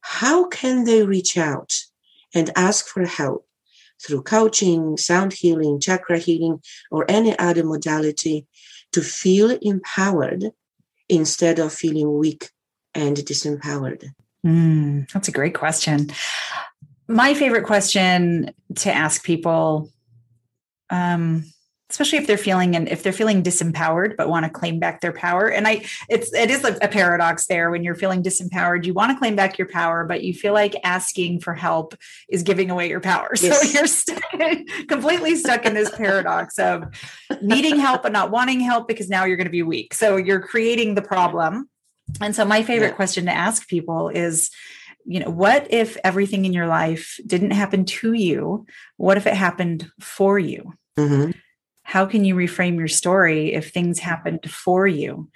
how 0.00 0.48
can 0.48 0.84
they 0.84 1.04
reach 1.04 1.36
out 1.36 1.72
and 2.34 2.50
ask 2.56 2.86
for 2.86 3.04
help 3.04 3.46
through 4.02 4.22
coaching, 4.22 4.96
sound 4.96 5.32
healing, 5.32 5.80
chakra 5.80 6.18
healing, 6.18 6.60
or 6.90 7.04
any 7.08 7.38
other 7.38 7.64
modality 7.64 8.46
to 8.92 9.02
feel 9.02 9.50
empowered 9.62 10.44
instead 11.08 11.58
of 11.58 11.72
feeling 11.72 12.18
weak 12.18 12.50
and 12.94 13.16
disempowered? 13.18 14.10
Mm, 14.46 15.10
that's 15.12 15.28
a 15.28 15.32
great 15.32 15.54
question. 15.54 16.10
My 17.08 17.34
favorite 17.34 17.64
question 17.64 18.52
to 18.76 18.92
ask 18.92 19.22
people 19.24 19.90
um, 20.88 21.44
especially 21.90 22.18
if 22.18 22.26
they're 22.26 22.38
feeling 22.38 22.74
and 22.74 22.88
if 22.88 23.02
they're 23.02 23.12
feeling 23.12 23.42
disempowered 23.42 24.16
but 24.16 24.28
want 24.28 24.44
to 24.44 24.50
claim 24.50 24.78
back 24.78 25.00
their 25.00 25.12
power 25.12 25.48
and 25.48 25.68
i 25.68 25.84
it's 26.08 26.32
it 26.32 26.50
is 26.50 26.64
a, 26.64 26.88
paradox 26.88 27.46
there 27.46 27.70
when 27.70 27.84
you're 27.84 27.94
feeling 27.94 28.22
disempowered 28.22 28.84
you 28.84 28.92
want 28.92 29.12
to 29.12 29.18
claim 29.18 29.36
back 29.36 29.58
your 29.58 29.68
power 29.68 30.04
but 30.04 30.24
you 30.24 30.34
feel 30.34 30.52
like 30.52 30.74
asking 30.84 31.40
for 31.40 31.54
help 31.54 31.94
is 32.28 32.42
giving 32.42 32.70
away 32.70 32.88
your 32.88 33.00
power. 33.00 33.30
Yes. 33.40 33.70
so 33.70 33.78
you're 33.78 33.86
stuck, 33.86 34.88
completely 34.88 35.36
stuck 35.36 35.64
in 35.64 35.74
this 35.74 35.90
paradox 35.96 36.58
of 36.58 36.84
needing 37.40 37.78
help 37.78 38.02
but 38.02 38.12
not 38.12 38.30
wanting 38.30 38.60
help 38.60 38.88
because 38.88 39.08
now 39.08 39.24
you're 39.24 39.36
going 39.36 39.46
to 39.46 39.50
be 39.50 39.62
weak. 39.62 39.94
So 39.94 40.16
you're 40.16 40.40
creating 40.40 40.94
the 40.94 41.02
problem. 41.02 41.68
And 42.20 42.34
so 42.34 42.44
my 42.44 42.62
favorite 42.62 42.88
yeah. 42.88 42.94
question 42.94 43.26
to 43.26 43.32
ask 43.32 43.68
people 43.68 44.08
is 44.08 44.50
you 45.06 45.20
know 45.20 45.30
what 45.30 45.72
if 45.72 45.96
everything 46.04 46.44
in 46.44 46.52
your 46.52 46.66
life 46.66 47.18
didn't 47.26 47.52
happen 47.52 47.84
to 47.84 48.12
you? 48.12 48.66
What 48.96 49.16
if 49.16 49.26
it 49.26 49.34
happened 49.34 49.90
for 50.00 50.38
you? 50.38 50.74
Mm-hmm 50.98 51.30
how 51.90 52.06
can 52.06 52.24
you 52.24 52.36
reframe 52.36 52.78
your 52.78 52.86
story 52.86 53.52
if 53.52 53.72
things 53.72 53.98
happened 53.98 54.48
for 54.48 54.86
you? 54.86 55.28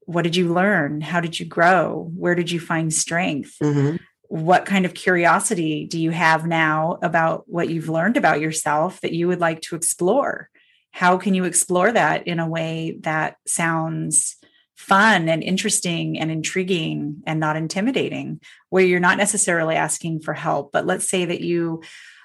What 0.00 0.22
did 0.22 0.34
you 0.34 0.52
learn? 0.52 1.00
How 1.00 1.20
did 1.20 1.38
you 1.38 1.46
grow? 1.46 2.10
Where 2.16 2.34
did 2.34 2.50
you 2.50 2.58
find 2.58 2.92
strength? 2.92 3.56
Mm-hmm. 3.62 3.96
what 4.26 4.64
kind 4.64 4.84
of 4.84 4.94
curiosity 4.94 5.86
do 5.86 6.00
you 6.00 6.10
have 6.10 6.46
now 6.46 6.98
about 7.02 7.44
what 7.46 7.68
you've 7.68 7.88
learned 7.88 8.16
about 8.16 8.40
yourself 8.40 9.00
that 9.02 9.12
you 9.12 9.28
would 9.28 9.38
like 9.38 9.60
to 9.60 9.76
explore? 9.76 10.50
How 10.90 11.16
can 11.16 11.34
you 11.34 11.44
explore 11.44 11.92
that 11.92 12.26
in 12.26 12.40
a 12.40 12.48
way 12.48 12.96
that 13.02 13.36
sounds 13.46 14.34
fun 14.76 15.28
and 15.28 15.44
interesting 15.44 16.18
and 16.18 16.28
intriguing 16.30 17.22
and 17.24 17.38
not 17.38 17.54
intimidating 17.56 18.40
where 18.70 18.84
you're 18.84 18.98
not 18.98 19.18
necessarily 19.18 19.76
asking 19.76 20.22
for 20.22 20.32
help 20.32 20.72
but 20.72 20.86
let's 20.86 21.08
say 21.08 21.26
that 21.26 21.42
you 21.42 21.82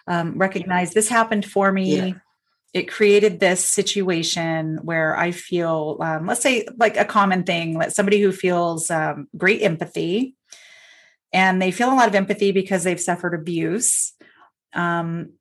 um, 0.07 0.37
recognize 0.37 0.93
this 0.93 1.09
happened 1.09 1.45
for 1.45 1.69
me 1.71 1.97
yeah 1.97 2.13
it 2.75 2.91
created 2.91 3.39
this 3.39 3.63
situation 3.63 4.79
where 4.83 5.17
I 5.17 5.31
feel, 5.31 5.97
um, 6.01 6.27
let's 6.27 6.41
say, 6.41 6.67
like 6.75 6.97
a 6.97 7.05
common 7.05 7.43
thing, 7.43 7.79
that 7.79 7.95
somebody 7.95 8.19
who 8.19 8.33
feels 8.33 8.91
um, 8.91 9.29
great 9.37 9.61
empathy, 9.61 10.35
and 11.31 11.61
they 11.61 11.71
feel 11.71 11.89
a 11.89 11.95
lot 11.95 12.09
of 12.09 12.15
empathy 12.15 12.51
because 12.51 12.83
they've 12.83 12.99
suffered 12.99 13.33
abuse, 13.33 14.11
um, 14.73 15.31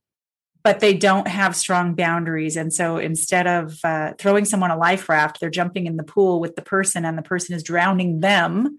but 0.62 0.78
they 0.78 0.94
don't 0.94 1.26
have 1.26 1.56
strong 1.56 1.96
boundaries. 1.96 2.56
And 2.56 2.72
so 2.72 2.98
instead 2.98 3.48
of 3.48 3.80
uh, 3.82 4.12
throwing 4.16 4.44
someone 4.44 4.70
a 4.70 4.78
life 4.78 5.08
raft, 5.08 5.40
they're 5.40 5.50
jumping 5.50 5.86
in 5.86 5.96
the 5.96 6.04
pool 6.04 6.38
with 6.38 6.54
the 6.54 6.62
person, 6.62 7.04
and 7.04 7.18
the 7.18 7.22
person 7.22 7.56
is 7.56 7.64
drowning 7.64 8.20
them 8.20 8.78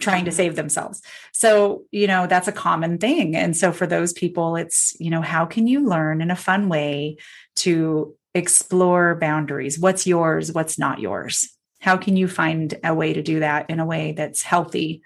trying 0.00 0.24
to 0.26 0.32
save 0.32 0.56
themselves. 0.56 1.00
So, 1.32 1.84
you 1.90 2.06
know, 2.06 2.26
that's 2.26 2.48
a 2.48 2.52
common 2.52 2.98
thing. 2.98 3.34
And 3.34 3.56
so 3.56 3.72
for 3.72 3.86
those 3.86 4.12
people, 4.12 4.56
it's, 4.56 4.94
you 5.00 5.10
know, 5.10 5.22
how 5.22 5.46
can 5.46 5.66
you 5.66 5.86
learn 5.86 6.20
in 6.20 6.30
a 6.30 6.36
fun 6.36 6.68
way 6.68 7.16
to 7.56 8.14
explore 8.36 9.14
boundaries. 9.14 9.78
What's 9.78 10.06
yours? 10.06 10.52
What's 10.52 10.78
not 10.78 11.00
yours? 11.00 11.48
How 11.80 11.96
can 11.96 12.16
you 12.16 12.28
find 12.28 12.78
a 12.84 12.94
way 12.94 13.14
to 13.14 13.22
do 13.22 13.40
that 13.40 13.70
in 13.70 13.80
a 13.80 13.86
way 13.86 14.12
that's 14.12 14.42
healthy 14.42 15.02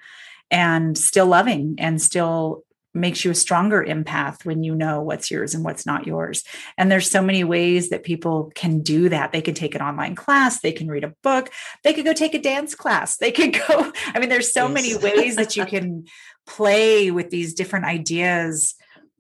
and 0.51 0.99
still 0.99 1.26
loving 1.26 1.76
and 1.78 2.03
still 2.03 2.64
makes 2.93 3.24
you 3.24 3.30
a 3.30 3.34
stronger 3.34 3.84
empath 3.84 4.45
when 4.45 4.62
you 4.62 4.74
know 4.74 5.01
what's 5.01 5.30
yours 5.30 5.55
and 5.55 5.64
what's 5.64 5.86
not 5.86 6.07
yours. 6.07 6.43
And 6.76 6.91
there's 6.91 7.11
so 7.11 7.22
many 7.22 7.45
ways 7.45 7.91
that 7.91 8.03
people 8.03 8.51
can 8.55 8.80
do 8.82 9.09
that. 9.09 9.32
They 9.32 9.43
can 9.43 9.55
take 9.55 9.74
an 9.74 9.82
online 9.82 10.14
class, 10.14 10.61
they 10.61 10.72
can 10.72 10.88
read 10.88 11.05
a 11.05 11.14
book, 11.22 11.51
they 11.84 11.93
could 11.93 12.05
go 12.05 12.12
take 12.12 12.34
a 12.34 12.41
dance 12.41 12.74
class, 12.74 13.16
they 13.16 13.30
could 13.32 13.53
go. 13.53 13.93
I 14.07 14.18
mean, 14.18 14.28
there's 14.28 14.53
so 14.53 14.68
yes. 14.68 14.74
many 14.74 14.97
ways 14.97 15.36
that 15.36 15.57
you 15.57 15.64
can 15.74 16.05
play 16.47 17.11
with 17.11 17.30
these 17.30 17.55
different 17.55 17.84
ideas 17.84 18.74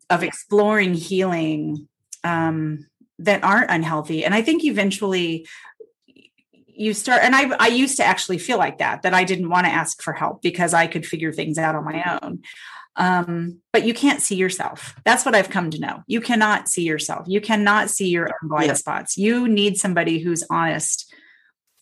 of 0.08 0.22
exploring 0.22 0.94
healing 0.94 1.88
um, 2.24 2.86
that 3.20 3.44
aren't 3.44 3.70
unhealthy. 3.70 4.24
And 4.24 4.34
I 4.34 4.42
think 4.42 4.64
eventually 4.64 5.46
you 6.66 6.94
start 6.94 7.22
and 7.22 7.36
I 7.36 7.54
I 7.60 7.68
used 7.68 7.98
to 7.98 8.04
actually 8.04 8.38
feel 8.38 8.56
like 8.56 8.78
that 8.78 9.02
that 9.02 9.12
I 9.12 9.22
didn't 9.22 9.50
want 9.50 9.66
to 9.66 9.72
ask 9.72 10.00
for 10.02 10.14
help 10.14 10.40
because 10.40 10.72
I 10.72 10.86
could 10.86 11.04
figure 11.04 11.30
things 11.30 11.58
out 11.58 11.74
on 11.74 11.84
my 11.84 12.18
own 12.22 12.40
um, 12.96 13.60
but 13.72 13.84
you 13.84 13.94
can't 13.94 14.20
see 14.20 14.34
yourself. 14.34 14.94
That's 15.04 15.24
what 15.24 15.34
I've 15.34 15.50
come 15.50 15.70
to 15.70 15.80
know. 15.80 16.02
You 16.06 16.20
cannot 16.20 16.68
see 16.68 16.82
yourself. 16.82 17.26
You 17.28 17.40
cannot 17.40 17.90
see 17.90 18.08
your 18.08 18.26
own 18.26 18.48
blind 18.48 18.66
yeah. 18.66 18.74
spots. 18.74 19.16
You 19.16 19.48
need 19.48 19.76
somebody 19.78 20.18
who's 20.18 20.44
honest 20.50 21.12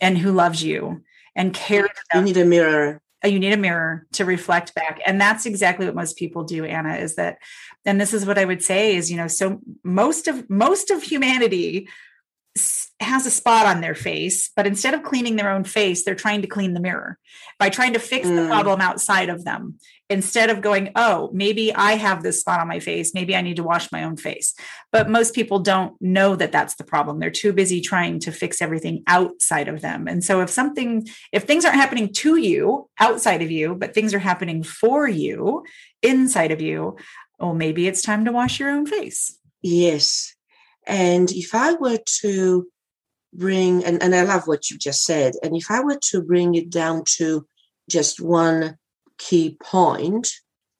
and 0.00 0.18
who 0.18 0.32
loves 0.32 0.62
you 0.62 1.02
and 1.34 1.54
cares. 1.54 1.90
You 2.14 2.22
need 2.22 2.36
a 2.36 2.44
mirror. 2.44 3.00
You 3.24 3.40
need 3.40 3.52
a 3.52 3.56
mirror 3.56 4.06
to 4.12 4.24
reflect 4.24 4.74
back. 4.74 5.00
And 5.04 5.20
that's 5.20 5.44
exactly 5.44 5.86
what 5.86 5.94
most 5.96 6.16
people 6.16 6.44
do, 6.44 6.64
Anna, 6.64 6.96
is 6.96 7.16
that, 7.16 7.38
and 7.84 8.00
this 8.00 8.14
is 8.14 8.24
what 8.24 8.38
I 8.38 8.44
would 8.44 8.62
say 8.62 8.94
is, 8.94 9.10
you 9.10 9.16
know, 9.16 9.26
so 9.26 9.60
most 9.82 10.28
of 10.28 10.48
most 10.48 10.90
of 10.90 11.02
humanity 11.02 11.88
has 13.00 13.26
a 13.26 13.30
spot 13.30 13.66
on 13.66 13.80
their 13.80 13.94
face, 13.94 14.50
but 14.56 14.66
instead 14.66 14.92
of 14.92 15.04
cleaning 15.04 15.36
their 15.36 15.50
own 15.50 15.62
face, 15.62 16.04
they're 16.04 16.16
trying 16.16 16.42
to 16.42 16.48
clean 16.48 16.74
the 16.74 16.80
mirror 16.80 17.16
by 17.58 17.68
trying 17.68 17.92
to 17.92 17.98
fix 18.00 18.26
mm. 18.26 18.34
the 18.34 18.46
problem 18.48 18.80
outside 18.80 19.28
of 19.28 19.44
them 19.44 19.78
instead 20.10 20.50
of 20.50 20.62
going, 20.62 20.90
oh, 20.96 21.30
maybe 21.32 21.72
I 21.72 21.92
have 21.92 22.22
this 22.22 22.40
spot 22.40 22.60
on 22.60 22.66
my 22.66 22.80
face. 22.80 23.14
Maybe 23.14 23.36
I 23.36 23.40
need 23.40 23.56
to 23.56 23.62
wash 23.62 23.92
my 23.92 24.02
own 24.02 24.16
face. 24.16 24.54
But 24.90 25.08
most 25.08 25.34
people 25.34 25.60
don't 25.60 25.94
know 26.00 26.34
that 26.36 26.50
that's 26.50 26.74
the 26.74 26.84
problem. 26.84 27.18
They're 27.18 27.30
too 27.30 27.52
busy 27.52 27.80
trying 27.80 28.18
to 28.20 28.32
fix 28.32 28.60
everything 28.60 29.04
outside 29.06 29.68
of 29.68 29.80
them. 29.80 30.08
And 30.08 30.24
so 30.24 30.40
if 30.40 30.50
something, 30.50 31.06
if 31.32 31.44
things 31.44 31.64
aren't 31.64 31.76
happening 31.76 32.12
to 32.14 32.36
you 32.36 32.88
outside 32.98 33.42
of 33.42 33.50
you, 33.50 33.74
but 33.74 33.94
things 33.94 34.12
are 34.12 34.18
happening 34.18 34.62
for 34.62 35.06
you 35.06 35.64
inside 36.02 36.50
of 36.50 36.60
you, 36.60 36.96
well, 37.38 37.54
maybe 37.54 37.86
it's 37.86 38.02
time 38.02 38.24
to 38.24 38.32
wash 38.32 38.58
your 38.58 38.70
own 38.70 38.86
face. 38.86 39.38
Yes. 39.62 40.34
And 40.86 41.30
if 41.30 41.54
I 41.54 41.74
were 41.74 41.98
to 42.22 42.66
bring, 43.32 43.84
and, 43.84 44.02
and 44.02 44.14
I 44.14 44.22
love 44.22 44.46
what 44.46 44.70
you 44.70 44.78
just 44.78 45.04
said, 45.04 45.34
and 45.42 45.56
if 45.56 45.70
I 45.70 45.80
were 45.80 45.98
to 46.10 46.22
bring 46.22 46.54
it 46.54 46.70
down 46.70 47.04
to 47.16 47.46
just 47.88 48.20
one 48.20 48.76
key 49.18 49.56
point 49.60 50.30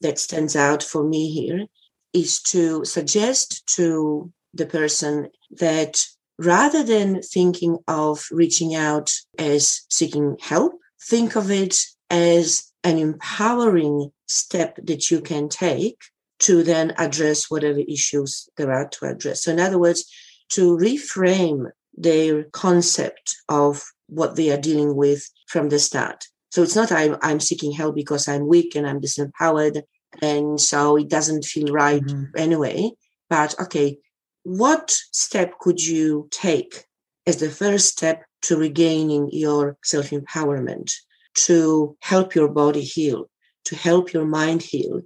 that 0.01 0.19
stands 0.19 0.55
out 0.55 0.81
for 0.81 1.03
me 1.03 1.31
here 1.31 1.65
is 2.13 2.41
to 2.41 2.83
suggest 2.85 3.65
to 3.75 4.31
the 4.53 4.65
person 4.65 5.29
that 5.51 5.99
rather 6.37 6.83
than 6.83 7.21
thinking 7.21 7.77
of 7.87 8.25
reaching 8.31 8.73
out 8.73 9.11
as 9.37 9.81
seeking 9.89 10.37
help, 10.39 10.73
think 11.01 11.35
of 11.35 11.51
it 11.51 11.75
as 12.09 12.71
an 12.83 12.97
empowering 12.97 14.11
step 14.27 14.79
that 14.83 15.11
you 15.11 15.21
can 15.21 15.49
take 15.49 15.97
to 16.39 16.63
then 16.63 16.93
address 16.97 17.51
whatever 17.51 17.79
issues 17.79 18.49
there 18.55 18.71
are 18.71 18.87
to 18.87 19.05
address. 19.05 19.43
So, 19.43 19.51
in 19.51 19.59
other 19.59 19.77
words, 19.77 20.09
to 20.49 20.77
reframe 20.77 21.69
their 21.99 22.45
concept 22.45 23.35
of 23.49 23.83
what 24.07 24.35
they 24.35 24.49
are 24.51 24.57
dealing 24.59 24.95
with 24.95 25.29
from 25.47 25.69
the 25.69 25.77
start. 25.77 26.25
So 26.49 26.63
it's 26.63 26.75
not 26.75 26.91
I'm, 26.91 27.17
I'm 27.21 27.39
seeking 27.39 27.71
help 27.71 27.95
because 27.95 28.27
I'm 28.27 28.47
weak 28.47 28.75
and 28.75 28.87
I'm 28.87 29.01
disempowered. 29.01 29.83
And 30.21 30.59
so 30.59 30.95
it 30.95 31.09
doesn't 31.09 31.45
feel 31.45 31.67
right 31.67 32.01
mm-hmm. 32.01 32.35
anyway. 32.35 32.91
But 33.29 33.53
okay, 33.59 33.99
what 34.43 34.89
step 35.11 35.59
could 35.59 35.79
you 35.79 36.27
take 36.31 36.85
as 37.27 37.37
the 37.37 37.49
first 37.51 37.89
step 37.89 38.23
to 38.43 38.57
regaining 38.57 39.29
your 39.31 39.77
self 39.83 40.09
empowerment, 40.09 40.91
to 41.35 41.95
help 42.01 42.33
your 42.33 42.47
body 42.47 42.81
heal, 42.81 43.29
to 43.65 43.75
help 43.75 44.13
your 44.13 44.25
mind 44.25 44.63
heal, 44.63 45.01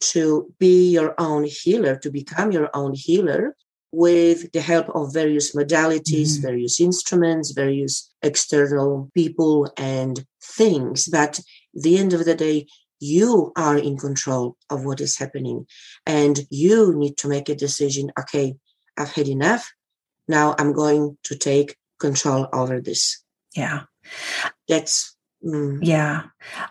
to 0.00 0.52
be 0.58 0.90
your 0.90 1.14
own 1.18 1.44
healer, 1.44 1.96
to 1.96 2.10
become 2.10 2.52
your 2.52 2.68
own 2.74 2.92
healer 2.94 3.56
with 3.92 4.50
the 4.52 4.60
help 4.60 4.88
of 4.94 5.12
various 5.12 5.54
modalities, 5.54 6.32
mm-hmm. 6.32 6.42
various 6.42 6.80
instruments, 6.80 7.52
various 7.52 8.10
external 8.22 9.10
people 9.14 9.70
and 9.76 10.24
things. 10.42 11.08
But 11.08 11.40
the 11.74 11.98
end 11.98 12.12
of 12.12 12.24
the 12.24 12.34
day, 12.34 12.66
you 13.00 13.52
are 13.56 13.76
in 13.76 13.98
control 13.98 14.56
of 14.70 14.84
what 14.84 15.00
is 15.00 15.18
happening. 15.18 15.66
And 16.06 16.40
you 16.50 16.94
need 16.96 17.16
to 17.18 17.28
make 17.28 17.48
a 17.48 17.54
decision 17.54 18.10
okay, 18.18 18.54
I've 18.96 19.12
had 19.12 19.28
enough. 19.28 19.70
Now 20.28 20.54
I'm 20.58 20.72
going 20.72 21.18
to 21.24 21.36
take 21.36 21.76
control 21.98 22.48
over 22.52 22.80
this. 22.80 23.22
Yeah. 23.54 23.82
That's 24.68 25.16
Mm. 25.44 25.80
Yeah, 25.82 26.22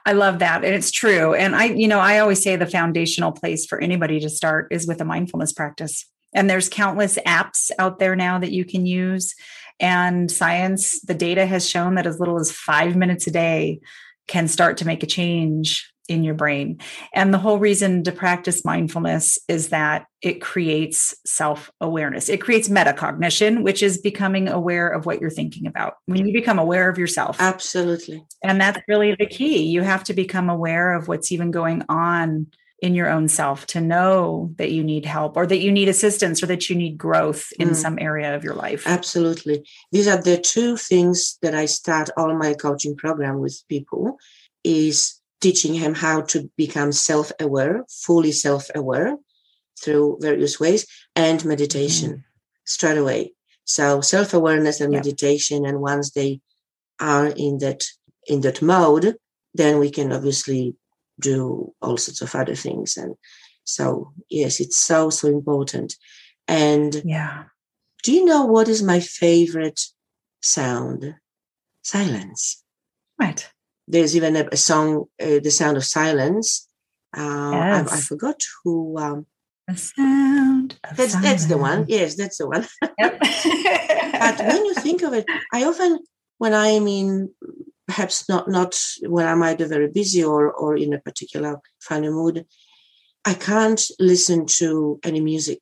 I 0.05 0.13
love 0.13 0.39
that. 0.39 0.63
And 0.63 0.73
it's 0.73 0.91
true. 0.91 1.33
And 1.33 1.55
I, 1.55 1.65
you 1.65 1.87
know, 1.87 1.99
I 1.99 2.19
always 2.19 2.41
say 2.41 2.55
the 2.55 2.65
foundational 2.65 3.31
place 3.31 3.65
for 3.65 3.81
anybody 3.81 4.19
to 4.21 4.29
start 4.29 4.69
is 4.71 4.87
with 4.87 5.01
a 5.01 5.05
mindfulness 5.05 5.51
practice. 5.51 6.09
And 6.33 6.49
there's 6.49 6.69
countless 6.69 7.17
apps 7.25 7.71
out 7.79 7.99
there 7.99 8.15
now 8.15 8.39
that 8.39 8.51
you 8.51 8.65
can 8.65 8.85
use. 8.85 9.35
And 9.79 10.31
science, 10.31 11.01
the 11.01 11.13
data 11.13 11.45
has 11.45 11.67
shown 11.67 11.95
that 11.95 12.07
as 12.07 12.19
little 12.19 12.39
as 12.39 12.51
five 12.51 12.95
minutes 12.95 13.27
a 13.27 13.31
day 13.31 13.79
can 14.27 14.47
start 14.47 14.77
to 14.77 14.85
make 14.85 15.03
a 15.03 15.07
change 15.07 15.91
in 16.07 16.23
your 16.23 16.33
brain. 16.33 16.79
And 17.13 17.33
the 17.33 17.37
whole 17.37 17.57
reason 17.57 18.03
to 18.03 18.11
practice 18.11 18.65
mindfulness 18.65 19.39
is 19.47 19.69
that 19.69 20.05
it 20.21 20.41
creates 20.41 21.15
self 21.25 21.71
awareness. 21.79 22.29
It 22.29 22.41
creates 22.41 22.69
metacognition, 22.69 23.63
which 23.63 23.81
is 23.81 23.97
becoming 23.97 24.47
aware 24.47 24.87
of 24.87 25.05
what 25.05 25.21
you're 25.21 25.29
thinking 25.29 25.65
about. 25.67 25.95
When 26.05 26.27
you 26.27 26.33
become 26.33 26.59
aware 26.59 26.89
of 26.89 26.97
yourself. 26.97 27.37
Absolutely. 27.39 28.23
And 28.43 28.59
that's 28.59 28.81
really 28.87 29.15
the 29.17 29.25
key. 29.25 29.63
You 29.63 29.81
have 29.81 30.03
to 30.05 30.13
become 30.13 30.49
aware 30.49 30.93
of 30.93 31.07
what's 31.07 31.31
even 31.31 31.49
going 31.51 31.83
on 31.87 32.47
in 32.81 32.95
your 32.95 33.09
own 33.09 33.27
self 33.27 33.67
to 33.67 33.79
know 33.79 34.51
that 34.57 34.71
you 34.71 34.83
need 34.83 35.05
help 35.05 35.37
or 35.37 35.45
that 35.45 35.59
you 35.59 35.71
need 35.71 35.87
assistance 35.87 36.41
or 36.41 36.47
that 36.47 36.67
you 36.69 36.75
need 36.75 36.97
growth 36.97 37.53
in 37.59 37.69
mm. 37.69 37.75
some 37.75 37.97
area 37.99 38.35
of 38.35 38.43
your 38.43 38.55
life. 38.55 38.83
Absolutely. 38.87 39.63
These 39.91 40.07
are 40.07 40.21
the 40.21 40.37
two 40.37 40.77
things 40.77 41.37
that 41.43 41.53
I 41.53 41.65
start 41.65 42.09
all 42.17 42.35
my 42.35 42.55
coaching 42.55 42.95
program 42.97 43.39
with 43.39 43.61
people 43.69 44.17
is 44.63 45.19
teaching 45.41 45.75
him 45.75 45.93
how 45.93 46.21
to 46.21 46.49
become 46.57 46.91
self-aware, 46.91 47.85
fully 47.89 48.31
self-aware 48.31 49.15
through 49.79 50.17
various 50.19 50.59
ways 50.59 50.87
and 51.15 51.45
meditation 51.45 52.11
mm. 52.11 52.23
straight 52.65 52.97
away. 52.97 53.33
So 53.63 54.01
self-awareness 54.01 54.81
and 54.81 54.91
meditation 54.91 55.65
and 55.65 55.81
once 55.81 56.11
they 56.11 56.41
are 56.99 57.27
in 57.27 57.59
that 57.59 57.83
in 58.27 58.41
that 58.41 58.61
mode, 58.61 59.15
then 59.53 59.79
we 59.79 59.89
can 59.89 60.11
obviously 60.11 60.75
do 61.21 61.73
all 61.81 61.97
sorts 61.97 62.21
of 62.21 62.35
other 62.35 62.55
things. 62.55 62.97
And 62.97 63.15
so, 63.63 64.11
yes, 64.29 64.59
it's 64.59 64.77
so, 64.77 65.09
so 65.09 65.27
important. 65.27 65.95
And 66.47 67.01
yeah. 67.05 67.45
Do 68.03 68.11
you 68.11 68.25
know 68.25 68.45
what 68.45 68.67
is 68.67 68.81
my 68.81 68.99
favorite 68.99 69.79
sound? 70.41 71.15
Silence. 71.83 72.63
Right. 73.19 73.47
There's 73.87 74.15
even 74.15 74.35
a, 74.35 74.47
a 74.51 74.57
song, 74.57 75.05
uh, 75.21 75.39
The 75.43 75.51
Sound 75.51 75.77
of 75.77 75.85
Silence. 75.85 76.67
Uh, 77.15 77.51
yes. 77.53 77.91
I, 77.91 77.95
I, 77.95 77.99
forgot 77.99 78.41
who. 78.63 78.97
Um, 78.97 79.25
the 79.67 79.77
sound. 79.77 80.79
that's 80.95 81.13
silence. 81.13 81.25
that's 81.25 81.45
the 81.45 81.57
one. 81.57 81.85
Yes, 81.87 82.15
that's 82.15 82.37
the 82.37 82.47
one. 82.47 82.65
Yep. 82.97 83.19
but 83.19 84.39
when 84.39 84.65
you 84.65 84.73
think 84.75 85.03
of 85.03 85.13
it, 85.13 85.25
I 85.53 85.65
often, 85.65 85.99
when 86.39 86.53
I 86.53 86.67
am 86.67 86.87
in 86.87 87.31
perhaps 87.91 88.29
not 88.29 88.47
not 88.47 88.73
when 89.15 89.27
I'm 89.27 89.43
either 89.43 89.67
very 89.67 89.89
busy 89.89 90.23
or 90.23 90.49
or 90.61 90.77
in 90.77 90.93
a 90.93 91.03
particular 91.07 91.59
funny 91.81 92.09
mood. 92.09 92.45
I 93.25 93.33
can't 93.33 93.81
listen 93.99 94.45
to 94.59 94.99
any 95.03 95.19
music, 95.19 95.61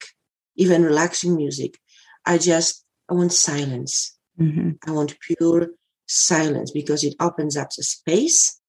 even 0.55 0.83
relaxing 0.83 1.35
music. 1.35 1.79
I 2.25 2.37
just 2.37 2.85
I 3.09 3.15
want 3.15 3.33
silence. 3.33 3.93
Mm-hmm. 4.39 4.69
I 4.87 4.91
want 4.91 5.19
pure 5.27 5.69
silence 6.07 6.69
because 6.71 7.03
it 7.03 7.15
opens 7.19 7.57
up 7.57 7.69
a 7.79 7.83
space 7.83 8.61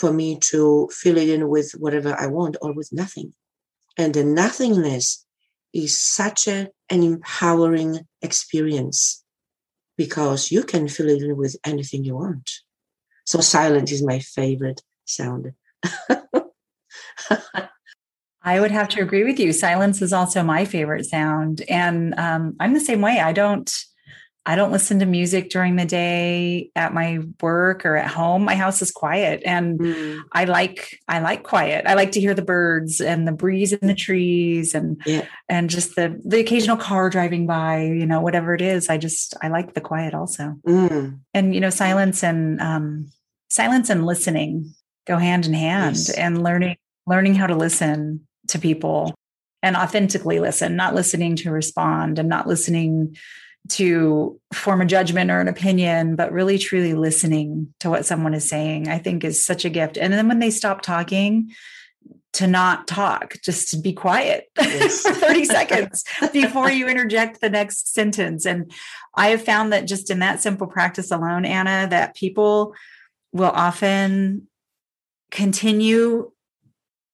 for 0.00 0.12
me 0.12 0.38
to 0.50 0.88
fill 0.92 1.18
it 1.18 1.28
in 1.28 1.48
with 1.48 1.72
whatever 1.76 2.14
I 2.24 2.28
want 2.28 2.56
or 2.62 2.72
with 2.72 2.90
nothing. 2.92 3.32
And 3.96 4.14
the 4.14 4.24
nothingness 4.24 5.26
is 5.72 5.98
such 5.98 6.46
a, 6.46 6.68
an 6.88 7.02
empowering 7.02 7.98
experience 8.22 9.24
because 9.96 10.52
you 10.52 10.62
can 10.62 10.86
fill 10.86 11.08
it 11.08 11.20
in 11.20 11.36
with 11.36 11.56
anything 11.64 12.04
you 12.04 12.14
want. 12.14 12.48
So 13.28 13.40
silence 13.42 13.92
is 13.92 14.02
my 14.02 14.20
favorite 14.20 14.80
sound. 15.04 15.52
I 18.42 18.58
would 18.58 18.70
have 18.70 18.88
to 18.88 19.02
agree 19.02 19.22
with 19.22 19.38
you. 19.38 19.52
Silence 19.52 20.00
is 20.00 20.14
also 20.14 20.42
my 20.42 20.64
favorite 20.64 21.04
sound. 21.04 21.60
And 21.68 22.18
um, 22.18 22.56
I'm 22.58 22.72
the 22.72 22.80
same 22.80 23.02
way. 23.02 23.20
I 23.20 23.32
don't. 23.32 23.70
I 24.46 24.56
don't 24.56 24.72
listen 24.72 25.00
to 25.00 25.04
music 25.04 25.50
during 25.50 25.76
the 25.76 25.84
day 25.84 26.70
at 26.74 26.94
my 26.94 27.18
work 27.42 27.84
or 27.84 27.96
at 27.96 28.10
home. 28.10 28.44
My 28.44 28.54
house 28.54 28.80
is 28.80 28.90
quiet 28.90 29.42
and 29.44 29.78
mm. 29.78 30.20
I 30.32 30.44
like 30.44 30.98
I 31.06 31.18
like 31.18 31.42
quiet. 31.42 31.84
I 31.86 31.92
like 31.92 32.12
to 32.12 32.20
hear 32.20 32.32
the 32.32 32.40
birds 32.40 33.02
and 33.02 33.28
the 33.28 33.32
breeze 33.32 33.74
in 33.74 33.86
the 33.86 33.94
trees 33.94 34.74
and 34.74 35.02
yeah. 35.04 35.26
and 35.50 35.68
just 35.68 35.96
the 35.96 36.18
the 36.24 36.40
occasional 36.40 36.78
car 36.78 37.10
driving 37.10 37.46
by, 37.46 37.82
you 37.82 38.06
know, 38.06 38.22
whatever 38.22 38.54
it 38.54 38.62
is. 38.62 38.88
I 38.88 38.96
just 38.96 39.36
I 39.42 39.48
like 39.48 39.74
the 39.74 39.82
quiet 39.82 40.14
also. 40.14 40.56
Mm. 40.66 41.20
And 41.34 41.54
you 41.54 41.60
know, 41.60 41.68
silence 41.68 42.24
and 42.24 42.58
um 42.62 43.10
silence 43.48 43.90
and 43.90 44.06
listening 44.06 44.74
go 45.06 45.16
hand 45.16 45.46
in 45.46 45.54
hand 45.54 45.96
yes. 45.96 46.10
and 46.10 46.42
learning 46.42 46.76
learning 47.06 47.34
how 47.34 47.46
to 47.46 47.54
listen 47.54 48.26
to 48.48 48.58
people 48.58 49.14
and 49.62 49.76
authentically 49.76 50.40
listen, 50.40 50.76
not 50.76 50.94
listening 50.94 51.36
to 51.36 51.50
respond 51.50 52.18
and 52.18 52.28
not 52.28 52.46
listening 52.46 53.16
to 53.68 54.38
form 54.52 54.80
a 54.80 54.86
judgment 54.86 55.30
or 55.30 55.40
an 55.40 55.48
opinion, 55.48 56.16
but 56.16 56.32
really 56.32 56.58
truly 56.58 56.94
listening 56.94 57.72
to 57.80 57.90
what 57.90 58.06
someone 58.06 58.34
is 58.34 58.48
saying, 58.48 58.88
I 58.88 58.98
think 58.98 59.24
is 59.24 59.44
such 59.44 59.64
a 59.64 59.70
gift. 59.70 59.98
And 59.98 60.12
then 60.12 60.28
when 60.28 60.38
they 60.38 60.50
stop 60.50 60.80
talking, 60.82 61.50
to 62.34 62.46
not 62.46 62.86
talk, 62.86 63.36
just 63.42 63.70
to 63.70 63.78
be 63.78 63.92
quiet 63.92 64.50
yes. 64.56 65.00
for 65.00 65.12
30 65.14 65.44
seconds 65.46 66.04
before 66.32 66.70
you 66.70 66.86
interject 66.86 67.40
the 67.40 67.48
next 67.48 67.92
sentence. 67.92 68.46
And 68.46 68.70
I 69.16 69.28
have 69.28 69.42
found 69.42 69.72
that 69.72 69.86
just 69.86 70.10
in 70.10 70.18
that 70.20 70.40
simple 70.40 70.66
practice 70.66 71.10
alone, 71.10 71.44
Anna, 71.44 71.88
that 71.90 72.14
people 72.14 72.74
will 73.32 73.50
often 73.50 74.48
continue 75.30 76.30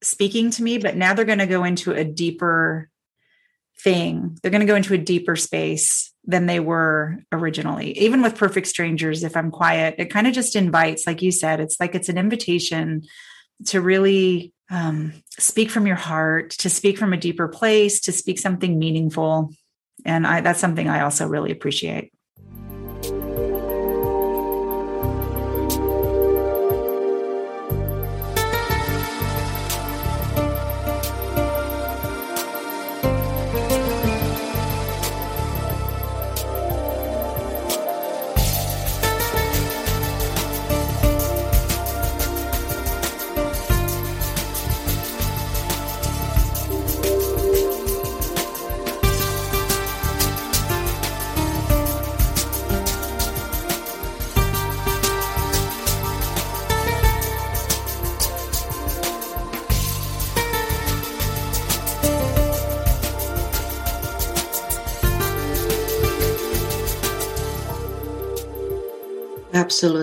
speaking 0.03 0.51
to 0.51 0.63
me, 0.63 0.79
but 0.79 0.97
now 0.97 1.15
they're 1.15 1.25
going 1.25 1.39
to 1.39 1.47
go 1.47 1.65
into 1.65 1.93
a 1.93 2.05
deeper 2.05 2.89
thing. 3.81 4.39
They're 4.43 4.51
going 4.51 4.61
to 4.61 4.67
go 4.67 4.77
into 4.77 4.95
a 4.95 4.99
deeper 4.99 5.37
space 5.37 6.13
than 6.25 6.47
they 6.47 6.61
were 6.61 7.19
originally. 7.33 7.99
Even 7.99 8.23
with 8.23 8.39
perfect 8.39 8.67
strangers, 8.67 9.25
if 9.25 9.37
I'm 9.37 9.51
quiet, 9.51 9.97
it 9.99 10.07
kind 10.07 10.27
of 10.27 10.33
just 10.33 10.57
invites, 10.57 11.07
like 11.07 11.23
you 11.23 11.33
said, 11.33 11.61
it's 11.61 11.79
like 11.81 11.95
it's 11.95 12.09
an 12.09 12.19
invitation 12.19 13.03
to 13.67 13.81
really 13.81 14.53
um, 14.71 15.13
speak 15.39 15.71
from 15.71 15.87
your 15.87 15.97
heart, 15.97 16.51
to 16.51 16.71
speak 16.71 16.97
from 16.97 17.13
a 17.13 17.19
deeper 17.19 17.49
place, 17.49 18.01
to 18.01 18.13
speak 18.13 18.39
something 18.39 18.79
meaningful. 18.79 19.51
And 20.05 20.27
I, 20.27 20.41
that's 20.41 20.61
something 20.61 20.89
I 20.89 21.03
also 21.03 21.27
really 21.27 21.53
appreciate. 21.53 22.14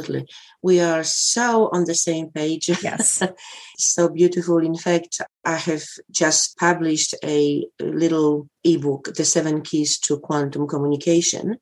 Absolutely. 0.01 0.27
We 0.63 0.79
are 0.79 1.03
so 1.03 1.69
on 1.71 1.85
the 1.85 1.95
same 1.95 2.29
page. 2.29 2.69
Yes. 2.83 3.21
so 3.77 4.09
beautiful. 4.09 4.57
In 4.57 4.75
fact, 4.75 5.21
I 5.45 5.55
have 5.55 5.83
just 6.09 6.57
published 6.57 7.13
a 7.23 7.65
little 7.79 8.47
ebook, 8.63 9.13
The 9.15 9.25
Seven 9.25 9.61
Keys 9.61 9.99
to 9.99 10.19
Quantum 10.19 10.67
Communication, 10.67 11.57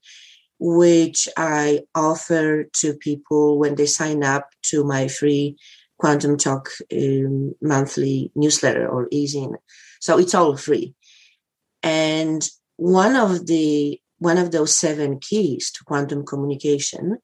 which 0.60 1.28
I 1.38 1.82
offer 1.94 2.66
to 2.82 2.94
people 2.96 3.60
when 3.60 3.76
they 3.76 3.86
sign 3.86 4.24
up 4.24 4.48
to 4.72 4.84
my 4.84 5.08
free 5.08 5.58
Quantum 5.98 6.38
Talk 6.38 6.70
um, 6.94 7.54
monthly 7.62 8.32
newsletter 8.36 8.88
or 8.88 9.08
e-zine. 9.12 9.56
So 10.00 10.18
it's 10.18 10.34
all 10.34 10.56
free. 10.56 10.94
And 11.84 12.48
one 12.78 13.16
of 13.18 13.48
the 13.48 14.00
one 14.20 14.38
of 14.38 14.52
those 14.52 14.76
seven 14.76 15.18
keys 15.20 15.72
to 15.72 15.84
quantum 15.86 16.26
communication 16.26 17.18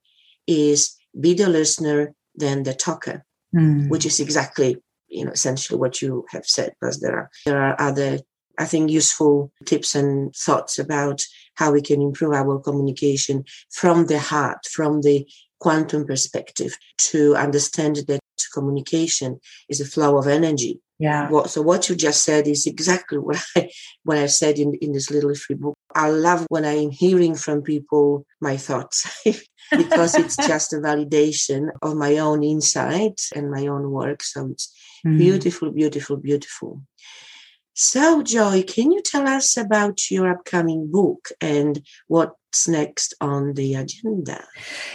is 0.47 0.95
be 1.20 1.34
the 1.34 1.49
listener 1.49 2.13
than 2.36 2.63
the 2.63 2.74
talker, 2.74 3.24
mm. 3.55 3.89
which 3.89 4.05
is 4.05 4.20
exactly 4.20 4.78
you 5.07 5.26
know 5.26 5.32
essentially 5.32 5.80
what 5.80 6.01
you 6.01 6.26
have 6.32 6.45
said. 6.45 6.74
Because 6.80 6.99
there 6.99 7.16
are 7.16 7.30
there 7.45 7.61
are 7.61 7.80
other 7.80 8.20
I 8.57 8.66
think 8.66 8.89
useful 8.89 9.51
tips 9.66 9.95
and 9.95 10.34
thoughts 10.36 10.80
about 10.80 11.22
how 11.55 11.72
we 11.72 11.82
can 11.82 12.01
improve 12.01 12.34
our 12.34 12.59
communication 12.59 13.45
from 13.72 14.07
the 14.07 14.20
heart, 14.20 14.66
from 14.72 15.01
the 15.01 15.28
quantum 15.59 16.05
perspective, 16.05 16.78
to 16.97 17.36
understand 17.36 17.97
that 18.07 18.20
communication 18.53 19.39
is 19.70 19.82
a 19.82 19.86
flow 19.86 20.18
of 20.18 20.28
energy. 20.28 20.80
Yeah. 20.97 21.30
What, 21.30 21.49
so 21.49 21.61
what 21.61 21.89
you 21.89 21.95
just 21.95 22.24
said 22.24 22.47
is 22.47 22.66
exactly 22.66 23.18
what 23.18 23.43
I 23.55 23.70
what 24.03 24.18
I 24.18 24.28
said 24.28 24.57
in, 24.57 24.74
in 24.76 24.93
this 24.93 25.11
little 25.11 25.36
free 25.36 25.57
book. 25.57 25.74
I 25.96 26.10
love 26.10 26.46
when 26.50 26.66
I'm 26.66 26.91
hearing 26.91 27.36
from 27.36 27.62
people 27.62 28.26
my 28.41 28.58
thoughts 28.58 29.10
because 29.72 30.16
it's 30.16 30.36
just 30.48 30.74
a 30.74 30.78
validation 30.78 31.70
of 31.82 31.96
my 31.96 32.18
own 32.18 32.43
insight 32.43 33.22
and 33.34 33.50
my 33.50 33.66
own 33.68 33.89
work. 33.89 34.22
So 34.22 34.50
it's 34.52 34.72
mm. 35.06 35.18
beautiful, 35.18 35.72
beautiful, 35.72 36.18
beautiful. 36.18 36.82
So, 37.74 38.24
Joy, 38.24 38.64
can 38.64 38.91
you 38.91 39.02
tell 39.02 39.28
us 39.28 39.58
about 39.58 40.10
your 40.10 40.30
upcoming 40.30 40.89
book 40.91 41.30
and 41.41 41.82
what 42.08 42.34
what's 42.56 42.68
next 42.70 43.14
on 43.20 43.53
the 43.56 43.76
agenda? 43.76 44.41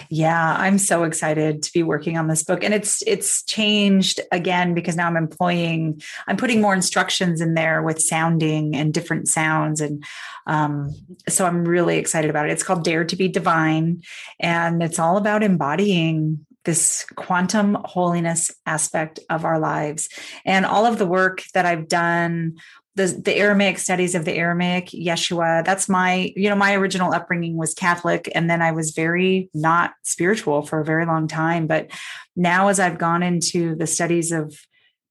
Yeah, 0.09 0.57
I'm 0.57 0.79
so 0.79 1.05
excited 1.05 1.63
to 1.63 1.73
be 1.75 1.83
working 1.83 2.17
on 2.17 2.27
this 2.27 2.43
book. 2.43 2.65
And 2.65 2.73
it's 2.73 3.03
it's 3.07 3.43
changed 3.43 4.19
again 4.33 4.73
because 4.73 4.97
now 4.97 5.07
I'm 5.07 5.17
employing, 5.19 6.01
I'm 6.27 6.39
putting 6.39 6.63
more 6.63 6.73
instructions 6.73 7.43
in 7.43 7.53
there 7.53 7.83
with 7.83 8.01
sounding 8.01 8.75
and 8.75 8.95
different 8.95 9.29
sounds. 9.29 9.83
And 9.83 10.03
um, 10.47 10.95
so 11.29 11.45
I'm 11.45 11.65
really 11.65 11.99
excited 11.99 12.31
about 12.31 12.49
it. 12.49 12.53
It's 12.53 12.63
called 12.63 12.83
Dare 12.83 13.05
to 13.05 13.17
be 13.17 13.29
Divine. 13.29 14.01
And 14.39 14.83
it's 14.83 14.99
all 14.99 15.19
about 15.19 15.43
embodying 15.43 16.47
this 16.65 17.07
quantum 17.17 17.77
holiness 17.85 18.51
aspect 18.65 19.19
of 19.29 19.45
our 19.45 19.59
lives. 19.59 20.09
And 20.45 20.65
all 20.65 20.87
of 20.87 20.99
the 20.99 21.07
work 21.07 21.43
that 21.55 21.67
I've 21.67 21.89
done 21.89 22.57
the, 22.97 23.07
the 23.07 23.37
Aramaic 23.37 23.79
studies 23.79 24.15
of 24.15 24.25
the 24.25 24.35
Aramaic 24.35 24.87
Yeshua. 24.89 25.65
That's 25.65 25.89
my, 25.89 26.33
you 26.35 26.49
know, 26.49 26.57
my 26.57 26.75
original 26.75 27.15
upbringing 27.15 27.57
was 27.57 27.73
Catholic. 27.75 28.31
And 28.35 28.51
then 28.51 28.63
I 28.63 28.73
was 28.73 28.91
very 28.91 29.49
not 29.55 29.93
spiritual 30.03 30.63
for 30.63 30.81
a 30.81 30.85
very 30.85 31.07
long 31.07 31.29
time. 31.29 31.67
But 31.67 31.91
now, 32.37 32.69
as 32.69 32.81
I've 32.81 32.99
gone 32.99 33.23
into 33.23 33.77
the 33.77 33.87
studies 33.87 34.33
of 34.33 34.59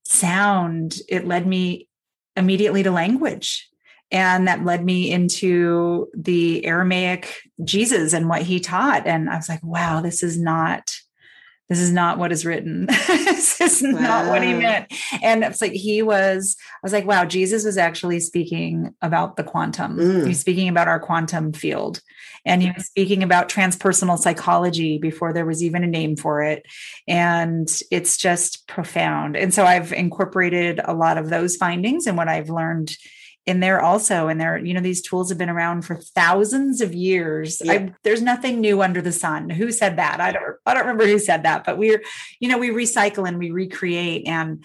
sound, 0.04 0.98
it 1.08 1.26
led 1.26 1.48
me 1.48 1.88
immediately 2.36 2.84
to 2.84 2.92
language. 2.92 3.70
And 4.12 4.48
that 4.48 4.66
led 4.66 4.84
me 4.84 5.12
into 5.12 6.08
the 6.18 6.66
Aramaic 6.66 7.42
Jesus 7.64 8.14
and 8.14 8.28
what 8.28 8.42
he 8.42 8.60
taught. 8.60 9.06
And 9.06 9.30
I 9.30 9.36
was 9.36 9.48
like, 9.48 9.64
wow, 9.64 10.02
this 10.02 10.24
is 10.24 10.40
not 10.40 10.92
this 11.70 11.80
is 11.80 11.92
not 11.92 12.18
what 12.18 12.32
is 12.32 12.46
written. 12.46 12.86
this 13.08 13.62
is 13.62 13.84
wow. 13.84 14.00
not 14.00 14.28
what 14.28 14.44
he 14.44 14.54
meant. 14.54 14.92
And 15.22 15.44
it's 15.44 15.62
like 15.62 15.72
he 15.72 16.02
was, 16.02 16.58
I 16.60 16.80
was 16.82 16.94
like, 16.94 17.06
wow, 17.06 17.26
Jesus 17.26 17.64
was 17.64 17.78
actually 17.78 18.20
speaking 18.20 18.96
about 19.04 19.38
the 19.38 19.44
quantum. 19.44 19.98
Mm. 19.98 20.28
He's 20.28 20.40
speaking 20.40 20.68
about 20.68 20.88
our 20.88 21.00
quantum 21.00 21.54
field. 21.54 22.02
And 22.46 22.64
he 22.64 22.72
was 22.72 22.88
speaking 22.88 23.22
about 23.22 23.50
transpersonal 23.50 24.18
psychology 24.18 24.98
before 24.98 25.32
there 25.32 25.46
was 25.46 25.62
even 25.64 25.84
a 25.84 25.88
name 25.88 26.16
for 26.16 26.42
it. 26.42 26.66
And 27.08 27.70
it's 27.92 28.18
just 28.18 28.68
profound. 28.68 29.36
And 29.36 29.54
so 29.54 29.66
I've 29.66 29.94
incorporated 29.94 30.80
a 30.84 30.94
lot 30.94 31.18
of 31.18 31.30
those 31.30 31.56
findings 31.56 32.08
and 32.08 32.18
what 32.18 32.30
I've 32.30 32.50
learned 32.50 32.96
in 33.46 33.60
there 33.62 33.82
also 33.82 34.28
and 34.28 34.40
there 34.40 34.58
you 34.58 34.74
know 34.74 34.82
these 34.82 35.02
tools 35.02 35.30
have 35.30 35.38
been 35.38 35.50
around 35.50 35.84
for 35.84 35.96
thousands 35.96 36.82
of 36.82 36.94
years. 36.94 37.62
Yeah. 37.64 37.74
I, 37.74 37.94
there's 38.04 38.22
nothing 38.22 38.62
new 38.62 38.82
under 38.82 39.02
the 39.02 39.12
sun. 39.12 39.50
Who 39.50 39.72
said 39.72 39.98
that? 39.98 40.22
I 40.22 40.32
don't 40.32 40.56
i 40.66 40.74
don't 40.74 40.84
remember 40.84 41.08
who 41.08 41.20
said 41.20 41.44
that 41.44 41.64
but 41.66 41.78
we're 41.78 42.04
you 42.40 42.50
know 42.50 42.58
we 42.58 42.70
recycle 42.70 43.28
and 43.28 43.40
we 43.40 43.52
recreate 43.52 44.28
and 44.28 44.64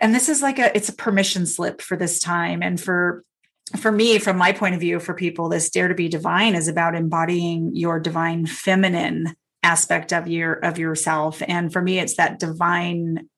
and 0.00 0.14
this 0.14 0.28
is 0.28 0.42
like 0.42 0.58
a 0.58 0.74
it's 0.76 0.88
a 0.88 0.94
permission 0.94 1.46
slip 1.46 1.80
for 1.80 1.96
this 1.96 2.18
time. 2.18 2.62
And 2.62 2.80
for 2.80 3.24
for 3.76 3.90
me 3.90 4.18
from 4.18 4.36
my 4.36 4.52
point 4.52 4.74
of 4.74 4.80
view 4.80 5.00
for 5.00 5.14
people 5.14 5.48
this 5.48 5.70
dare 5.70 5.88
to 5.88 5.94
be 5.94 6.08
divine 6.08 6.54
is 6.54 6.68
about 6.68 6.94
embodying 6.94 7.74
your 7.74 7.98
divine 7.98 8.46
feminine 8.46 9.34
aspect 9.62 10.12
of 10.12 10.28
your 10.28 10.54
of 10.54 10.78
yourself. 10.78 11.42
And 11.46 11.72
for 11.72 11.80
me 11.80 11.98
it's 11.98 12.16
that 12.16 12.38
divine 12.38 13.28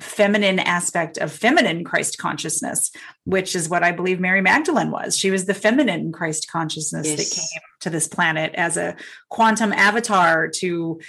feminine 0.00 0.58
aspect 0.58 1.16
of 1.18 1.32
feminine 1.32 1.84
Christ 1.84 2.18
consciousness, 2.18 2.90
which 3.24 3.56
is 3.56 3.68
what 3.68 3.82
I 3.82 3.92
believe 3.92 4.20
Mary 4.20 4.42
Magdalene 4.42 4.90
was. 4.90 5.16
She 5.16 5.30
was 5.30 5.46
the 5.46 5.54
feminine 5.54 6.12
Christ 6.12 6.50
consciousness 6.50 7.06
yes. 7.06 7.16
that 7.16 7.36
came 7.36 7.62
to 7.80 7.90
this 7.90 8.06
planet 8.06 8.54
as 8.54 8.76
a 8.76 8.96
quantum 9.30 9.72
avatar 9.72 10.48
to 10.56 11.00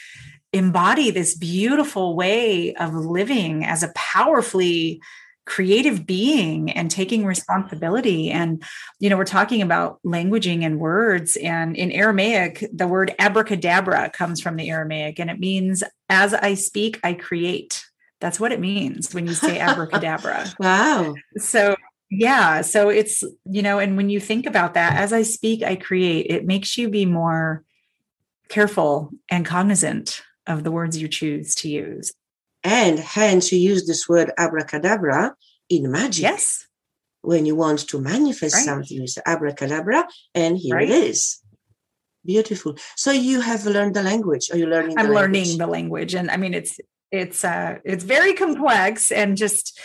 embody 0.53 1.11
this 1.11 1.35
beautiful 1.35 2.15
way 2.15 2.73
of 2.75 2.93
living 2.93 3.65
as 3.65 3.83
a 3.83 3.91
powerfully 3.93 5.01
creative 5.45 6.05
being 6.05 6.69
and 6.71 6.91
taking 6.91 7.25
responsibility 7.25 8.29
and 8.29 8.61
you 8.99 9.09
know 9.09 9.15
we're 9.15 9.23
talking 9.23 9.61
about 9.61 9.97
languaging 10.05 10.65
and 10.65 10.77
words 10.77 11.37
and 11.37 11.77
in 11.77 11.89
aramaic 11.89 12.67
the 12.73 12.85
word 12.85 13.15
abracadabra 13.17 14.09
comes 14.09 14.41
from 14.41 14.57
the 14.57 14.69
aramaic 14.69 15.19
and 15.19 15.29
it 15.29 15.39
means 15.39 15.83
as 16.09 16.33
i 16.33 16.53
speak 16.53 16.99
i 17.01 17.13
create 17.13 17.86
that's 18.19 18.39
what 18.39 18.51
it 18.51 18.59
means 18.59 19.13
when 19.13 19.27
you 19.27 19.33
say 19.33 19.59
abracadabra 19.59 20.45
wow 20.59 21.13
so 21.37 21.75
yeah 22.09 22.61
so 22.61 22.89
it's 22.89 23.23
you 23.45 23.61
know 23.61 23.79
and 23.79 23.97
when 23.97 24.09
you 24.09 24.19
think 24.19 24.45
about 24.45 24.73
that 24.73 24.97
as 24.97 25.11
i 25.13 25.21
speak 25.21 25.63
i 25.63 25.75
create 25.75 26.27
it 26.29 26.45
makes 26.45 26.77
you 26.77 26.89
be 26.89 27.05
more 27.05 27.63
careful 28.49 29.11
and 29.29 29.45
cognizant 29.45 30.21
of 30.45 30.63
the 30.63 30.71
words 30.71 30.97
you 30.97 31.07
choose 31.07 31.53
to 31.53 31.69
use 31.69 32.13
and 32.63 32.99
hence 32.99 33.51
you 33.51 33.59
use 33.59 33.85
this 33.85 34.07
word 34.09 34.31
abracadabra 34.37 35.35
in 35.69 35.91
magic. 35.91 36.23
Yes. 36.23 36.67
When 37.21 37.45
you 37.45 37.55
want 37.55 37.87
to 37.89 37.99
manifest 37.99 38.55
right. 38.55 38.65
something, 38.65 39.01
you 39.01 39.07
say 39.07 39.21
abracadabra, 39.25 40.07
and 40.33 40.57
here 40.57 40.75
right. 40.75 40.89
it 40.89 40.91
is. 40.91 41.41
Beautiful. 42.25 42.75
So 42.95 43.11
you 43.11 43.41
have 43.41 43.65
learned 43.65 43.95
the 43.95 44.03
language, 44.03 44.49
are 44.51 44.57
you 44.57 44.67
learning? 44.67 44.97
I'm 44.97 45.09
learning 45.09 45.57
the 45.57 45.67
language, 45.67 46.13
and 46.13 46.29
I 46.29 46.37
mean 46.37 46.53
it's 46.53 46.79
it's 47.11 47.45
uh 47.45 47.77
it's 47.85 48.03
very 48.03 48.33
complex 48.33 49.11
and 49.11 49.37
just, 49.37 49.79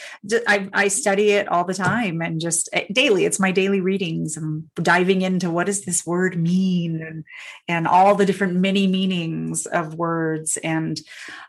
I, 0.49 0.69
I 0.73 0.89
study 0.89 1.31
it 1.31 1.47
all 1.49 1.65
the 1.65 1.75
time 1.75 2.21
and 2.21 2.41
just 2.41 2.69
eh, 2.73 2.87
daily. 2.93 3.25
It's 3.25 3.39
my 3.39 3.53
daily 3.53 3.81
readings. 3.81 4.37
I'm 4.37 4.71
diving 4.75 5.23
into 5.23 5.51
what 5.51 5.67
does 5.67 5.85
this 5.85 6.05
word 6.05 6.37
mean 6.37 7.01
and 7.01 7.25
and 7.69 7.87
all 7.87 8.15
the 8.15 8.27
different 8.27 8.57
many 8.57 8.87
meanings 8.87 9.67
of 9.67 9.95
words. 9.95 10.57
And 10.59 11.01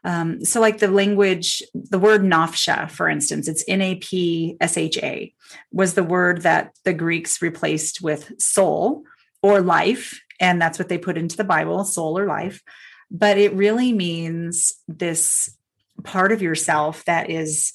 um, 0.04 0.46
so 0.46 0.62
like 0.62 0.78
the 0.78 0.88
language 0.88 1.64
the 1.74 2.00
word 2.00 2.22
nafsha 2.22 2.90
for 2.90 3.10
instance 3.10 3.48
it's 3.48 3.64
n-a-p-s-h-a 3.68 5.34
was 5.72 5.94
the 5.94 6.04
word 6.04 6.42
that 6.42 6.76
the 6.84 6.94
greeks 6.94 7.42
replaced 7.42 8.02
with 8.02 8.32
soul 8.40 9.04
or 9.42 9.60
life 9.62 10.22
and 10.40 10.62
that's 10.62 10.78
what 10.78 10.90
they 10.90 10.98
put 10.98 11.18
into 11.18 11.38
the 11.38 11.44
bible 11.44 11.84
soul 11.84 12.18
or 12.18 12.26
life. 12.26 12.62
But 13.10 13.38
it 13.38 13.54
really 13.54 13.94
means 13.94 14.74
this 14.88 15.56
part 16.04 16.32
of 16.32 16.42
yourself 16.42 17.06
that 17.06 17.30
is 17.30 17.74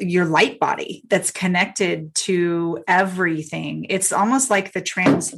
your 0.00 0.24
light 0.24 0.58
body 0.58 1.04
that's 1.08 1.30
connected 1.30 2.14
to 2.14 2.82
everything. 2.88 3.86
It's 3.88 4.12
almost 4.12 4.50
like 4.50 4.72
the 4.72 4.82
trans 4.82 5.34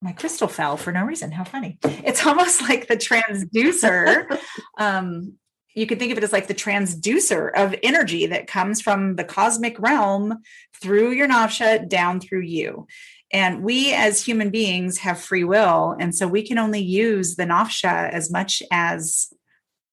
my 0.00 0.12
crystal 0.12 0.46
fell 0.46 0.76
for 0.76 0.92
no 0.92 1.02
reason. 1.02 1.32
How 1.32 1.42
funny. 1.42 1.78
It's 1.82 2.24
almost 2.24 2.62
like 2.62 2.86
the 2.86 2.96
transducer. 2.96 4.38
um, 4.78 5.34
you 5.74 5.86
can 5.86 5.98
think 5.98 6.12
of 6.12 6.18
it 6.18 6.24
as 6.24 6.32
like 6.32 6.46
the 6.46 6.54
transducer 6.54 7.50
of 7.54 7.74
energy 7.82 8.26
that 8.26 8.46
comes 8.46 8.80
from 8.80 9.16
the 9.16 9.24
cosmic 9.24 9.78
realm 9.78 10.38
through 10.80 11.10
your 11.10 11.28
nafsha 11.28 11.88
down 11.88 12.20
through 12.20 12.42
you. 12.42 12.86
And 13.32 13.62
we 13.62 13.92
as 13.92 14.24
human 14.24 14.50
beings 14.50 14.98
have 14.98 15.20
free 15.20 15.44
will. 15.44 15.96
And 15.98 16.14
so 16.14 16.26
we 16.26 16.46
can 16.46 16.58
only 16.58 16.80
use 16.80 17.36
the 17.36 17.44
nafsha 17.44 18.10
as 18.10 18.30
much 18.30 18.62
as 18.72 19.32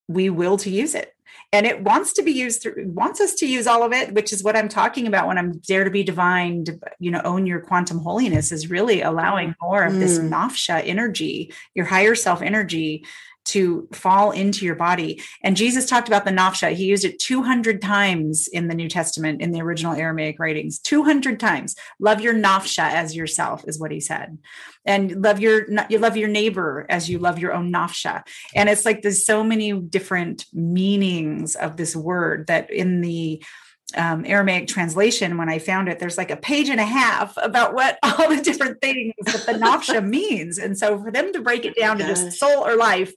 we 0.08 0.30
will 0.30 0.58
to 0.58 0.70
use 0.70 0.94
it 0.94 1.15
and 1.56 1.66
it 1.66 1.82
wants 1.84 2.12
to 2.12 2.22
be 2.22 2.32
used 2.32 2.62
through 2.62 2.84
wants 2.88 3.22
us 3.22 3.34
to 3.34 3.48
use 3.48 3.66
all 3.66 3.84
of 3.84 3.94
it 3.94 4.14
which 4.14 4.34
is 4.34 4.44
what 4.44 4.58
i'm 4.58 4.68
talking 4.68 5.08
about 5.08 5.28
when 5.28 5.38
i'm 5.38 5.58
dare 5.60 5.84
to 5.84 5.90
be 5.90 6.04
divine 6.04 6.66
to 6.66 6.78
you 7.00 7.10
know 7.10 7.22
own 7.24 7.46
your 7.46 7.62
quantum 7.62 8.00
holiness 8.00 8.52
is 8.52 8.70
really 8.70 9.02
allowing 9.02 9.56
more 9.62 9.84
of 9.84 9.94
mm. 9.94 10.00
this 10.00 10.20
nafsha 10.20 10.86
energy 10.86 11.52
your 11.74 11.86
higher 11.86 12.16
self 12.16 12.42
energy 12.42 13.06
to 13.46 13.88
fall 13.92 14.32
into 14.32 14.66
your 14.66 14.76
body. 14.76 15.22
And 15.44 15.56
Jesus 15.56 15.86
talked 15.86 16.08
about 16.08 16.26
the 16.26 16.32
nafsha. 16.32 16.74
He 16.74 16.86
used 16.86 17.06
it 17.06 17.20
200 17.20 17.82
times 17.82 18.48
in 18.48 18.68
the 18.68 18.76
New 18.76 18.90
Testament 18.90 19.42
in 19.42 19.52
the 19.52 19.62
original 19.62 19.94
Aramaic 19.94 20.40
writings. 20.40 20.80
200 20.80 21.40
times. 21.40 21.76
Love 22.00 22.22
your 22.22 22.34
nafsha 22.34 22.84
as 22.84 23.16
yourself 23.16 23.64
is 23.68 23.80
what 23.80 23.92
he 23.92 24.00
said. 24.00 24.38
And 24.86 25.24
love 25.24 25.40
your 25.40 25.68
you 25.90 26.00
love 26.00 26.18
your 26.18 26.30
neighbor 26.30 26.86
as 26.90 27.10
you 27.10 27.18
love 27.18 27.40
your 27.40 27.54
own 27.54 27.72
nafsha. 27.72 28.24
And 28.54 28.70
it's 28.70 28.86
like 28.86 29.02
there's 29.02 29.26
so 29.26 29.44
many 29.44 29.74
different 29.74 30.46
meanings 30.54 31.56
of 31.56 31.78
this 31.78 31.96
word 31.96 32.48
that 32.48 32.70
in 32.72 33.02
the 33.02 33.44
um, 33.96 34.26
Aramaic 34.26 34.68
translation, 34.68 35.38
when 35.38 35.50
I 35.50 35.60
found 35.60 35.90
it, 35.90 36.00
there's 36.00 36.18
like 36.18 36.32
a 36.32 36.38
page 36.38 36.70
and 36.70 36.80
a 36.80 36.86
half 36.86 37.38
about 37.38 37.74
what 37.74 38.00
all 38.04 38.30
the 38.30 38.42
different 38.42 38.82
things 38.82 39.14
that 39.26 39.46
the 39.46 39.54
nafsha 39.54 40.06
means. 40.08 40.58
And 40.58 40.78
so 40.78 41.02
for 41.02 41.12
them 41.12 41.32
to 41.34 41.42
break 41.42 41.66
it 41.66 41.76
down 41.76 41.98
to 42.00 42.06
just 42.06 42.40
soul 42.40 42.66
or 42.66 42.76
life, 42.76 43.14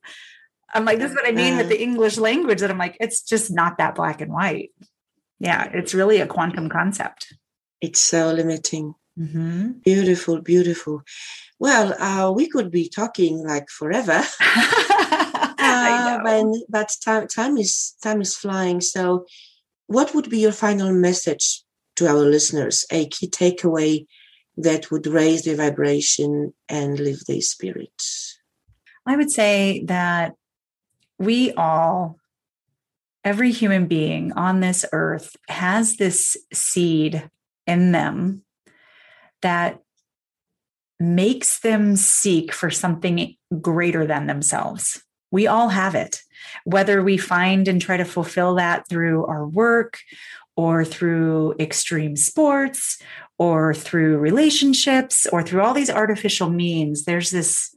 I'm 0.75 0.85
like, 0.85 0.99
this 0.99 1.11
is 1.11 1.17
what 1.17 1.27
I 1.27 1.33
mean 1.33 1.57
with 1.57 1.71
the 1.71 1.81
English 1.81 2.19
language. 2.19 2.61
That 2.61 2.71
I'm 2.71 2.79
like, 2.79 2.97
it's 3.01 3.23
just 3.23 3.51
not 3.51 3.79
that 3.79 3.95
black 3.95 4.21
and 4.21 4.33
white. 4.33 4.71
Yeah, 5.41 5.71
it's 5.73 5.95
really 5.95 6.21
a 6.21 6.27
quantum 6.27 6.69
concept. 6.69 7.33
It's 7.81 8.01
so 8.01 8.33
limiting. 8.33 8.95
Mm-hmm. 9.19 9.71
Beautiful, 9.85 10.43
beautiful. 10.43 11.03
Well, 11.59 11.95
uh, 11.99 12.31
we 12.33 12.49
could 12.49 12.71
be 12.71 12.89
talking 12.89 13.45
like 13.45 13.71
forever. 13.71 14.23
uh, 14.41 16.19
when, 16.23 16.53
but 16.69 16.95
time, 17.03 17.27
time 17.29 17.57
is 17.57 17.95
time 18.03 18.21
is 18.21 18.37
flying. 18.37 18.81
So 18.81 19.25
what 19.89 20.15
would 20.15 20.31
be 20.31 20.39
your 20.39 20.53
final 20.53 20.93
message 20.93 21.65
to 21.97 22.07
our 22.07 22.21
listeners? 22.21 22.85
A 22.93 23.09
key 23.09 23.29
takeaway 23.29 24.07
that 24.57 24.91
would 24.91 25.07
raise 25.07 25.43
their 25.43 25.57
vibration 25.57 26.55
and 26.69 27.01
lift 27.01 27.27
their 27.27 27.41
spirit? 27.41 28.03
I 29.07 29.17
would 29.17 29.31
say 29.31 29.83
that 29.87 30.35
we 31.19 31.53
all, 31.53 32.19
every 33.25 33.51
human 33.51 33.87
being 33.87 34.33
on 34.33 34.61
this 34.61 34.85
earth, 34.93 35.35
has 35.49 35.97
this 35.97 36.37
seed 36.53 37.29
in 37.67 37.93
them 37.93 38.45
that 39.41 39.81
makes 41.01 41.61
them 41.61 41.97
seek 41.97 42.53
for 42.53 42.71
something 42.71 43.35
greater 43.61 44.07
than 44.07 44.27
themselves. 44.27 45.03
We 45.31 45.47
all 45.47 45.69
have 45.69 45.95
it, 45.95 46.23
whether 46.65 47.03
we 47.03 47.17
find 47.17 47.69
and 47.69 47.81
try 47.81 47.97
to 47.97 48.05
fulfill 48.05 48.55
that 48.57 48.89
through 48.89 49.27
our 49.27 49.47
work 49.47 49.99
or 50.57 50.85
through 50.85 51.55
extreme 51.61 52.17
sports 52.17 53.01
or 53.39 53.73
through 53.73 54.19
relationships 54.19 55.27
or 55.27 55.43
through 55.43 55.63
all 55.63 55.75
these 55.75 55.91
artificial 55.91 56.51
means. 56.51 57.05
There's 57.05 57.31
this, 57.31 57.75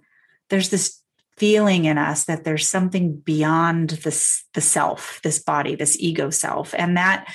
there's 0.49 0.69
this 0.69 1.01
feeling 1.37 1.85
in 1.85 1.97
us 1.97 2.25
that 2.25 2.43
there's 2.43 2.67
something 2.67 3.17
beyond 3.17 3.91
this, 3.91 4.43
the 4.53 4.61
self, 4.61 5.19
this 5.23 5.39
body, 5.39 5.75
this 5.75 5.97
ego 5.99 6.29
self. 6.29 6.73
And 6.77 6.97
that, 6.97 7.33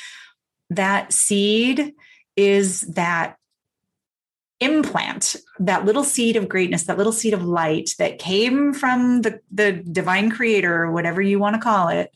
that 0.70 1.12
seed 1.12 1.94
is 2.36 2.82
that 2.82 3.36
implant 4.60 5.36
that 5.58 5.84
little 5.84 6.04
seed 6.04 6.36
of 6.36 6.48
greatness 6.48 6.84
that 6.84 6.96
little 6.96 7.12
seed 7.12 7.34
of 7.34 7.44
light 7.44 7.90
that 7.98 8.18
came 8.18 8.72
from 8.72 9.20
the, 9.20 9.40
the 9.50 9.72
divine 9.72 10.30
creator 10.30 10.84
or 10.84 10.92
whatever 10.92 11.20
you 11.20 11.38
want 11.38 11.54
to 11.54 11.60
call 11.60 11.88
it 11.88 12.10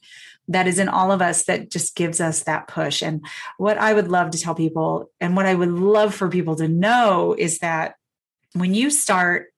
that 0.48 0.66
is 0.66 0.78
in 0.78 0.88
all 0.88 1.12
of 1.12 1.22
us 1.22 1.44
that 1.44 1.70
just 1.70 1.94
gives 1.94 2.20
us 2.20 2.42
that 2.42 2.66
push. 2.66 3.02
And 3.02 3.24
what 3.58 3.78
i 3.78 3.92
would 3.92 4.08
love 4.08 4.30
to 4.30 4.38
tell 4.38 4.54
people 4.54 5.10
and 5.20 5.36
what 5.36 5.46
i 5.46 5.54
would 5.54 5.70
love 5.70 6.14
for 6.14 6.28
people 6.28 6.56
to 6.56 6.68
know 6.68 7.34
is 7.38 7.58
that 7.58 7.94
when 8.54 8.74
you 8.74 8.90
start 8.90 9.52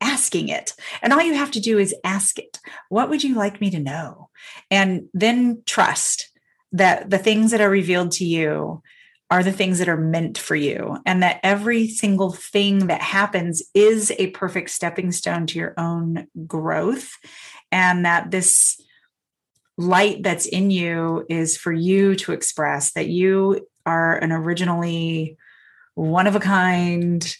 asking 0.00 0.48
it 0.48 0.74
and 1.02 1.12
all 1.12 1.22
you 1.22 1.34
have 1.34 1.50
to 1.50 1.60
do 1.60 1.78
is 1.78 1.94
ask 2.04 2.38
it 2.38 2.58
what 2.88 3.08
would 3.08 3.24
you 3.24 3.34
like 3.34 3.60
me 3.60 3.70
to 3.70 3.78
know? 3.78 4.28
And 4.70 5.08
then 5.14 5.62
trust 5.66 6.30
that 6.72 7.10
the 7.10 7.18
things 7.18 7.50
that 7.50 7.60
are 7.60 7.70
revealed 7.70 8.12
to 8.12 8.24
you 8.24 8.82
are 9.30 9.42
the 9.42 9.52
things 9.52 9.78
that 9.78 9.88
are 9.88 9.96
meant 9.96 10.38
for 10.38 10.54
you 10.54 10.98
and 11.04 11.22
that 11.22 11.40
every 11.42 11.88
single 11.88 12.30
thing 12.32 12.86
that 12.86 13.02
happens 13.02 13.62
is 13.74 14.12
a 14.18 14.28
perfect 14.28 14.70
stepping 14.70 15.10
stone 15.10 15.46
to 15.46 15.58
your 15.58 15.74
own 15.76 16.28
growth 16.46 17.10
and 17.72 18.04
that 18.04 18.30
this 18.30 18.80
light 19.76 20.22
that's 20.22 20.46
in 20.46 20.70
you 20.70 21.26
is 21.28 21.56
for 21.56 21.72
you 21.72 22.14
to 22.14 22.32
express 22.32 22.92
that 22.92 23.08
you 23.08 23.66
are 23.84 24.16
an 24.16 24.32
originally 24.32 25.36
one 25.94 26.26
of 26.26 26.36
a 26.36 26.40
kind 26.40 27.36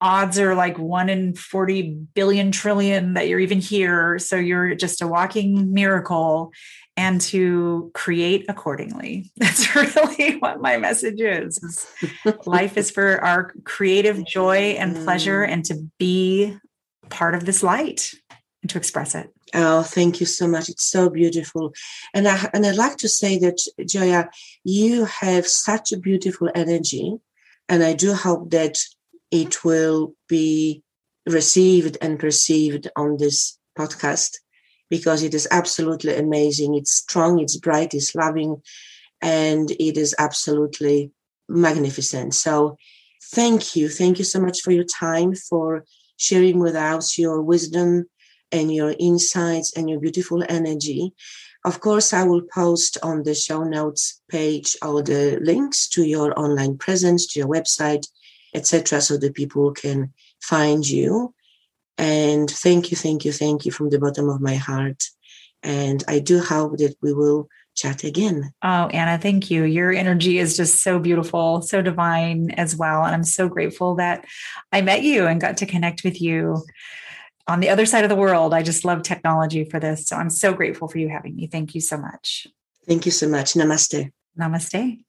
odds 0.00 0.38
are 0.38 0.54
like 0.54 0.78
one 0.78 1.08
in 1.08 1.34
40 1.34 1.82
billion 2.14 2.52
trillion 2.52 3.14
that 3.14 3.28
you're 3.28 3.40
even 3.40 3.60
here 3.60 4.18
so 4.18 4.36
you're 4.36 4.74
just 4.74 5.02
a 5.02 5.08
walking 5.08 5.72
miracle 5.72 6.52
and 6.98 7.20
to 7.20 7.92
create 7.94 8.44
accordingly. 8.48 9.30
That's 9.36 9.72
really 9.74 10.36
what 10.38 10.60
my 10.60 10.78
message 10.78 11.20
is. 11.20 11.86
Life 12.44 12.76
is 12.76 12.90
for 12.90 13.24
our 13.24 13.52
creative 13.64 14.26
joy 14.26 14.76
and 14.78 14.96
pleasure 14.96 15.46
mm. 15.46 15.48
and 15.48 15.64
to 15.66 15.88
be 15.98 16.56
part 17.08 17.36
of 17.36 17.44
this 17.44 17.62
light 17.62 18.12
and 18.62 18.70
to 18.70 18.78
express 18.78 19.14
it. 19.14 19.32
Oh, 19.54 19.84
thank 19.84 20.18
you 20.18 20.26
so 20.26 20.48
much. 20.48 20.68
It's 20.68 20.84
so 20.84 21.08
beautiful. 21.08 21.72
And 22.12 22.26
I 22.26 22.50
and 22.52 22.66
I'd 22.66 22.74
like 22.74 22.96
to 22.98 23.08
say 23.08 23.38
that 23.38 23.58
Joya, 23.86 24.28
you 24.64 25.04
have 25.04 25.46
such 25.46 25.92
a 25.92 25.98
beautiful 25.98 26.50
energy. 26.54 27.14
And 27.68 27.84
I 27.84 27.92
do 27.92 28.12
hope 28.12 28.50
that 28.50 28.76
it 29.30 29.64
will 29.64 30.14
be 30.28 30.82
received 31.26 31.98
and 32.00 32.18
perceived 32.18 32.88
on 32.96 33.16
this 33.18 33.58
podcast 33.78 34.36
because 34.90 35.22
it 35.22 35.34
is 35.34 35.46
absolutely 35.50 36.16
amazing. 36.16 36.74
It's 36.74 36.92
strong, 36.92 37.38
it's 37.38 37.56
bright, 37.56 37.94
it's 37.94 38.14
loving, 38.14 38.62
and 39.20 39.70
it 39.72 39.96
is 39.96 40.14
absolutely 40.18 41.12
magnificent. 41.48 42.34
So 42.34 42.76
thank 43.32 43.76
you. 43.76 43.88
Thank 43.88 44.18
you 44.18 44.24
so 44.24 44.40
much 44.40 44.60
for 44.62 44.70
your 44.70 44.84
time, 44.84 45.34
for 45.34 45.84
sharing 46.16 46.58
with 46.58 46.74
us 46.74 47.18
your 47.18 47.42
wisdom 47.42 48.06
and 48.50 48.72
your 48.72 48.94
insights 48.98 49.72
and 49.76 49.90
your 49.90 50.00
beautiful 50.00 50.42
energy. 50.48 51.12
Of 51.64 51.80
course, 51.80 52.12
I 52.12 52.24
will 52.24 52.42
post 52.54 52.96
on 53.02 53.24
the 53.24 53.34
show 53.34 53.62
notes 53.64 54.22
page 54.30 54.76
all 54.80 55.02
the 55.02 55.38
links 55.42 55.88
to 55.90 56.04
your 56.04 56.38
online 56.38 56.78
presence, 56.78 57.26
to 57.28 57.40
your 57.40 57.48
website, 57.48 58.06
etc., 58.54 59.00
so 59.00 59.16
that 59.18 59.34
people 59.34 59.72
can 59.72 60.12
find 60.40 60.88
you. 60.88 61.34
And 61.96 62.50
thank 62.50 62.90
you, 62.90 62.96
thank 62.96 63.24
you, 63.24 63.32
thank 63.32 63.66
you 63.66 63.72
from 63.72 63.90
the 63.90 63.98
bottom 63.98 64.28
of 64.28 64.40
my 64.40 64.54
heart. 64.54 65.04
And 65.62 66.04
I 66.06 66.20
do 66.20 66.40
hope 66.40 66.78
that 66.78 66.94
we 67.02 67.12
will 67.12 67.48
chat 67.74 68.04
again. 68.04 68.52
Oh, 68.62 68.86
Anna, 68.86 69.18
thank 69.18 69.50
you. 69.50 69.64
Your 69.64 69.92
energy 69.92 70.38
is 70.38 70.56
just 70.56 70.82
so 70.82 70.98
beautiful, 70.98 71.62
so 71.62 71.82
divine 71.82 72.50
as 72.52 72.76
well. 72.76 73.04
And 73.04 73.14
I'm 73.14 73.24
so 73.24 73.48
grateful 73.48 73.96
that 73.96 74.24
I 74.72 74.82
met 74.82 75.02
you 75.02 75.26
and 75.26 75.40
got 75.40 75.56
to 75.58 75.66
connect 75.66 76.04
with 76.04 76.20
you 76.20 76.62
on 77.46 77.60
the 77.60 77.68
other 77.70 77.86
side 77.86 78.04
of 78.04 78.10
the 78.10 78.16
world. 78.16 78.52
I 78.52 78.62
just 78.62 78.84
love 78.84 79.02
technology 79.02 79.64
for 79.64 79.80
this. 79.80 80.06
So 80.06 80.16
I'm 80.16 80.30
so 80.30 80.52
grateful 80.52 80.88
for 80.88 80.98
you 80.98 81.08
having 81.08 81.34
me. 81.34 81.46
Thank 81.46 81.74
you 81.74 81.80
so 81.80 81.96
much. 81.96 82.46
Thank 82.86 83.06
you 83.06 83.12
so 83.12 83.28
much. 83.28 83.54
Namaste. 83.54 84.10
Namaste. 84.38 85.04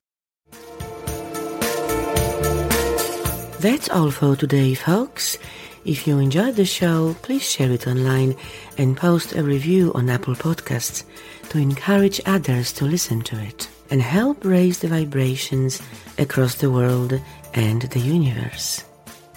That's 3.60 3.90
all 3.90 4.10
for 4.10 4.36
today, 4.38 4.74
folks. 4.74 5.38
If 5.84 6.08
you 6.08 6.18
enjoyed 6.20 6.56
the 6.56 6.64
show, 6.64 7.14
please 7.22 7.44
share 7.44 7.70
it 7.72 7.88
online 7.88 8.38
and 8.78 8.96
post 8.96 9.36
a 9.36 9.44
review 9.44 9.92
on 9.96 10.10
Apple 10.10 10.36
Podcasts 10.36 11.04
to 11.50 11.58
encourage 11.58 12.22
others 12.26 12.72
to 12.74 12.86
listen 12.86 13.22
to 13.24 13.38
it 13.38 13.68
and 13.92 14.02
help 14.02 14.46
raise 14.46 14.80
the 14.80 14.88
vibrations 14.88 15.82
across 16.18 16.56
the 16.56 16.72
world 16.72 17.20
and 17.54 17.82
the 17.82 18.00
universe. 18.00 18.86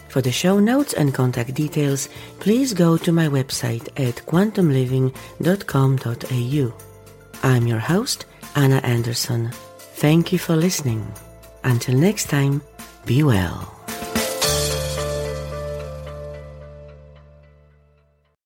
For 0.08 0.20
the 0.20 0.30
show 0.30 0.60
notes 0.60 0.92
and 0.92 1.12
contact 1.12 1.52
details, 1.54 2.08
please 2.38 2.74
go 2.74 2.96
to 2.98 3.10
my 3.10 3.26
website 3.26 3.88
at 3.98 4.24
quantumliving.com.au. 4.24 6.74
I'm 7.42 7.66
your 7.66 7.80
host, 7.80 8.26
Anna 8.54 8.76
Anderson. 8.84 9.50
Thank 9.98 10.32
you 10.32 10.38
for 10.38 10.54
listening. 10.54 11.12
Until 11.64 11.96
next 11.96 12.26
time, 12.26 12.62
be 13.04 13.24
well. 13.24 13.81